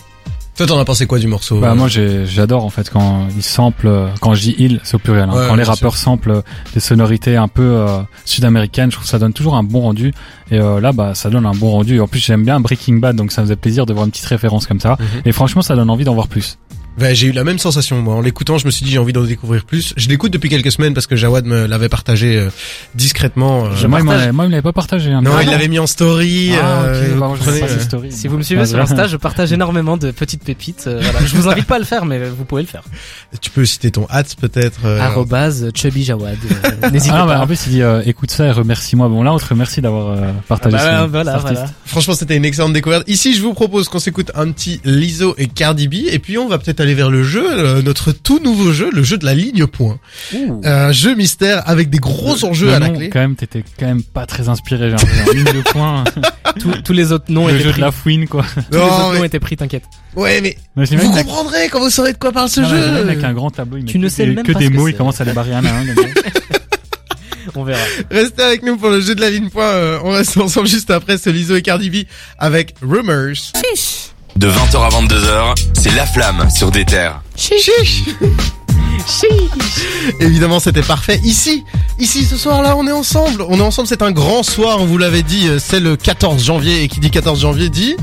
Toi, 0.59 0.67
t'en 0.67 0.77
as 0.77 0.83
pensé 0.83 1.05
quoi 1.05 1.19
du 1.19 1.27
morceau 1.27 1.61
Bah 1.61 1.71
euh 1.71 1.75
moi 1.75 1.87
j'ai- 1.87 2.25
j'adore 2.25 2.65
en 2.65 2.69
fait 2.69 2.89
quand 2.89 3.29
ils 3.33 3.41
samplent, 3.41 3.87
euh, 3.87 4.07
quand 4.19 4.33
je 4.33 4.41
dis 4.41 4.55
ils 4.59 4.81
c'est 4.83 4.95
au 4.95 4.99
pluriel, 4.99 5.29
hein. 5.29 5.33
Ouais, 5.33 5.45
quand 5.47 5.55
les 5.55 5.63
rappeurs 5.63 5.95
samplent 5.95 6.43
des 6.73 6.81
sonorités 6.81 7.37
un 7.37 7.47
peu 7.47 7.61
euh, 7.63 7.99
sud-américaines, 8.25 8.91
je 8.91 8.95
trouve 8.97 9.05
que 9.05 9.09
ça 9.09 9.19
donne 9.19 9.31
toujours 9.31 9.55
un 9.55 9.63
bon 9.63 9.79
rendu 9.79 10.13
et 10.51 10.59
euh, 10.59 10.81
là 10.81 10.91
bah 10.91 11.15
ça 11.15 11.29
donne 11.29 11.45
un 11.45 11.53
bon 11.53 11.69
rendu. 11.71 12.01
En 12.01 12.07
plus 12.07 12.19
j'aime 12.19 12.43
bien 12.43 12.59
Breaking 12.59 12.95
Bad 12.97 13.15
donc 13.15 13.31
ça 13.31 13.39
me 13.41 13.45
faisait 13.45 13.55
plaisir 13.55 13.85
de 13.85 13.93
voir 13.93 14.03
une 14.05 14.11
petite 14.11 14.25
référence 14.25 14.67
comme 14.67 14.81
ça 14.81 14.97
Mhm. 14.99 15.21
et 15.23 15.31
franchement 15.31 15.61
ça 15.61 15.77
donne 15.77 15.89
envie 15.89 16.03
d'en 16.03 16.13
voir 16.13 16.27
plus. 16.27 16.57
Ouais, 16.99 17.15
j'ai 17.15 17.27
eu 17.27 17.31
la 17.31 17.43
même 17.43 17.59
sensation. 17.59 18.01
Moi, 18.01 18.15
en 18.15 18.21
l'écoutant, 18.21 18.57
je 18.57 18.65
me 18.65 18.71
suis 18.71 18.83
dit 18.85 18.91
j'ai 18.91 18.97
envie 18.97 19.13
d'en 19.13 19.23
découvrir 19.23 19.63
plus. 19.65 19.93
Je 19.97 20.07
l'écoute 20.09 20.31
depuis 20.33 20.49
quelques 20.49 20.71
semaines 20.71 20.93
parce 20.93 21.07
que 21.07 21.15
Jawad 21.15 21.45
me 21.45 21.65
l'avait 21.65 21.89
partagé 21.89 22.37
euh, 22.37 22.49
discrètement. 22.95 23.65
euh, 23.65 23.87
moi, 23.87 23.99
il 23.99 24.05
m'en 24.05 24.11
partage. 24.11 24.31
moi 24.33 24.45
il 24.45 24.47
me 24.47 24.51
l'avait 24.51 24.61
pas 24.61 24.73
partagé. 24.73 25.11
Hein, 25.11 25.21
Non, 25.21 25.31
mais- 25.37 25.43
il 25.45 25.49
l'avait 25.49 25.67
mis 25.67 25.79
en 25.79 25.87
story. 25.87 26.51
Ah, 26.61 26.81
euh, 26.83 27.15
vous 27.15 27.23
euh, 27.49 27.79
stories. 27.79 28.11
Si 28.11 28.27
vous 28.27 28.37
me 28.37 28.43
suivez 28.43 28.61
Ah, 28.61 28.65
sur 28.65 28.79
Insta, 28.79 29.07
je 29.07 29.17
partage 29.17 29.51
énormément 29.53 29.97
de 29.97 30.11
petites 30.11 30.43
pépites. 30.43 30.85
euh, 30.87 30.99
voilà. 31.01 31.25
Je 31.25 31.35
vous 31.35 31.47
invite 31.47 31.65
pas 31.65 31.75
à 31.75 31.79
le 31.79 31.85
faire, 31.85 32.05
mais 32.05 32.19
vous 32.29 32.45
pouvez 32.45 32.61
le 32.63 32.67
faire. 32.67 32.83
Tu 33.41 33.49
peux 33.51 33.65
citer 33.65 33.91
ton 33.91 34.05
hâte 34.09 34.35
peut-être. 34.41 34.79
euh, 34.85 34.99
Arrobase 34.99 35.69
Chubby 35.75 36.03
Jawad. 36.03 36.37
euh, 36.83 36.89
N'hésitez 36.91 37.13
Ah, 37.15 37.25
bah, 37.25 37.35
pas. 37.35 37.41
en 37.41 37.47
plus 37.47 37.59
il 37.67 37.71
dit 37.73 37.81
euh, 37.81 38.01
écoute 38.05 38.31
ça 38.31 38.45
et 38.47 38.51
remercie-moi. 38.51 39.07
Bon 39.07 39.23
là 39.23 39.33
on 39.33 39.37
te 39.37 39.45
remercie 39.45 39.81
d'avoir 39.81 40.17
euh, 40.17 40.31
partagé 40.47 40.75
Ah 40.79 40.83
bah, 40.83 41.03
ce- 41.05 41.09
voilà, 41.11 41.37
voilà. 41.37 41.65
Franchement, 41.85 42.13
c'était 42.13 42.35
une 42.35 42.45
excellente 42.45 42.73
découverte. 42.73 43.03
Ici, 43.07 43.33
je 43.33 43.41
vous 43.41 43.53
propose 43.53 43.87
qu'on 43.89 43.99
s'écoute 43.99 44.31
un 44.35 44.51
petit 44.51 44.79
Lizzo 44.83 45.35
et 45.37 45.47
Cardi 45.47 45.87
B, 45.87 45.93
et 46.11 46.19
puis 46.19 46.37
on 46.37 46.47
va 46.47 46.57
peut-être 46.57 46.79
aller 46.81 46.88
vers 46.93 47.09
le 47.09 47.23
jeu, 47.23 47.43
euh, 47.45 47.81
notre 47.81 48.11
tout 48.11 48.39
nouveau 48.39 48.71
jeu, 48.71 48.89
le 48.91 49.03
jeu 49.03 49.17
de 49.17 49.25
la 49.25 49.33
ligne 49.35 49.65
point. 49.67 49.99
Ouh. 50.33 50.61
Un 50.63 50.91
jeu 50.91 51.15
mystère 51.15 51.63
avec 51.67 51.89
des 51.89 51.97
gros 51.99 52.43
enjeux 52.45 52.67
Le 52.67 52.73
à 52.73 52.79
la 52.79 52.87
nom, 52.89 52.95
clé. 52.97 53.09
quand 53.09 53.19
même 53.19 53.35
t'étais 53.35 53.63
quand 53.79 53.85
même 53.87 54.03
pas 54.03 54.25
très 54.25 54.49
inspiré. 54.49 54.85
J'ai 54.89 54.95
l'impression. 54.95 55.33
Ligne 55.33 55.43
de 55.45 55.61
points, 55.71 56.03
Tous, 56.59 56.71
tous 56.83 56.93
les 56.93 57.11
autres 57.11 57.25
noms 57.31 57.47
le 57.47 57.53
étaient 57.53 57.63
jeu 57.63 57.67
de 57.69 57.71
pris. 57.73 57.81
la 57.81 57.91
fouine 57.91 58.27
quoi. 58.27 58.43
Tous 58.71 58.77
les 58.77 58.83
autres 58.83 59.13
noms 59.13 59.19
mais- 59.19 59.27
étaient 59.27 59.39
pris, 59.39 59.55
t'inquiète. 59.57 59.83
Ouais, 60.15 60.41
mais 60.41 60.57
Mais 60.75 60.85
vous 60.85 61.11
comprendrez 61.11 61.69
quand 61.69 61.79
vous 61.79 61.89
saurez 61.89 62.13
de 62.13 62.17
quoi 62.17 62.31
parle 62.31 62.49
ce 62.49 62.61
Non, 62.61 62.69
mais 62.69 62.75
jeu. 62.77 62.83
j'imagine 62.83 63.09
avec 63.09 63.23
un 63.23 63.33
grand 63.33 63.51
tableau, 63.51 63.77
il 63.77 63.85
Tu 63.85 63.99
ne 63.99 64.09
sais 64.09 64.25
des, 64.25 64.33
même 64.33 64.45
que 64.45 64.51
pas 64.51 64.59
des 64.59 64.69
mots, 64.69 64.87
il 64.87 64.95
commence 64.95 65.21
à 65.21 65.23
les 65.25 65.33
barrer 65.33 65.53
un 65.53 65.63
à 65.65 65.69
un. 65.71 65.85
On 67.55 67.63
verra. 67.63 67.79
Restez 68.11 68.43
avec 68.43 68.63
nous 68.63 68.77
pour 68.77 68.89
le 68.89 69.01
jeu 69.01 69.15
de 69.15 69.21
la 69.21 69.29
ligne 69.29 69.49
point. 69.49 69.65
Euh, 69.65 69.99
on 70.03 70.11
reste 70.11 70.37
ensemble 70.37 70.67
juste 70.67 70.91
après 70.91 71.17
ce 71.17 71.29
Lizzo 71.29 71.55
et 71.55 71.61
Cardi 71.61 71.89
B 71.89 71.95
avec 72.37 72.75
Rumors. 72.81 73.51
De 74.39 74.47
20h 74.47 74.77
à 74.77 74.89
22h, 74.89 75.55
c'est 75.73 75.93
La 75.97 76.05
Flamme 76.05 76.49
sur 76.49 76.71
des 76.71 76.85
terres. 76.85 77.21
Chiche. 77.35 78.03
Évidemment, 80.21 80.61
c'était 80.61 80.81
parfait. 80.81 81.19
Ici, 81.25 81.65
ici, 81.99 82.23
ce 82.23 82.37
soir-là, 82.37 82.77
on 82.77 82.87
est 82.87 82.93
ensemble. 82.93 83.43
On 83.49 83.57
est 83.57 83.61
ensemble, 83.61 83.89
c'est 83.89 84.01
un 84.01 84.11
grand 84.11 84.43
soir, 84.43 84.77
on 84.79 84.85
vous 84.85 84.97
l'avait 84.97 85.23
dit, 85.23 85.49
euh, 85.49 85.59
c'est 85.59 85.81
le 85.81 85.97
14 85.97 86.41
janvier. 86.41 86.83
Et 86.83 86.87
qui 86.87 87.01
dit 87.01 87.11
14 87.11 87.41
janvier 87.41 87.67
dit 87.67 87.97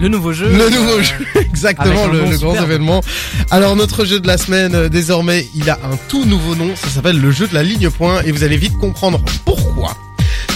Le 0.00 0.08
nouveau 0.08 0.32
jeu. 0.32 0.48
le 0.48 0.62
euh, 0.62 0.70
nouveau 0.70 1.00
jeu. 1.00 1.14
Exactement, 1.36 2.06
avec 2.06 2.22
un 2.22 2.30
le, 2.32 2.38
grand 2.38 2.54
événement. 2.56 3.00
Alors, 3.52 3.76
notre 3.76 4.04
jeu 4.04 4.18
de 4.18 4.26
la 4.26 4.36
semaine, 4.36 4.74
euh, 4.74 4.88
désormais, 4.88 5.46
il 5.54 5.70
a 5.70 5.74
un 5.74 5.96
tout 6.08 6.24
nouveau 6.24 6.56
nom. 6.56 6.74
Ça 6.74 6.88
s'appelle 6.88 7.20
le 7.20 7.30
jeu 7.30 7.46
de 7.46 7.54
la 7.54 7.62
ligne 7.62 7.88
point. 7.88 8.20
Et 8.22 8.32
vous 8.32 8.42
allez 8.42 8.56
vite 8.56 8.76
comprendre. 8.78 9.20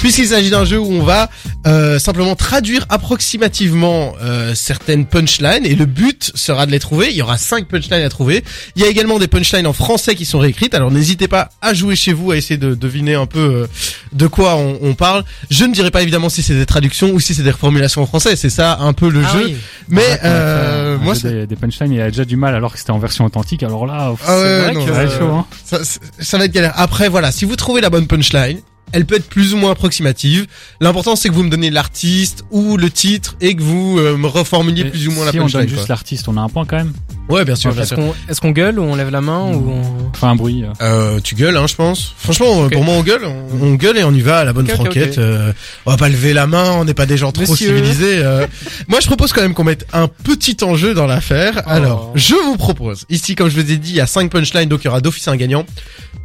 Puisqu'il 0.03 0.27
s'agit 0.27 0.51
d'un 0.51 0.65
jeu 0.65 0.79
où 0.79 0.93
on 0.93 1.03
va 1.05 1.31
euh, 1.67 1.99
simplement 1.99 2.35
traduire 2.35 2.85
approximativement 2.91 4.15
euh, 4.21 4.55
certaines 4.55 5.07
punchlines 5.07 5.65
et 5.65 5.75
le 5.75 5.87
but 5.87 6.33
sera 6.35 6.67
de 6.67 6.73
les 6.73 6.81
trouver. 6.81 7.09
Il 7.11 7.17
y 7.17 7.23
aura 7.23 7.39
cinq 7.39 7.67
punchlines 7.69 8.03
à 8.03 8.09
trouver. 8.09 8.43
Il 8.77 8.83
y 8.83 8.85
a 8.85 8.89
également 8.89 9.19
des 9.19 9.29
punchlines 9.29 9.67
en 9.67 9.73
français 9.73 10.15
qui 10.15 10.25
sont 10.25 10.39
réécrites. 10.41 10.75
Alors 10.75 10.91
n'hésitez 10.91 11.29
pas 11.29 11.51
à 11.63 11.73
jouer 11.73 11.95
chez 11.97 12.13
vous, 12.13 12.33
à 12.33 12.37
essayer 12.37 12.57
de 12.59 12.75
deviner 12.75 13.15
un 13.15 13.27
peu 13.27 13.39
euh, 13.39 13.67
de 14.13 14.27
quoi 14.27 14.57
on, 14.57 14.79
on 14.83 14.95
parle. 14.95 15.25
Je 15.51 15.65
ne 15.65 15.73
dirai 15.73 15.91
pas 15.91 16.03
évidemment 16.03 16.29
si 16.29 16.43
c'est 16.43 16.55
des 16.55 16.67
traductions 16.67 17.11
ou 17.13 17.21
si 17.21 17.33
c'est 17.35 17.43
des 17.45 17.51
reformulations 17.53 18.03
en 18.03 18.07
français. 18.07 18.35
C'est 18.35 18.51
ça 18.51 18.79
un 18.81 18.93
peu 18.93 19.09
le 19.09 19.23
Ah 19.25 19.33
jeu. 19.33 19.45
oui. 19.47 19.57
Mais 19.89 20.19
euh, 20.25 20.99
moi, 20.99 21.15
des, 21.15 21.47
des 21.47 21.57
punchlines, 21.57 21.93
il 21.93 22.01
a 22.01 22.11
déjà 22.11 22.25
du 22.25 22.37
mal 22.37 22.55
alors 22.55 22.73
que 22.73 22.79
c'était 22.79 22.91
en 22.91 22.99
version 22.99 23.25
authentique. 23.25 23.63
Alors 23.63 23.87
là, 23.87 24.11
pff, 24.11 24.27
Ah 24.29 24.37
ouais, 24.37 24.43
c'est 24.45 24.59
vrai 24.63 24.73
non, 24.75 24.87
que 24.87 24.93
ça- 24.93 25.09
c'est 25.09 25.19
chaud. 25.19 25.31
Hein. 25.33 25.47
ça, 25.65 25.79
ça 26.19 26.39
va 26.39 26.45
être 26.47 26.53
galère. 26.53 26.73
Après, 26.77 27.09
voilà, 27.09 27.31
si 27.33 27.45
vous 27.45 27.57
trouvez 27.57 27.81
la 27.81 27.91
bonne 27.91 28.07
punchline, 28.09 28.59
elle 28.93 29.07
peut 29.07 29.17
être 29.17 29.29
plus 29.29 29.55
ou 29.55 29.57
moins 29.57 29.73
approximative. 29.73 30.47
L'important, 30.81 31.17
c'est 31.17 31.29
que 31.29 31.35
vous 31.35 31.43
me 31.43 31.51
donnez 31.51 31.71
l'artiste 31.71 32.45
ou 32.51 32.77
le 32.77 32.91
titre 32.91 33.37
et 33.41 33.55
que 33.55 33.63
vous 33.63 33.99
euh, 33.99 34.17
me 34.17 34.27
reformuliez 34.27 34.85
plus 34.87 35.09
ou 35.09 35.13
moins 35.13 35.29
si 35.31 35.37
la 35.37 35.43
on 35.43 35.47
punchline. 35.47 35.67
donne 35.67 35.77
juste 35.77 35.89
l'artiste, 35.89 36.29
on 36.29 36.37
a 36.37 36.41
un 36.41 36.49
point 36.49 36.65
quand 36.65 36.77
même. 36.77 36.93
Ouais, 37.33 37.45
bien 37.45 37.57
sûr, 37.57 37.73
bien 37.73 37.83
Est-ce 37.83 37.95
qu'on 37.95 38.15
est-ce 38.29 38.41
qu'on 38.41 38.51
gueule 38.51 38.79
ou 38.79 38.83
on 38.83 38.95
lève 38.95 39.11
la 39.11 39.21
main 39.21 39.41
ou 39.53 39.71
on... 39.73 40.09
Enfin 40.15 40.31
un 40.31 40.37
bruit. 40.37 40.65
euh. 40.65 40.69
Euh, 40.83 41.21
tu 41.21 41.35
gueules, 41.35 41.57
hein, 41.57 41.67
je 41.67 41.75
pense. 41.75 42.15
Franchement, 42.19 42.69
pour 42.69 42.85
moi, 42.85 42.95
on 42.95 43.03
gueule, 43.03 43.23
on, 43.25 43.65
on 43.67 43.75
gueule 43.75 43.97
et 43.99 44.05
on 44.05 44.13
y 44.13 44.21
va 44.21 44.39
à 44.41 44.45
la 44.45 44.53
bonne 44.53 44.69
franquette. 44.69 45.19
Euh, 45.19 45.53
on 45.87 45.91
va 45.91 45.97
pas 45.97 46.09
lever 46.09 46.33
la 46.35 46.47
main, 46.47 46.71
on 46.73 46.85
n'est 46.85 46.95
pas 46.95 47.07
des 47.07 47.17
gens 47.17 47.33
trop 47.33 47.43
Monsieur. 47.43 47.69
civilisés. 47.69 48.19
euh. 48.19 48.47
Moi, 48.89 49.01
je 49.01 49.07
propose 49.07 49.33
quand 49.33 49.41
même 49.43 49.55
qu'on 49.55 49.65
mette 49.65 49.87
un 49.93 50.09
petit 50.09 50.57
enjeu 50.63 50.95
dans 50.95 51.07
l'affaire. 51.07 51.63
Alors, 51.67 52.11
Oh. 52.11 52.13
je 52.15 52.35
vous 52.35 52.57
propose, 52.57 53.05
ici, 53.11 53.35
comme 53.35 53.49
je 53.49 53.55
vous 53.61 53.71
ai 53.73 53.77
dit, 53.77 53.91
il 53.91 53.97
y 53.97 54.01
a 54.01 54.07
cinq 54.07 54.31
punchlines, 54.31 54.69
donc 54.69 54.81
il 54.83 54.87
y 54.87 54.89
aura 54.89 55.01
d'office 55.01 55.27
un 55.29 55.37
gagnant. 55.37 55.65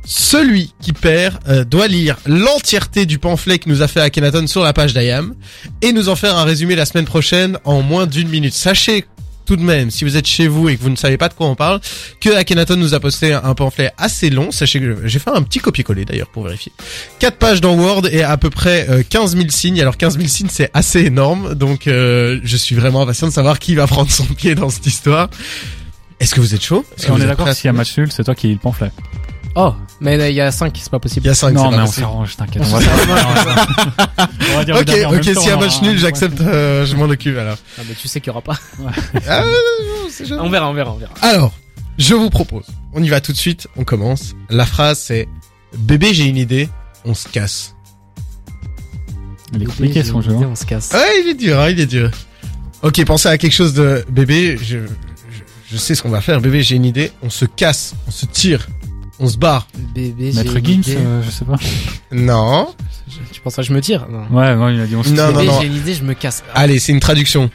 Celui 0.06 0.74
qui 0.82 0.94
perd 0.94 1.36
euh, 1.50 1.64
doit 1.66 1.88
lire 1.88 2.18
l'entièreté 2.26 3.06
du 3.06 3.20
pamphlet 3.20 3.60
que 3.60 3.68
nous 3.70 3.82
a 3.82 3.88
fait 3.88 4.00
Akhenaton 4.00 4.48
sur 4.48 4.64
la 4.64 4.72
page 4.72 4.94
d'IAM 4.94 5.34
et 5.82 5.92
nous 5.92 6.08
en 6.10 6.16
faire 6.16 6.38
un 6.38 6.44
résumé 6.46 6.76
la 6.76 6.86
semaine 6.86 7.06
prochaine 7.06 7.58
en 7.66 7.82
moins 7.82 8.06
d'une 8.06 8.30
minute. 8.30 8.54
Sachez 8.54 9.06
tout 9.48 9.56
de 9.56 9.64
même, 9.64 9.90
si 9.90 10.04
vous 10.04 10.16
êtes 10.18 10.28
chez 10.28 10.48
vous 10.48 10.70
et 10.70 10.78
que 10.78 10.84
vous 10.84 10.90
ne 10.90 10.96
savez 10.96 11.18
pas 11.18 11.30
de 11.30 11.34
quoi 11.34 11.48
on 11.48 11.56
parle, 11.56 11.80
que 12.20 12.30
Akhenaton 12.36 12.76
nous 12.76 12.94
a 12.94 13.00
posté 13.00 13.34
un 13.34 13.54
pamphlet 13.56 13.92
assez 13.98 14.30
long. 14.30 14.52
Sachez 14.52 14.80
que 14.80 14.98
j'ai 15.08 15.20
fait 15.20 15.32
un 15.32 15.42
petit 15.42 15.60
copier-coller 15.60 16.06
d'ailleurs 16.06 16.28
pour 16.28 16.44
vérifier. 16.44 16.72
4 17.20 17.38
pages 17.38 17.62
dans 17.62 17.74
Word 17.76 18.08
et 18.12 18.22
à 18.24 18.38
peu 18.38 18.50
près 18.50 18.88
euh, 18.90 19.04
15 19.10 19.36
000 19.38 19.50
signes. 19.50 19.82
Alors 19.82 19.98
15 19.98 20.18
000 20.18 20.28
signes 20.28 20.50
c'est 20.52 20.70
assez 20.74 21.00
énorme, 21.06 21.56
donc 21.56 21.88
euh, 21.88 22.40
je 22.44 22.58
suis 22.58 22.76
vraiment 22.76 23.02
impatient 23.04 23.28
de 23.28 23.34
savoir 23.34 23.58
qui 23.60 23.74
va 23.76 23.88
prendre 23.88 24.12
son 24.12 24.26
pied 24.26 24.54
dans 24.54 24.70
cette 24.70 24.86
histoire. 24.86 25.30
Est-ce 26.20 26.36
que 26.36 26.42
vous 26.42 26.54
êtes 26.54 26.64
chaud? 26.64 26.84
Est-ce 26.98 27.08
que 27.08 27.12
on 27.12 27.16
vous 27.16 27.22
est 27.24 27.28
d'accord 27.28 27.48
à 27.48 27.54
s'il 27.54 27.66
y 27.66 27.70
a 27.70 27.72
ce- 27.74 27.78
match 27.78 27.98
nul, 27.98 28.12
c'est 28.12 28.24
toi 28.24 28.36
qui 28.36 28.48
lis 28.48 28.54
le 28.54 28.60
pamphlet. 28.60 28.92
Oh, 29.60 29.74
mais 30.02 30.30
il 30.30 30.36
y 30.36 30.42
a 30.42 30.52
5, 30.52 30.72
c'est 30.80 30.90
pas 30.92 30.98
Il 30.98 31.00
possible. 31.00 31.26
y 31.26 31.30
a 31.30 31.34
5 31.34 31.52
non, 31.52 31.72
mais 31.72 31.78
on 31.80 31.88
s'arrange, 31.88 32.36
t'inquiète. 32.38 32.62
On 32.64 32.78
va 32.78 32.78
on 34.54 34.58
va 34.58 34.64
dire 34.66 34.76
Ok, 34.76 35.16
ok, 35.18 35.24
s'il 35.24 35.48
y 35.48 35.50
a 35.50 35.58
match 35.58 35.82
nul, 35.82 35.98
j'accepte, 35.98 36.40
euh, 36.42 36.86
je 36.86 36.96
m'en 36.96 37.06
occupe 37.06 37.36
alors. 37.38 37.58
Ah, 37.80 37.82
mais 37.88 37.96
tu 37.96 38.08
sais 38.08 38.20
qu'il 38.22 38.28
y 38.28 38.30
aura 38.32 38.42
pas. 38.42 38.58
Ah. 39.28 39.44
On 40.40 40.50
verra, 40.50 40.70
on 40.70 40.74
verra, 40.74 40.92
on 40.94 40.98
verra. 40.98 41.14
Alors, 41.22 41.54
je 41.98 42.14
vous 42.14 42.30
propose, 42.30 42.66
on 42.94 43.02
y 43.02 43.10
va 43.10 43.20
tout 43.20 43.32
de 43.32 43.38
suite, 43.38 43.68
on 43.78 43.84
commence. 43.84 44.36
La 44.50 44.66
phrase 44.68 45.00
c'est 45.00 45.28
Bébé, 45.78 46.14
j'ai 46.14 46.26
une 46.26 46.38
idée, 46.38 46.70
on 47.04 47.14
se 47.16 47.28
casse. 47.28 47.74
Il 49.54 49.64
est 49.64 49.66
compliqué 49.66 50.04
son 50.04 50.22
jeu. 50.22 50.34
hein. 50.34 50.50
On 50.52 50.56
se 50.56 50.66
casse. 50.66 50.92
Ouais, 50.94 51.22
il 51.24 51.30
est 51.30 51.34
dur, 51.34 51.60
hein, 51.60 51.70
il 51.70 51.80
est 51.80 51.86
dur. 51.88 52.12
Ok, 52.84 53.04
pensez 53.06 53.28
à 53.30 53.38
quelque 53.40 53.54
chose 53.54 53.74
de 53.74 54.06
bébé, 54.10 54.58
je, 54.58 54.78
je, 54.80 54.84
je 55.72 55.78
sais 55.78 55.96
ce 55.96 56.04
qu'on 56.04 56.10
va 56.10 56.22
faire. 56.22 56.42
Bébé, 56.42 56.62
j'ai 56.62 56.76
une 56.76 56.86
idée, 56.86 57.12
on 57.24 57.30
se 57.32 57.46
casse, 57.46 57.96
on 58.08 58.12
se 58.12 58.26
tire, 58.28 58.68
on 59.20 59.28
se 59.28 59.38
barre. 59.38 59.68
Bébé, 59.96 60.32
Maître 60.34 60.58
Gims, 60.64 60.82
euh, 60.90 61.22
je 61.24 61.30
sais 61.32 61.46
pas. 61.46 61.56
Non. 62.12 62.68
Je- 63.10 63.34
Tu 63.34 63.42
penses 63.42 63.56
que 63.56 63.62
je 63.64 63.74
me 63.74 63.82
tire 63.82 64.08
Non. 64.10 64.26
Ouais, 64.38 64.54
ouais, 64.54 64.76
il 64.76 64.82
a 64.82 64.86
dit 64.86 64.96
on 64.96 65.04
se 65.04 65.10
Non, 65.10 65.16
tire. 65.16 65.26
non, 65.32 65.40
Bébé, 65.40 65.48
non. 65.48 65.62
j'ai 65.62 65.68
une 65.68 65.76
idée, 65.76 65.94
je 65.94 66.04
me 66.04 66.14
casse. 66.14 66.44
Allez, 66.54 66.80
c'est 66.80 66.92
une 66.92 67.00
traduction. 67.00 67.50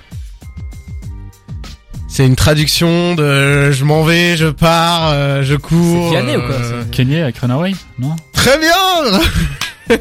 C'est 2.09 2.27
une 2.27 2.37
traduction 2.37 3.15
de 3.15 3.71
je 3.73 3.85
m'en 3.85 4.03
vais, 4.05 4.37
je 4.37 4.47
pars, 4.49 5.11
euh, 5.13 5.43
je 5.43 5.55
cours. 5.55 6.13
C'est 6.13 6.37
ou 6.37 6.41
quoi 6.41 6.55
euh, 6.57 6.85
Kenny 6.91 7.17
avec 7.17 7.39
Runaway, 7.39 7.73
non? 7.99 8.15
Très 8.33 8.59
bien 8.59 9.99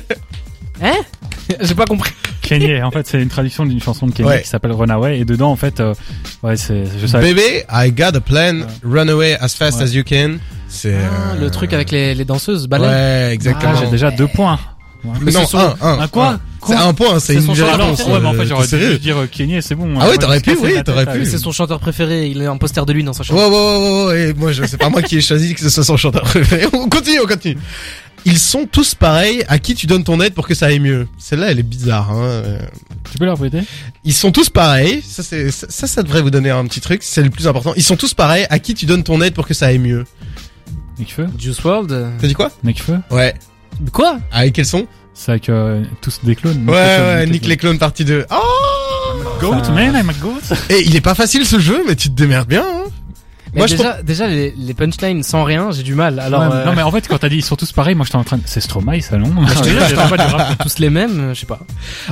Hein? 0.81 0.97
J'ai 1.61 1.75
pas 1.75 1.85
compris. 1.85 2.11
Kenny, 2.41 2.81
en 2.81 2.91
fait, 2.91 3.07
c'est 3.07 3.21
une 3.21 3.29
traduction 3.29 3.65
d'une 3.65 3.81
chanson 3.81 4.07
de 4.07 4.11
Kenny 4.13 4.27
Ouais. 4.27 4.41
qui 4.41 4.47
s'appelle 4.49 4.71
Runaway 4.73 5.19
et 5.19 5.25
dedans, 5.25 5.51
en 5.51 5.55
fait, 5.55 5.79
euh, 5.79 5.93
ouais, 6.43 6.57
c'est, 6.57 6.83
je 6.99 7.07
savais. 7.07 7.33
Bébé, 7.33 7.63
I 7.71 7.91
got 7.91 8.15
a 8.15 8.19
plan, 8.19 8.61
run 8.83 9.07
away 9.07 9.35
as 9.39 9.49
fast 9.55 9.77
Ouais. 9.77 9.83
as 9.85 9.93
you 9.93 10.03
can. 10.03 10.37
C'est 10.73 10.95
Ah, 10.95 11.33
euh, 11.35 11.39
Le 11.39 11.49
truc 11.51 11.73
avec 11.73 11.91
les, 11.91 12.15
les 12.15 12.25
danseuses, 12.25 12.67
baleines. 12.67 12.89
Ouais, 12.89 13.33
exactement. 13.33 13.73
Ah, 13.75 13.79
j'ai 13.83 13.91
déjà 13.91 14.09
deux 14.09 14.27
points. 14.27 14.57
Ouais. 15.03 15.31
non, 15.31 15.45
ce 15.45 15.51
sont- 15.51 15.57
un, 15.57 15.75
un, 15.81 15.99
Un 16.01 16.07
quoi. 16.07 16.39
C'est 16.67 16.75
un 16.75 16.93
point, 16.93 17.19
c'est 17.19 17.33
une 17.33 17.39
réponse. 17.49 18.05
ouais, 18.05 18.19
mais 18.21 18.27
en 18.27 18.33
fait, 18.33 18.41
euh, 18.41 18.45
j'aurais 18.45 18.67
dû 18.67 18.99
dire 18.99 19.17
euh, 19.17 19.25
Kenny 19.25 19.59
c'est 19.63 19.73
bon. 19.73 19.95
Ah 19.99 20.07
ouais, 20.07 20.17
t'aurais 20.17 20.39
pu, 20.41 20.55
oui, 20.61 20.73
t'aurais 20.85 21.07
pu. 21.07 21.25
C'est 21.25 21.39
son 21.39 21.51
chanteur 21.51 21.79
préféré, 21.79 22.27
il 22.27 22.39
a 22.43 22.51
un 22.51 22.57
poster 22.57 22.85
de 22.85 22.93
lui 22.93 23.03
dans 23.03 23.11
sa 23.13 23.21
Ouais, 23.21 23.25
chambre. 23.25 23.39
ouais, 23.41 23.47
ouais, 23.49 24.05
ouais, 24.05 24.25
ouais, 24.27 24.33
moi, 24.37 24.51
c'est 24.67 24.77
pas 24.77 24.89
moi 24.89 25.01
qui 25.01 25.17
ai 25.17 25.21
choisi 25.21 25.55
que 25.55 25.59
ce 25.61 25.69
soit 25.71 25.83
son 25.83 25.97
chanteur 25.97 26.21
préféré. 26.21 26.67
On 26.73 26.87
continue, 26.87 27.19
on 27.19 27.25
continue. 27.27 27.57
Ils 28.25 28.37
sont 28.37 28.67
tous 28.71 28.93
pareils, 28.93 29.43
à 29.47 29.57
qui 29.57 29.73
tu 29.73 29.87
donnes 29.87 30.03
ton 30.03 30.21
aide 30.21 30.35
pour 30.35 30.47
que 30.47 30.53
ça 30.53 30.67
aille 30.67 30.79
mieux? 30.79 31.07
Celle-là, 31.17 31.49
elle 31.49 31.57
est 31.57 31.63
bizarre, 31.63 32.11
hein. 32.11 32.43
Tu 33.11 33.17
peux 33.17 33.25
la 33.25 33.33
répéter? 33.33 33.63
Ils 34.05 34.13
sont 34.13 34.31
tous 34.31 34.49
pareils. 34.49 35.01
Ça, 35.01 35.23
c'est, 35.23 35.49
ça, 35.49 35.65
ça, 35.67 35.87
ça 35.87 36.03
devrait 36.03 36.21
vous 36.21 36.29
donner 36.29 36.51
un 36.51 36.63
petit 36.67 36.79
truc. 36.81 37.01
C'est 37.01 37.23
le 37.23 37.31
plus 37.31 37.47
important. 37.47 37.73
Ils 37.75 37.81
sont 37.81 37.95
tous 37.97 38.13
pareils. 38.13 38.45
À 38.51 38.59
qui 38.59 38.75
tu 38.75 38.85
donnes 38.85 39.01
ton 39.03 39.19
aide 39.23 39.33
pour 39.33 39.47
que 39.47 39.55
ça 39.55 39.65
aille 39.65 39.79
mieux? 39.79 40.05
Nekfeu 41.01 41.25
Juice 41.37 41.59
euh, 41.65 42.09
T'as 42.19 42.27
dit 42.27 42.33
quoi? 42.35 42.51
Nekfeu 42.63 42.99
Ouais. 43.09 43.33
Quoi? 43.91 44.19
Avec 44.31 44.53
quels 44.53 44.65
sons? 44.67 44.85
C'est 45.15 45.31
avec 45.31 45.49
euh, 45.49 45.83
tous 46.01 46.19
des 46.23 46.35
clones. 46.35 46.69
Ouais, 46.69 46.73
ouais, 46.75 47.25
Nick 47.25 47.45
les 47.47 47.57
clones 47.57 47.79
partie 47.79 48.05
2. 48.05 48.25
Oh! 48.29 48.35
Goat, 49.41 49.71
man, 49.73 49.95
I'm 49.95 50.09
a 50.09 50.13
goat. 50.13 50.55
Et 50.69 50.83
il 50.85 50.95
est 50.95 51.01
pas 51.01 51.15
facile 51.15 51.45
ce 51.45 51.59
jeu, 51.59 51.83
mais 51.87 51.95
tu 51.95 52.09
te 52.09 52.13
démerdes 52.13 52.47
bien, 52.47 52.63
hein. 52.63 52.89
Mais 53.53 53.59
Moi, 53.61 53.67
je 53.67 53.75
déjà, 53.75 54.01
déjà 54.01 54.27
les, 54.27 54.53
les 54.57 54.73
punchlines 54.73 55.23
sans 55.23 55.43
rien, 55.43 55.71
j'ai 55.71 55.83
du 55.83 55.93
mal. 55.93 56.19
Alors, 56.19 56.41
Ouais, 56.43 56.49
euh, 56.53 56.65
Non, 56.65 56.73
mais 56.73 56.83
en 56.83 56.91
fait, 56.91 57.05
quand 57.07 57.17
t'as 57.17 57.27
dit 57.27 57.37
ils 57.37 57.43
sont 57.43 57.57
tous 57.57 57.73
pareils, 57.73 57.95
moi 57.95 58.05
j'étais 58.05 58.17
en 58.17 58.23
train 58.23 58.37
de. 58.37 58.43
C'est 58.45 58.61
Stromae, 58.61 59.01
ça, 59.01 59.17
non? 59.17 59.33
Je 59.45 59.59
te 59.59 59.67
jure, 59.69 59.81
je 59.89 59.95
pas 59.95 60.07
du 60.27 60.33
rap. 60.33 60.57
tous 60.63 60.79
les 60.79 60.89
mêmes, 60.89 61.19
euh, 61.19 61.33
je 61.33 61.41
sais 61.41 61.45
pas. 61.45 61.59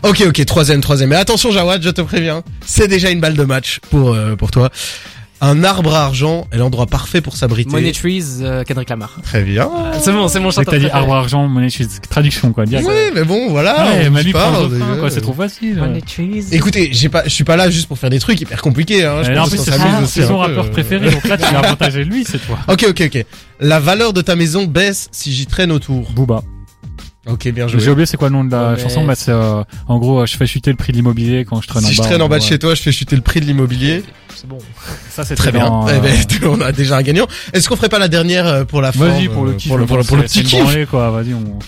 Ok, 0.03 0.23
ok, 0.27 0.45
troisième, 0.45 0.81
troisième. 0.81 1.11
Mais 1.11 1.15
attention, 1.15 1.51
Jawad, 1.51 1.81
je 1.81 1.91
te 1.91 2.01
préviens. 2.01 2.43
C'est 2.65 2.89
déjà 2.89 3.09
une 3.09 3.21
balle 3.21 3.35
de 3.35 3.43
match 3.45 3.79
pour, 3.89 4.13
euh, 4.13 4.35
pour 4.35 4.51
toi. 4.51 4.69
Un 5.41 5.63
arbre 5.63 5.95
à 5.95 6.03
argent 6.03 6.47
est 6.51 6.57
l'endroit 6.57 6.85
parfait 6.85 7.21
pour 7.21 7.37
s'abriter. 7.37 7.71
Money 7.71 7.93
Trees, 7.93 8.41
euh, 8.41 8.63
Kendrick 8.63 8.89
Lamar. 8.89 9.19
Très 9.23 9.41
bien. 9.41 9.69
C'est 10.01 10.11
bon, 10.11 10.27
c'est 10.27 10.39
mon 10.39 10.51
chanteur 10.51 10.73
t'as 10.73 10.79
dit 10.79 10.89
arbre 10.89 11.13
argent, 11.13 11.47
monnaie, 11.47 11.69
je 11.69 11.75
suis 11.75 11.87
traduction, 12.09 12.51
quoi. 12.51 12.65
Direct. 12.65 12.85
Oui, 12.87 13.11
mais 13.13 13.23
bon, 13.23 13.49
voilà. 13.49 13.85
Ouais, 13.85 14.09
quoi, 14.99 15.09
c'est 15.09 15.21
trop 15.21 15.33
facile. 15.33 15.77
Money 15.77 16.01
Trees. 16.01 16.47
Écoutez, 16.51 16.89
j'ai 16.91 17.07
pas, 17.07 17.23
je 17.23 17.29
suis 17.29 17.45
pas 17.45 17.55
là 17.55 17.69
juste 17.69 17.87
pour 17.87 17.97
faire 17.97 18.09
des 18.09 18.19
trucs 18.19 18.41
hyper 18.41 18.61
compliqués, 18.61 19.05
hein. 19.05 19.23
Je 19.23 19.31
là, 19.31 19.41
en 19.41 19.43
pense 19.43 19.51
plus, 19.51 19.59
c'est 20.07 20.25
son, 20.25 20.37
rappeur 20.37 20.65
euh. 20.65 20.69
préféré, 20.69 21.09
donc 21.09 21.25
là, 21.25 21.37
tu 21.37 21.43
l'as 21.53 21.59
avantagé 21.59 22.03
lui, 22.03 22.25
c'est 22.25 22.45
toi. 22.45 22.57
Ok, 22.67 22.85
ok, 22.89 23.03
ok. 23.05 23.25
La 23.61 23.79
valeur 23.79 24.11
de 24.11 24.21
ta 24.21 24.35
maison 24.35 24.65
baisse 24.65 25.07
si 25.11 25.31
j'y 25.31 25.45
traîne 25.45 25.71
autour. 25.71 26.11
Booba. 26.11 26.43
Ok, 27.27 27.47
bien 27.49 27.67
J'ai 27.67 27.79
joué. 27.79 27.89
oublié 27.89 28.05
c'est 28.05 28.17
quoi 28.17 28.29
le 28.29 28.33
nom 28.35 28.43
de 28.45 28.51
la 28.51 28.71
Ouais. 28.73 28.79
chanson, 28.79 29.03
mais 29.03 29.13
c'est, 29.15 29.31
euh, 29.31 29.61
en 29.87 29.97
gros, 29.99 30.21
euh, 30.21 30.25
je 30.25 30.37
fais 30.37 30.47
chuter 30.47 30.71
le 30.71 30.77
prix 30.77 30.91
de 30.93 30.97
l'immobilier 30.97 31.45
quand 31.45 31.61
je 31.61 31.67
traîne 31.67 31.83
en 31.83 31.87
bas. 31.87 31.89
Si 31.89 31.95
je 31.95 32.01
traîne 32.01 32.21
en 32.21 32.29
bas 32.29 32.37
de 32.37 32.43
ouais. 32.43 32.47
chez 32.49 32.57
toi, 32.59 32.75
je 32.75 32.81
fais 32.81 32.91
chuter 32.93 33.15
le 33.15 33.21
prix 33.21 33.39
de 33.41 33.45
l'immobilier. 33.45 34.03
C'est 34.35 34.47
bon. 34.47 34.57
Ça, 35.11 35.25
c'est 35.25 35.35
Très 35.35 35.51
bien. 35.51 35.65
dans, 35.67 35.87
Eh 35.89 35.93
euh, 35.93 35.99
ben, 35.99 36.15
on 36.49 36.61
a 36.61 36.71
déjà 36.71 36.95
un 36.97 37.01
gagnant. 37.01 37.27
Est-ce 37.53 37.67
qu'on 37.67 37.75
ferait 37.75 37.89
pas 37.89 37.99
la 37.99 38.07
dernière 38.07 38.47
euh, 38.47 38.63
pour 38.63 38.81
la 38.81 38.91
fin 38.93 39.09
Vas-y, 39.09 39.27
pour 39.27 39.43
le 39.45 39.51
euh, 39.51 39.55
kiff. 39.55 39.67
pour 39.67 39.77
le, 39.77 39.85
pour 39.85 39.97
le, 39.97 40.03
pour 40.03 40.17
le 40.17 40.23
petit 40.23 40.43
kiff. 40.43 40.85
quoi, 40.89 41.11
vas-y, 41.11 41.33
on... 41.33 41.59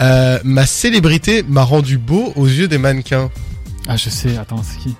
Euh, 0.00 0.38
ma 0.44 0.66
célébrité 0.66 1.44
m'a 1.48 1.62
rendu 1.62 1.96
beau 1.98 2.32
aux 2.36 2.46
yeux 2.46 2.66
des 2.68 2.78
mannequins. 2.78 3.30
Ah, 3.88 3.96
je 3.96 4.10
sais, 4.10 4.36
attends, 4.36 4.62
c'est 4.62 4.78
qui? 4.80 4.94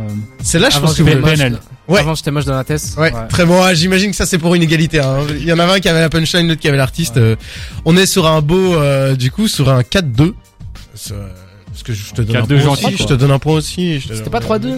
Euh, 0.00 0.08
Celle-là, 0.42 0.70
je 0.70 0.76
Avant, 0.78 0.86
pense 0.88 0.96
que 0.96 1.02
vous... 1.02 1.08
Ben- 1.10 1.22
PNL. 1.22 1.58
Ouais. 1.88 2.00
Avant, 2.00 2.14
j'étais 2.14 2.30
moche 2.30 2.44
dans 2.44 2.54
la 2.54 2.64
thèse. 2.64 2.94
Ouais, 2.98 3.12
Ouais. 3.12 3.28
très 3.28 3.46
bon. 3.46 3.62
Ah, 3.62 3.72
J'imagine 3.74 4.10
que 4.10 4.16
ça 4.16 4.26
c'est 4.26 4.38
pour 4.38 4.54
une 4.54 4.62
égalité. 4.62 5.00
Hein. 5.00 5.20
Il 5.30 5.44
y 5.44 5.52
en 5.52 5.58
avait 5.58 5.72
un 5.72 5.80
qui 5.80 5.88
avait 5.88 6.00
la 6.00 6.10
punchline, 6.10 6.46
l'autre 6.48 6.60
qui 6.60 6.68
avait 6.68 6.76
l'artiste. 6.76 7.16
Ouais. 7.16 7.22
Euh, 7.22 7.36
on 7.86 7.96
est 7.96 8.04
sur 8.06 8.26
un 8.26 8.42
beau, 8.42 8.74
euh, 8.74 9.16
du 9.16 9.30
coup, 9.30 9.48
sur 9.48 9.70
un 9.70 9.80
4-2. 9.82 10.34
Euh, 11.88 11.92
que 11.92 11.98
je 11.98 12.12
te 12.14 12.22
donne 12.22 12.36
un 12.36 12.40
4-2 12.42 12.62
point 12.62 12.72
aussi. 12.72 12.96
Je 12.98 13.04
te 13.04 13.14
donne 13.14 13.30
un 13.30 13.38
point 13.38 13.54
aussi. 13.54 14.00
C'était 14.00 14.30
pas 14.30 14.40
3-2? 14.40 14.74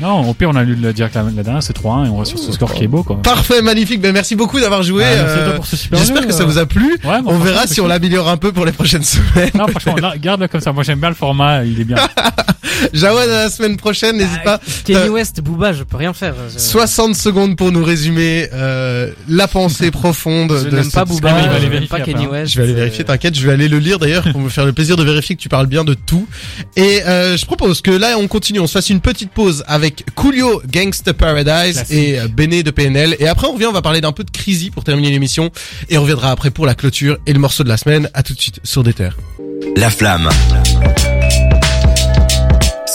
Non, 0.00 0.28
au 0.28 0.34
pire, 0.34 0.50
on 0.50 0.56
a 0.56 0.64
lu 0.64 0.74
le 0.76 0.92
direct 0.92 1.14
la, 1.14 1.22
la 1.24 1.42
dernière, 1.42 1.62
c'est 1.62 1.76
3-1 1.76 2.06
et 2.06 2.08
on 2.08 2.18
reste 2.18 2.30
sur 2.32 2.38
ce 2.38 2.52
score 2.52 2.72
qui 2.74 2.84
est 2.84 2.88
beau, 2.88 3.02
quoi. 3.02 3.20
Parfait, 3.22 3.62
magnifique. 3.62 4.00
Ben 4.00 4.12
merci 4.12 4.36
beaucoup 4.36 4.60
d'avoir 4.60 4.82
joué. 4.82 5.04
Ah, 5.04 5.14
merci 5.22 5.32
à 5.38 5.42
toi 5.44 5.52
euh, 5.52 5.56
pour 5.56 5.66
ce 5.66 5.76
super 5.76 5.98
J'espère 5.98 6.26
que 6.26 6.32
ça 6.32 6.42
euh. 6.42 6.46
vous 6.46 6.58
a 6.58 6.66
plu. 6.66 6.98
Ouais, 7.04 7.22
bon, 7.22 7.32
On 7.32 7.38
verra 7.38 7.66
si 7.66 7.80
on 7.80 7.86
l'améliore 7.86 8.28
un 8.28 8.36
peu 8.36 8.52
pour 8.52 8.64
les 8.64 8.72
prochaines 8.72 9.02
semaines. 9.04 9.50
Non, 9.54 9.66
franchement, 9.68 9.96
là, 9.96 10.14
garde-le 10.16 10.48
comme 10.48 10.60
ça. 10.60 10.72
Moi, 10.72 10.82
j'aime 10.84 11.00
bien 11.00 11.08
le 11.10 11.14
format, 11.14 11.64
il 11.64 11.80
est 11.80 11.84
bien. 11.84 11.96
Jawad 12.92 13.28
à 13.28 13.44
la 13.44 13.50
semaine 13.50 13.76
prochaine, 13.76 14.16
n'hésite 14.16 14.42
pas. 14.44 14.60
Kenny 14.84 14.98
Euh, 14.98 15.08
West, 15.08 15.40
Booba, 15.40 15.72
je 15.72 15.82
peux 15.82 15.96
rien 15.96 16.12
faire. 16.12 16.34
Je- 16.52 16.58
60 16.58 17.16
secondes 17.16 17.56
pour 17.56 17.72
nous 17.72 17.82
résumer 17.82 18.48
euh, 18.52 19.10
la 19.28 19.48
pensée 19.48 19.90
profonde 19.90 20.52
Je 20.64 20.68
de 20.68 20.76
n'aime 20.76 20.90
pas 20.90 21.04
Booba, 21.04 21.32
mais 21.32 21.42
il 21.42 21.48
va 21.48 21.54
aller 21.54 21.58
je 21.58 21.62
n'aime 21.62 21.70
vérifier 21.72 21.98
pas 21.98 22.04
Kenny 22.04 22.24
hein. 22.24 22.28
West. 22.30 22.52
Je 22.52 22.58
vais 22.58 22.64
aller 22.64 22.74
vérifier, 22.74 23.04
t'inquiète, 23.04 23.34
je 23.36 23.44
vais 23.46 23.52
aller 23.52 23.68
le 23.68 23.78
lire 23.78 23.98
d'ailleurs 23.98 24.24
pour 24.30 24.40
me 24.40 24.48
faire 24.48 24.64
le 24.64 24.72
plaisir 24.72 24.96
de 24.96 25.02
vérifier 25.02 25.34
que 25.34 25.40
tu 25.40 25.48
parles 25.48 25.66
bien 25.66 25.82
de 25.84 25.94
tout. 25.94 26.26
Et 26.76 27.02
euh, 27.04 27.36
je 27.36 27.46
propose 27.46 27.80
que 27.80 27.90
là 27.90 28.16
on 28.18 28.28
continue, 28.28 28.60
on 28.60 28.66
se 28.66 28.72
fasse 28.72 28.90
une 28.90 29.00
petite 29.00 29.30
pause 29.30 29.64
avec 29.66 30.04
Coolio 30.14 30.62
Gangsta 30.70 31.14
Paradise 31.14 31.74
Classique. 31.74 31.96
et 31.96 32.20
euh, 32.20 32.28
Béné 32.28 32.62
de 32.62 32.70
PNL. 32.70 33.16
Et 33.18 33.28
après 33.28 33.46
on 33.46 33.52
revient, 33.52 33.66
on 33.66 33.72
va 33.72 33.82
parler 33.82 34.00
d'un 34.00 34.12
peu 34.12 34.24
de 34.24 34.30
Crazy 34.30 34.70
pour 34.70 34.84
terminer 34.84 35.10
l'émission. 35.10 35.50
Et 35.88 35.98
on 35.98 36.02
reviendra 36.02 36.30
après 36.30 36.50
pour 36.50 36.66
la 36.66 36.74
clôture 36.74 37.18
et 37.26 37.32
le 37.32 37.38
morceau 37.38 37.64
de 37.64 37.68
la 37.68 37.76
semaine. 37.76 38.08
À 38.14 38.22
tout 38.22 38.34
de 38.34 38.40
suite 38.40 38.60
sur 38.64 38.82
des 38.82 38.92
terres. 38.92 39.16
La 39.76 39.90
flamme. 39.90 40.28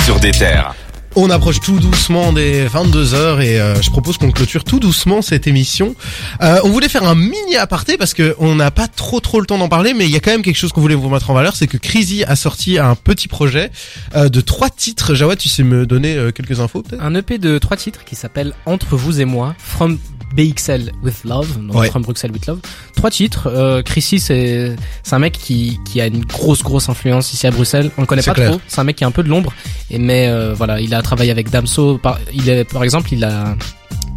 Sur 0.06 0.20
des 0.20 0.32
terres. 0.32 0.76
On 1.16 1.30
approche 1.30 1.60
tout 1.60 1.80
doucement 1.80 2.34
des 2.34 2.66
22 2.66 3.14
heures 3.14 3.40
et 3.40 3.62
euh, 3.62 3.80
je 3.80 3.92
propose 3.92 4.18
qu'on 4.18 4.32
clôture 4.32 4.64
tout 4.64 4.80
doucement 4.80 5.22
cette 5.22 5.46
émission. 5.46 5.96
Euh, 6.42 6.60
on 6.64 6.70
voulait 6.70 6.90
faire 6.90 7.04
un 7.04 7.14
mini 7.14 7.56
aparté 7.56 7.98
parce 7.98 8.16
que 8.16 8.36
on 8.40 8.56
n'a 8.56 8.72
pas 8.72 8.88
trop 8.88 9.20
trop 9.20 9.40
le 9.40 9.46
temps 9.46 9.60
d'en 9.60 9.70
parler, 9.70 9.94
mais 9.94 10.06
il 10.06 10.12
y 10.12 10.16
a 10.16 10.20
quand 10.20 10.32
même 10.32 10.42
quelque 10.42 10.58
chose 10.58 10.72
qu'on 10.72 10.82
voulait 10.82 10.96
vous 10.96 11.10
mettre 11.10 11.30
en 11.30 11.36
valeur, 11.36 11.56
c'est 11.56 11.68
que 11.68 11.78
Crazy 11.78 12.24
a 12.24 12.36
sorti 12.36 12.80
un 12.80 12.96
petit 12.96 13.28
projet 13.28 13.70
euh, 14.16 14.28
de 14.28 14.42
trois 14.42 14.72
titres. 14.72 15.14
Jawad, 15.14 15.38
tu 15.38 15.50
sais 15.50 15.62
me 15.62 15.86
donner 15.86 16.18
quelques 16.34 16.60
infos 16.60 16.82
peut-être? 16.82 17.04
Un 17.04 17.14
EP 17.14 17.38
de 17.38 17.60
trois 17.60 17.78
titres 17.78 18.04
qui 18.06 18.16
s'appelle 18.16 18.54
Entre 18.66 18.96
vous 18.96 19.22
et 19.22 19.26
moi, 19.26 19.54
From 19.60 20.00
BXL 20.36 20.92
with 21.04 21.24
Love, 21.26 21.58
donc 21.62 21.76
Ouais. 21.76 21.90
From 21.90 22.02
Bruxelles 22.04 22.32
with 22.32 22.46
Love. 22.48 22.60
Trois 22.96 23.10
titres. 23.12 23.48
Euh, 23.48 23.82
Chrissy, 23.82 24.20
c'est 24.20 24.76
un 25.12 25.20
mec 25.20 25.34
qui 25.34 25.80
qui 25.86 26.02
a 26.02 26.08
une 26.08 26.26
grosse 26.26 26.64
grosse 26.64 26.90
influence 26.90 27.34
ici 27.34 27.46
à 27.48 27.52
Bruxelles. 27.52 27.92
On 27.98 28.02
le 28.02 28.08
connaît 28.08 28.22
pas 28.24 28.34
clair. 28.34 28.52
trop. 28.52 28.62
C'est 28.68 28.82
un 28.82 28.84
mec 28.84 28.96
qui 28.96 29.04
est 29.04 29.08
un 29.08 29.12
peu 29.12 29.24
de 29.24 29.30
l'ombre. 29.30 29.54
Et 29.90 30.00
mais 30.00 30.28
euh, 30.28 30.54
voilà, 30.54 30.80
il 30.82 30.94
a 30.94 31.02
travaillé 31.02 31.32
avec 31.32 31.50
Damso. 31.50 31.98
Par, 31.98 32.20
il 32.34 32.50
est 32.50 32.64
par 32.64 32.84
exemple, 32.84 33.14
il 33.14 33.24
a 33.24 33.56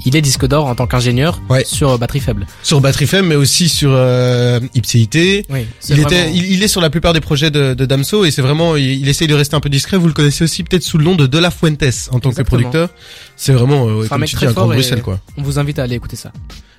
il 0.05 0.15
est 0.17 0.21
disque 0.21 0.47
d'or 0.47 0.67
en 0.67 0.75
tant 0.75 0.87
qu'ingénieur 0.87 1.41
Ouais. 1.49 1.65
sur 1.65 1.91
euh, 1.91 1.99
batterie 1.99 2.21
faible. 2.21 2.47
Sur 2.63 2.81
Battery 2.81 3.05
FM, 3.05 3.27
mais 3.27 3.35
aussi 3.35 3.69
sur 3.69 3.91
euh, 3.93 4.61
Ipséité. 4.75 5.47
Oui. 5.51 5.67
Il 5.89 6.01
était, 6.01 6.31
il, 6.33 6.53
il 6.53 6.63
est 6.63 6.69
sur 6.69 6.81
la 6.81 6.91
plupart 6.91 7.13
des 7.13 7.21
projets 7.21 7.51
de, 7.51 7.75
de 7.75 7.87
Damso 7.87 8.25
et 8.25 8.31
c'est 8.31 8.43
vraiment, 8.43 8.77
il, 8.77 8.85
il 9.01 9.09
essaye 9.09 9.29
de 9.29 9.35
rester 9.35 9.57
un 9.57 9.61
peu 9.61 9.69
discret. 9.71 9.97
Vous 9.97 10.07
le 10.09 10.13
connaissez 10.13 10.45
aussi 10.45 10.63
peut-être 10.63 10.83
sous 10.83 10.99
le 10.99 11.05
nom 11.05 11.15
de 11.15 11.27
De 11.27 11.39
La 11.39 11.51
Fuentes 11.51 11.83
en 12.11 12.21
tant 12.21 12.31
que 12.33 12.43
producteur. 12.43 12.91
C'est 13.37 13.53
vraiment, 13.53 13.89
euh, 13.89 14.07
comme 14.07 14.25
tu 14.25 14.37
dis, 14.37 14.47
un 14.47 14.53
grand 14.53 14.67
Bruxelles 14.67 15.03
quoi. 15.03 15.21
On 15.37 15.43
vous 15.43 15.59
invite 15.59 15.79
à 15.79 15.83
aller 15.85 15.97
écouter 15.97 16.17
ça. 16.17 16.33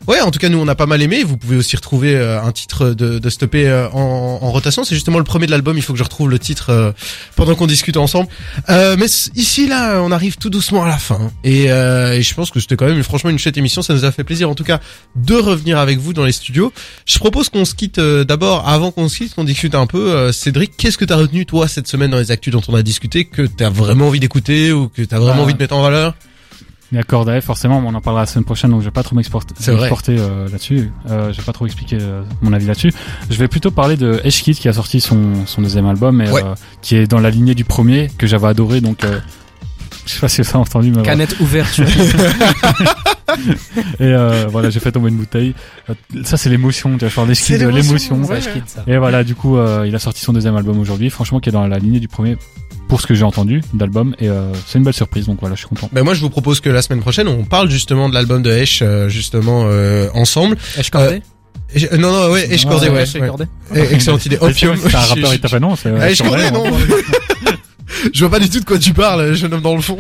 Ouais, 0.08 0.22
en 0.22 0.32
tout 0.32 0.40
cas, 0.40 0.48
nous, 0.48 0.60
on 0.60 0.68
a 0.70 0.76
pas 0.76 0.86
mal 0.86 1.02
aimé. 1.02 1.24
Vous 1.26 1.36
pouvez 1.36 1.58
aussi 1.58 1.76
retrouver 1.76 2.16
euh, 2.16 2.42
un 2.42 2.52
titre 2.54 2.92
de, 2.92 3.20
de 3.20 3.30
Stoppé 3.30 3.68
euh, 3.68 3.90
en, 3.90 4.40
en 4.42 4.52
rotation. 4.52 4.86
C'est 4.86 4.96
justement 4.96 5.18
le 5.18 5.26
premier 5.26 5.48
de 5.48 5.52
l'album. 5.52 5.76
Il 5.76 5.82
faut 5.82 5.92
que 5.92 6.00
je 6.00 6.04
retrouve 6.04 6.30
le 6.30 6.40
titre 6.40 6.70
euh, 6.70 6.92
pendant 7.36 7.56
qu'on 7.56 7.68
discute 7.68 7.98
ensemble. 7.98 8.30
Euh, 8.70 8.96
mais 8.98 9.08
ici, 9.36 9.68
là, 9.68 10.00
on 10.02 10.12
arrive 10.14 10.38
tout 10.38 10.50
doucement 10.50 10.86
à 10.86 10.88
la 10.88 10.98
fin. 10.98 11.32
Et, 11.44 11.66
euh, 11.72 12.14
et 12.14 12.22
je 12.22 12.34
pense 12.36 12.52
que 12.52 12.60
c'était 12.62 12.78
quand 12.78 12.86
même, 12.86 12.98
franchement, 13.08 13.30
une 13.32 13.40
chouette 13.40 13.58
émission. 13.58 13.82
Ça 13.82 13.94
nous 13.94 14.06
a 14.06 14.12
fait 14.12 14.24
plaisir, 14.24 14.50
en 14.50 14.56
tout 14.56 14.64
cas, 14.64 14.80
de 15.16 15.34
revenir 15.36 15.78
avec 15.80 15.98
vous 15.98 16.14
dans 16.14 16.24
les 16.26 16.32
studios. 16.32 16.72
Je 17.06 17.18
propose 17.18 17.50
qu'on 17.50 17.66
se 17.66 17.74
quitte 17.74 17.98
euh, 17.98 18.24
d'abord, 18.24 18.68
avant 18.68 18.92
qu'on 18.92 19.10
se 19.10 19.18
quitte, 19.18 19.34
qu'on 19.36 19.44
discute 19.44 19.74
un 19.76 19.88
peu. 19.88 20.12
Euh, 20.12 20.32
Cédric, 20.32 20.78
qu'est-ce 20.78 20.98
que 20.98 21.06
t'as 21.06 21.16
retenu, 21.16 21.46
toi, 21.46 21.68
cette 21.68 21.88
semaine 21.88 22.12
dans 22.12 22.20
les 22.20 22.32
actus 22.32 22.54
dont 22.54 22.62
on 22.68 22.76
a 22.76 22.84
discuté, 22.84 23.26
que 23.26 23.42
t'as 23.42 23.70
vraiment 23.70 24.08
envie 24.08 24.20
d'écouter 24.20 24.72
ou 24.72 24.88
que 24.90 25.02
t'as 25.02 25.18
vraiment 25.20 25.38
Bah, 25.38 25.42
envie 25.44 25.54
de 25.54 25.60
mettre 25.60 25.76
en 25.76 25.82
valeur? 25.82 26.14
A 26.96 27.04
Corday, 27.04 27.42
forcément, 27.42 27.84
on 27.86 27.94
en 27.94 28.00
parlera 28.00 28.22
la 28.22 28.26
semaine 28.28 28.46
prochaine, 28.46 28.72
donc 28.72 28.80
je 28.80 28.86
vais 28.86 28.92
pas 28.92 29.04
trop 29.04 29.14
m'exporter 29.14 29.54
euh, 29.68 30.48
là-dessus. 30.50 30.90
Euh, 31.10 31.34
je 31.34 31.38
vais 31.38 31.44
pas 31.44 31.52
trop 31.52 31.66
expliquer 31.66 31.98
euh, 32.00 32.22
mon 32.42 32.54
avis 32.54 32.66
là-dessus. 32.66 32.94
Je 33.30 33.36
vais 33.36 33.50
plutôt 33.50 33.72
parler 33.72 33.98
de 33.98 34.22
Eshkid 34.24 34.56
qui 34.58 34.70
a 34.70 34.74
sorti 34.74 35.02
son, 35.02 35.46
son 35.46 35.62
deuxième 35.62 35.86
album 35.86 36.22
et 36.22 36.30
Ouais. 36.32 36.44
qui 36.82 36.96
est 36.96 37.06
dans 37.06 37.20
la 37.20 37.30
lignée 37.30 37.56
du 37.56 37.66
premier 37.66 38.10
que 38.18 38.26
j'avais 38.26 38.48
adoré. 38.48 38.80
Donc, 38.80 39.00
je 40.08 40.14
sais 40.14 40.20
pas 40.20 40.28
si 40.30 40.44
ça 40.44 40.58
a 40.58 40.62
entendu, 40.62 40.88
mais 40.90 40.96
voilà. 40.96 41.10
Canette 41.10 41.40
ouverte. 41.40 41.80
Et 44.00 44.04
euh, 44.04 44.46
voilà, 44.50 44.70
j'ai 44.70 44.80
fait 44.80 44.92
tomber 44.92 45.10
une 45.10 45.18
bouteille. 45.18 45.54
Ça, 46.24 46.38
c'est 46.38 46.50
l'émotion. 46.50 46.98
Tu 46.98 47.08
je 47.08 47.14
parle 47.14 47.28
d'Eshkid, 47.28 47.58
C'est 47.58 47.64
de 47.66 47.70
l'émotion, 47.70 48.22
ouais. 48.24 48.40
Et 48.88 48.98
voilà, 48.98 49.24
du 49.24 49.36
coup, 49.36 49.58
euh, 49.58 49.86
il 49.88 49.94
a 49.96 50.00
sorti 50.00 50.22
son 50.22 50.34
deuxième 50.34 50.56
album 50.56 50.80
aujourd'hui. 50.80 51.10
Franchement, 51.10 51.40
qui 51.40 51.50
est 51.50 51.52
dans 51.52 51.68
la 51.68 51.78
lignée 51.78 52.00
du 52.00 52.08
premier 52.08 52.38
pour 52.88 53.02
ce 53.02 53.08
que 53.08 53.14
j'ai 53.14 53.24
entendu 53.26 53.62
d'album. 53.74 54.16
Et 54.20 54.30
euh, 54.30 54.52
c'est 54.66 54.78
une 54.80 54.86
belle 54.86 54.94
surprise. 54.94 55.26
Donc 55.26 55.38
voilà, 55.42 55.56
je 55.56 55.60
suis 55.60 55.68
content. 55.68 55.90
Ben 55.92 56.04
moi 56.04 56.14
je 56.14 56.22
vous 56.22 56.30
propose 56.30 56.62
que 56.62 56.70
la 56.70 56.82
semaine 56.82 57.02
prochaine 57.02 57.28
on 57.28 57.44
parle 57.44 57.70
justement 57.70 58.08
de 58.08 58.14
l'album 58.14 58.42
de 58.42 58.50
Hesh 58.52 58.80
euh, 58.82 59.10
justement 59.10 59.64
euh, 59.66 60.08
ensemble. 60.14 60.56
Esh 60.80 60.90
Cordé 60.90 61.22
Et 61.76 61.80
je- 61.80 61.88
euh, 61.92 61.98
non 61.98 62.12
non 62.14 62.32
ouais 62.32 62.48
Hesh 62.50 62.64
Ah, 62.66 62.70
Cordé 62.70 62.88
ouais, 62.88 62.94
ouais. 62.96 63.04
Esh 63.04 63.16
ouais. 63.16 63.28
Cordé. 63.28 63.46
Excellente 63.92 64.26
idée. 64.26 64.38
Opium. 64.40 64.78
C'est 64.82 64.96
un 64.96 65.00
rappeur, 65.00 65.26
je- 65.32 65.36
il 65.36 65.40
t'a 65.42 65.50
fait 65.50 65.60
non. 65.60 65.76
c'est- 65.76 65.90
Corday, 65.92 66.16
connais, 66.16 66.46
hein. 66.46 66.52
non. 66.54 66.64
Je 68.14 68.20
vois 68.26 68.30
pas 68.32 68.40
du 68.40 68.50
tout 68.50 68.60
de 68.60 68.66
quoi 68.66 68.78
tu 68.80 68.94
parles, 68.94 69.34
jeune 69.34 69.54
homme 69.54 69.62
dans 69.62 69.76
le 69.76 69.82
fond. 69.82 69.98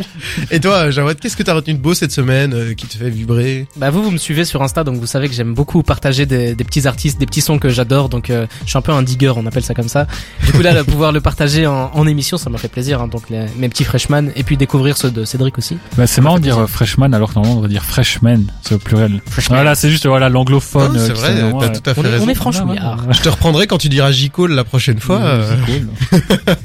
Et 0.51 0.59
toi, 0.59 0.89
Jawad, 0.91 1.19
qu'est-ce 1.19 1.35
que 1.37 1.43
t'as 1.43 1.53
retenu 1.53 1.73
de 1.73 1.79
beau 1.79 1.93
cette 1.93 2.11
semaine 2.11 2.53
euh, 2.53 2.73
qui 2.73 2.85
te 2.87 2.97
fait 2.97 3.09
vibrer? 3.09 3.67
Bah 3.77 3.89
vous, 3.89 4.03
vous 4.03 4.11
me 4.11 4.17
suivez 4.17 4.45
sur 4.45 4.61
Insta, 4.61 4.83
donc 4.83 4.97
vous 4.97 5.05
savez 5.07 5.27
que 5.29 5.33
j'aime 5.35 5.53
beaucoup 5.53 5.83
partager 5.83 6.25
des, 6.25 6.55
des 6.55 6.63
petits 6.63 6.87
artistes, 6.87 7.19
des 7.19 7.25
petits 7.25 7.41
sons 7.41 7.59
que 7.59 7.69
j'adore, 7.69 8.09
donc 8.09 8.29
euh, 8.29 8.45
je 8.63 8.69
suis 8.69 8.77
un 8.77 8.81
peu 8.81 8.91
un 8.91 9.03
digger, 9.03 9.33
on 9.35 9.45
appelle 9.45 9.63
ça 9.63 9.73
comme 9.73 9.87
ça. 9.89 10.07
Du 10.45 10.51
coup 10.51 10.61
là, 10.61 10.73
de 10.73 10.81
pouvoir 10.83 11.11
le 11.11 11.21
partager 11.21 11.65
en, 11.67 11.91
en 11.93 12.07
émission, 12.07 12.37
ça 12.37 12.49
m'a 12.49 12.57
fait 12.57 12.67
plaisir, 12.67 13.01
hein, 13.01 13.07
donc 13.07 13.29
les- 13.29 13.45
mes 13.57 13.69
petits 13.69 13.83
freshmen, 13.83 14.31
et 14.35 14.43
puis 14.43 14.57
découvrir 14.57 14.97
ceux 14.97 15.11
de 15.11 15.25
Cédric 15.25 15.57
aussi. 15.57 15.77
Bah, 15.97 16.07
c'est 16.07 16.21
marrant 16.21 16.37
de 16.37 16.43
dire 16.43 16.57
euh, 16.59 16.67
freshman 16.67 17.13
alors 17.13 17.29
que 17.29 17.35
normalement 17.35 17.53
on 17.59 17.61
devrait 17.61 17.73
dire 17.73 17.83
freshman, 17.85 18.41
c'est 18.63 18.75
au 18.75 18.79
pluriel. 18.79 19.21
Voilà, 19.49 19.75
c'est 19.75 19.89
juste 19.89 20.05
voilà 20.05 20.29
l'anglophone. 20.29 20.91
Ah, 20.95 20.97
euh, 20.99 21.07
C'est 21.07 21.13
vrai, 21.13 21.35
t'as 21.39 21.51
ouais. 21.57 21.71
tout 21.71 21.89
à 21.89 21.93
fait 21.93 22.01
On 22.01 22.03
est, 22.03 22.09
raison. 22.09 22.25
on 22.25 22.29
est 22.29 22.33
franchouillard. 22.35 22.99
Je 23.11 23.21
te 23.21 23.29
reprendrai 23.29 23.67
quand 23.67 23.77
tu 23.77 23.89
diras 23.89 24.11
J-Call 24.11 24.51
la 24.51 24.63
prochaine 24.63 24.99
fois. 24.99 25.21
Cool. 25.65 26.19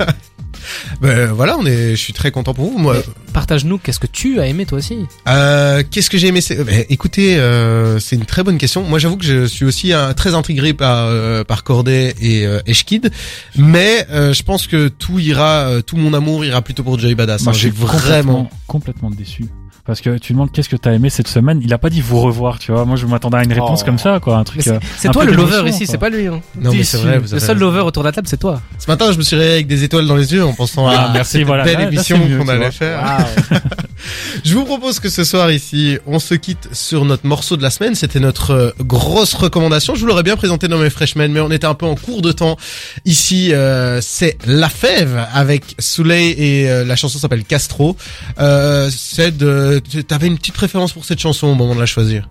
Ben 1.01 1.27
voilà, 1.33 1.57
on 1.59 1.67
est, 1.67 1.91
je 1.93 1.97
suis 2.01 2.13
très 2.13 2.31
content 2.31 2.55
pour 2.55 2.71
vous. 2.71 2.79
Moi, 2.79 2.97
Partage-nous, 3.33 3.79
qu'est-ce 3.79 3.99
que 4.01 4.07
tu 4.07 4.41
as 4.41 4.47
aimé 4.47 4.67
toi 4.67 4.79
aussi 4.79 4.99
Euh, 5.29 5.83
Qu'est-ce 5.91 6.11
que 6.11 6.19
j'ai 6.19 6.27
aimé 6.29 6.41
c'est- 6.41 6.63
ben, 6.63 6.85
Écoutez, 6.91 7.37
euh, 7.39 7.99
c'est 7.99 8.17
une 8.17 8.27
très 8.27 8.43
bonne 8.43 8.59
question. 8.59 8.83
Moi, 8.83 8.99
j'avoue 8.99 9.17
que 9.17 9.25
je 9.25 9.47
suis 9.47 9.65
aussi 9.65 9.93
très 10.17 10.35
intégré 10.35 10.75
par 10.75 11.07
euh, 11.07 11.45
par 11.45 11.65
Corday 11.65 12.15
et 12.21 12.47
euh, 12.47 12.61
Eshkid, 12.67 13.11
mais 13.57 14.07
euh, 14.11 14.33
je 14.33 14.43
pense 14.43 14.67
que 14.67 14.89
tout 14.89 15.19
ira, 15.19 15.67
euh, 15.69 15.83
tout 15.83 15.97
mon 15.97 16.13
amour 16.15 16.45
ira 16.45 16.63
plutôt 16.63 16.83
pour 16.83 16.99
Joey 16.99 17.15
Badass. 17.15 17.43
Moi, 17.43 17.53
hein. 17.53 17.57
je 17.57 17.63
J'ai 17.63 17.69
suis 17.71 17.77
vraiment. 17.79 17.99
complètement, 17.99 18.51
complètement 18.67 19.11
déçu. 19.11 19.47
Parce 19.85 20.01
que 20.01 20.17
tu 20.19 20.33
demandes 20.33 20.53
qu'est-ce 20.53 20.69
que 20.69 20.77
t'as 20.77 20.93
aimé 20.93 21.11
cette 21.11 21.27
semaine, 21.27 21.61
il 21.61 21.75
a 21.75 21.79
pas 21.79 21.91
dit 21.91 22.01
vous 22.01 22.21
revoir, 22.21 22.61
tu 22.61 22.71
vois. 22.71 22.85
Moi, 22.85 22.95
je 22.95 23.05
m'attendais 23.07 23.39
à 23.39 23.43
une 23.45 23.53
réponse 23.53 23.81
Oh. 23.83 23.87
comme 23.87 23.99
ça, 23.99 24.21
quoi, 24.21 24.37
un 24.37 24.45
truc. 24.45 24.63
C'est 24.63 25.09
euh, 25.09 25.11
toi 25.11 25.25
le 25.25 25.33
lover 25.33 25.69
ici, 25.69 25.87
c'est 25.89 25.99
pas 25.99 26.09
lui. 26.09 26.29
Hein. 26.29 26.41
Non, 26.61 26.71
mais 26.73 26.85
c'est 26.85 26.99
vrai. 26.99 27.19
Vous 27.19 27.33
Le 27.33 27.41
seul 27.41 27.57
raison. 27.57 27.67
lover 27.67 27.81
autour 27.81 28.05
de 28.05 28.09
la 28.09 28.13
table, 28.13 28.29
c'est 28.29 28.37
toi. 28.39 28.61
Ce 28.79 28.87
matin, 28.89 29.11
je 29.11 29.19
me 29.19 29.23
suis 29.23 29.35
réveillé 29.35 29.55
avec 29.55 29.67
des 29.67 29.83
étoiles 29.83 30.07
dans 30.07 30.15
les 30.15 30.33
yeux 30.33 30.45
en 30.45 30.53
pensant 30.53 30.87
Ah, 30.87 31.07
à 31.11 31.13
merci, 31.13 31.39
cette 31.39 31.47
voilà. 31.47 31.65
belle 31.65 31.75
Là, 31.75 31.81
là, 31.81 31.89
émission 31.89 32.17
qu'on 32.17 32.45
tu 32.45 32.51
allait 32.51 32.71
faire. 32.71 33.01
Je 34.45 34.55
vous 34.55 34.65
propose 34.65 35.01
que 35.01 35.09
ce 35.09 35.25
soir 35.25 35.51
ici, 35.51 35.99
on 36.07 36.19
se 36.19 36.35
quitte 36.35 36.69
sur 36.73 37.05
notre 37.05 37.27
morceau 37.27 37.57
de 37.57 37.63
la 37.63 37.71
semaine. 37.71 37.95
C'était 37.95 38.21
notre 38.21 38.51
euh, 38.51 38.71
grosse 38.81 39.35
recommandation. 39.35 39.95
Je 39.95 40.01
vous 40.01 40.07
l'aurais 40.07 40.23
bien 40.23 40.37
présenté 40.37 40.69
dans 40.69 40.79
mes 40.79 40.91
freshmen, 40.91 41.33
mais 41.33 41.41
on 41.41 41.51
était 41.51 41.67
un 41.67 41.75
peu 41.75 41.87
en 41.87 41.95
cours 41.95 42.23
de 42.23 42.33
temps. 42.33 42.57
Ici, 43.05 43.53
euh, 43.53 44.01
c'est 44.01 44.37
La 44.47 44.69
Fève 44.69 45.27
avec 45.33 45.75
Soleil 45.79 46.35
et 46.39 46.71
euh, 46.71 46.85
la 46.85 46.97
chanson 46.97 47.19
s'appelle 47.19 47.45
Castro. 47.45 47.97
Euh, 48.39 48.91
c'est 48.91 49.37
de... 49.37 49.83
T'avais 50.07 50.27
une 50.27 50.39
petite 50.39 50.55
préférence 50.55 50.93
pour 50.93 51.05
cette 51.05 51.21
chanson 51.21 51.49
au 51.49 51.55
moment 51.55 51.75
de 51.75 51.81
la 51.81 51.87
choisir 51.87 52.29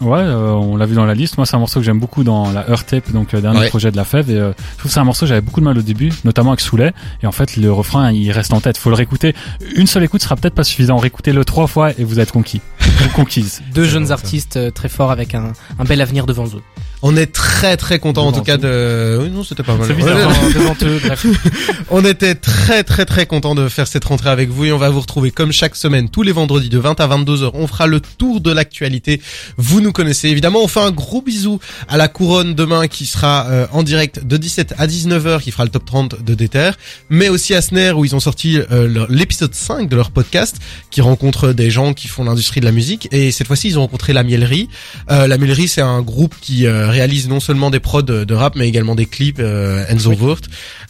Ouais, 0.00 0.18
euh, 0.18 0.52
on 0.52 0.76
l'a 0.76 0.86
vu 0.86 0.94
dans 0.94 1.04
la 1.04 1.14
liste. 1.14 1.36
Moi, 1.36 1.44
c'est 1.44 1.56
un 1.56 1.58
morceau 1.58 1.78
que 1.80 1.84
j'aime 1.84 2.00
beaucoup 2.00 2.24
dans 2.24 2.50
la 2.52 2.66
Earth 2.70 2.86
Tape, 2.86 3.10
donc 3.12 3.34
euh, 3.34 3.40
dernier 3.42 3.60
Ouais. 3.60 3.68
projet 3.68 3.90
de 3.90 3.96
la 3.96 4.04
Fève. 4.04 4.30
Et 4.30 4.34
euh, 4.34 4.52
je 4.72 4.78
trouve 4.78 4.84
que 4.90 4.94
c'est 4.94 5.00
un 5.00 5.04
morceau 5.04 5.26
j'avais 5.26 5.42
beaucoup 5.42 5.60
de 5.60 5.66
mal 5.66 5.76
au 5.76 5.82
début, 5.82 6.10
notamment 6.24 6.50
avec 6.52 6.60
Soulet. 6.60 6.92
Et 7.22 7.26
en 7.26 7.32
fait, 7.32 7.56
le 7.58 7.70
refrain, 7.70 8.10
il 8.10 8.30
reste 8.32 8.52
en 8.54 8.60
tête. 8.60 8.78
Faut 8.78 8.88
le 8.88 8.96
réécouter. 8.96 9.34
Une 9.76 9.86
seule 9.86 10.02
écoute 10.04 10.22
sera 10.22 10.36
peut-être 10.36 10.54
pas 10.54 10.64
suffisant. 10.64 10.96
Réécoutez-le 10.96 11.44
trois 11.44 11.66
fois 11.66 11.90
et 11.98 12.04
vous 12.04 12.18
êtes 12.18 12.32
conquis, 12.32 12.62
ou 13.04 13.08
conquise. 13.14 13.60
Deux 13.74 13.84
jeunes 13.84 14.10
artistes 14.10 14.56
euh, 14.56 14.70
très 14.70 14.88
forts 14.88 15.10
avec 15.10 15.34
un, 15.34 15.52
un 15.78 15.84
bel 15.84 16.00
avenir 16.00 16.24
devant 16.24 16.46
eux. 16.46 16.62
On 17.02 17.16
est 17.16 17.32
très 17.32 17.76
très 17.76 17.98
content 17.98 18.26
en 18.26 18.32
tout 18.32 18.42
cas 18.42 18.58
de... 18.58 19.18
Oui, 19.22 19.30
non, 19.30 19.42
c'était 19.42 19.62
pas 19.62 19.74
mal. 19.74 19.90
Hein. 19.90 20.74
On 21.90 22.04
était 22.04 22.34
très 22.34 22.84
très 22.84 23.06
très 23.06 23.26
content 23.26 23.54
de 23.54 23.68
faire 23.68 23.86
cette 23.86 24.04
rentrée 24.04 24.30
avec 24.30 24.50
vous 24.50 24.66
et 24.66 24.72
on 24.72 24.78
va 24.78 24.90
vous 24.90 25.00
retrouver 25.00 25.30
comme 25.30 25.52
chaque 25.52 25.76
semaine 25.76 26.08
tous 26.08 26.22
les 26.22 26.32
vendredis 26.32 26.68
de 26.68 26.78
20 26.78 27.00
à 27.00 27.06
22 27.06 27.42
heures. 27.42 27.54
On 27.54 27.66
fera 27.66 27.86
le 27.86 28.00
tour 28.00 28.40
de 28.40 28.52
l'actualité. 28.52 29.20
Vous 29.56 29.80
nous 29.80 29.92
connaissez 29.92 30.28
évidemment. 30.28 30.62
On 30.62 30.68
fait 30.68 30.80
un 30.80 30.90
gros 30.90 31.22
bisou 31.22 31.58
à 31.88 31.96
la 31.96 32.08
couronne 32.08 32.54
demain 32.54 32.86
qui 32.86 33.06
sera 33.06 33.46
euh, 33.48 33.66
en 33.72 33.82
direct 33.82 34.26
de 34.26 34.36
17 34.36 34.74
à 34.78 34.86
19 34.86 35.26
heures 35.26 35.42
qui 35.42 35.50
fera 35.50 35.64
le 35.64 35.70
top 35.70 35.84
30 35.84 36.22
de 36.22 36.34
Déter, 36.34 36.72
mais 37.08 37.28
aussi 37.28 37.54
à 37.54 37.62
Sner 37.62 37.92
où 37.92 38.04
ils 38.04 38.14
ont 38.14 38.20
sorti 38.20 38.58
euh, 38.70 39.06
l'épisode 39.08 39.54
5 39.54 39.88
de 39.88 39.96
leur 39.96 40.10
podcast 40.10 40.56
qui 40.90 41.00
rencontre 41.00 41.52
des 41.52 41.70
gens 41.70 41.94
qui 41.94 42.08
font 42.08 42.24
l'industrie 42.24 42.60
de 42.60 42.66
la 42.66 42.72
musique 42.72 43.08
et 43.10 43.32
cette 43.32 43.46
fois-ci 43.46 43.68
ils 43.68 43.78
ont 43.78 43.82
rencontré 43.82 44.12
la 44.12 44.22
Mielerie. 44.22 44.68
Euh, 45.10 45.26
la 45.26 45.38
Mielerie 45.38 45.68
c'est 45.68 45.80
un 45.80 46.02
groupe 46.02 46.34
qui 46.40 46.66
euh, 46.66 46.89
réalise 46.90 47.28
non 47.28 47.40
seulement 47.40 47.70
des 47.70 47.80
prods 47.80 48.02
de, 48.02 48.24
de 48.24 48.34
rap 48.34 48.56
mais 48.56 48.68
également 48.68 48.94
des 48.94 49.06
clips 49.06 49.38
euh, 49.38 49.84
Enzo 49.88 50.12
Wurt. 50.12 50.44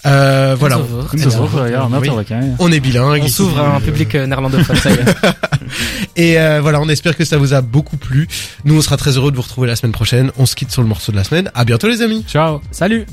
Euh, 0.06 0.56
voilà. 0.58 0.80
Enzo 1.14 1.46
Wurt. 1.46 1.70
Oui. 2.00 2.10
On 2.58 2.72
est 2.72 2.80
bilingue. 2.80 3.22
On 3.24 3.28
s'ouvre 3.28 3.60
à 3.60 3.76
un 3.76 3.80
public 3.80 4.14
euh, 4.14 4.26
néerlandophone. 4.26 4.76
Et 6.16 6.38
euh, 6.38 6.60
voilà, 6.60 6.80
on 6.80 6.88
espère 6.88 7.16
que 7.16 7.24
ça 7.24 7.36
vous 7.36 7.54
a 7.54 7.60
beaucoup 7.60 7.96
plu. 7.96 8.28
Nous, 8.64 8.76
on 8.76 8.82
sera 8.82 8.96
très 8.96 9.16
heureux 9.16 9.30
de 9.30 9.36
vous 9.36 9.42
retrouver 9.42 9.68
la 9.68 9.76
semaine 9.76 9.92
prochaine. 9.92 10.32
On 10.38 10.46
se 10.46 10.56
quitte 10.56 10.70
sur 10.70 10.82
le 10.82 10.88
morceau 10.88 11.12
de 11.12 11.16
la 11.16 11.24
semaine. 11.24 11.50
À 11.54 11.64
bientôt 11.64 11.88
les 11.88 12.02
amis. 12.02 12.24
Ciao. 12.26 12.60
Salut 12.70 13.06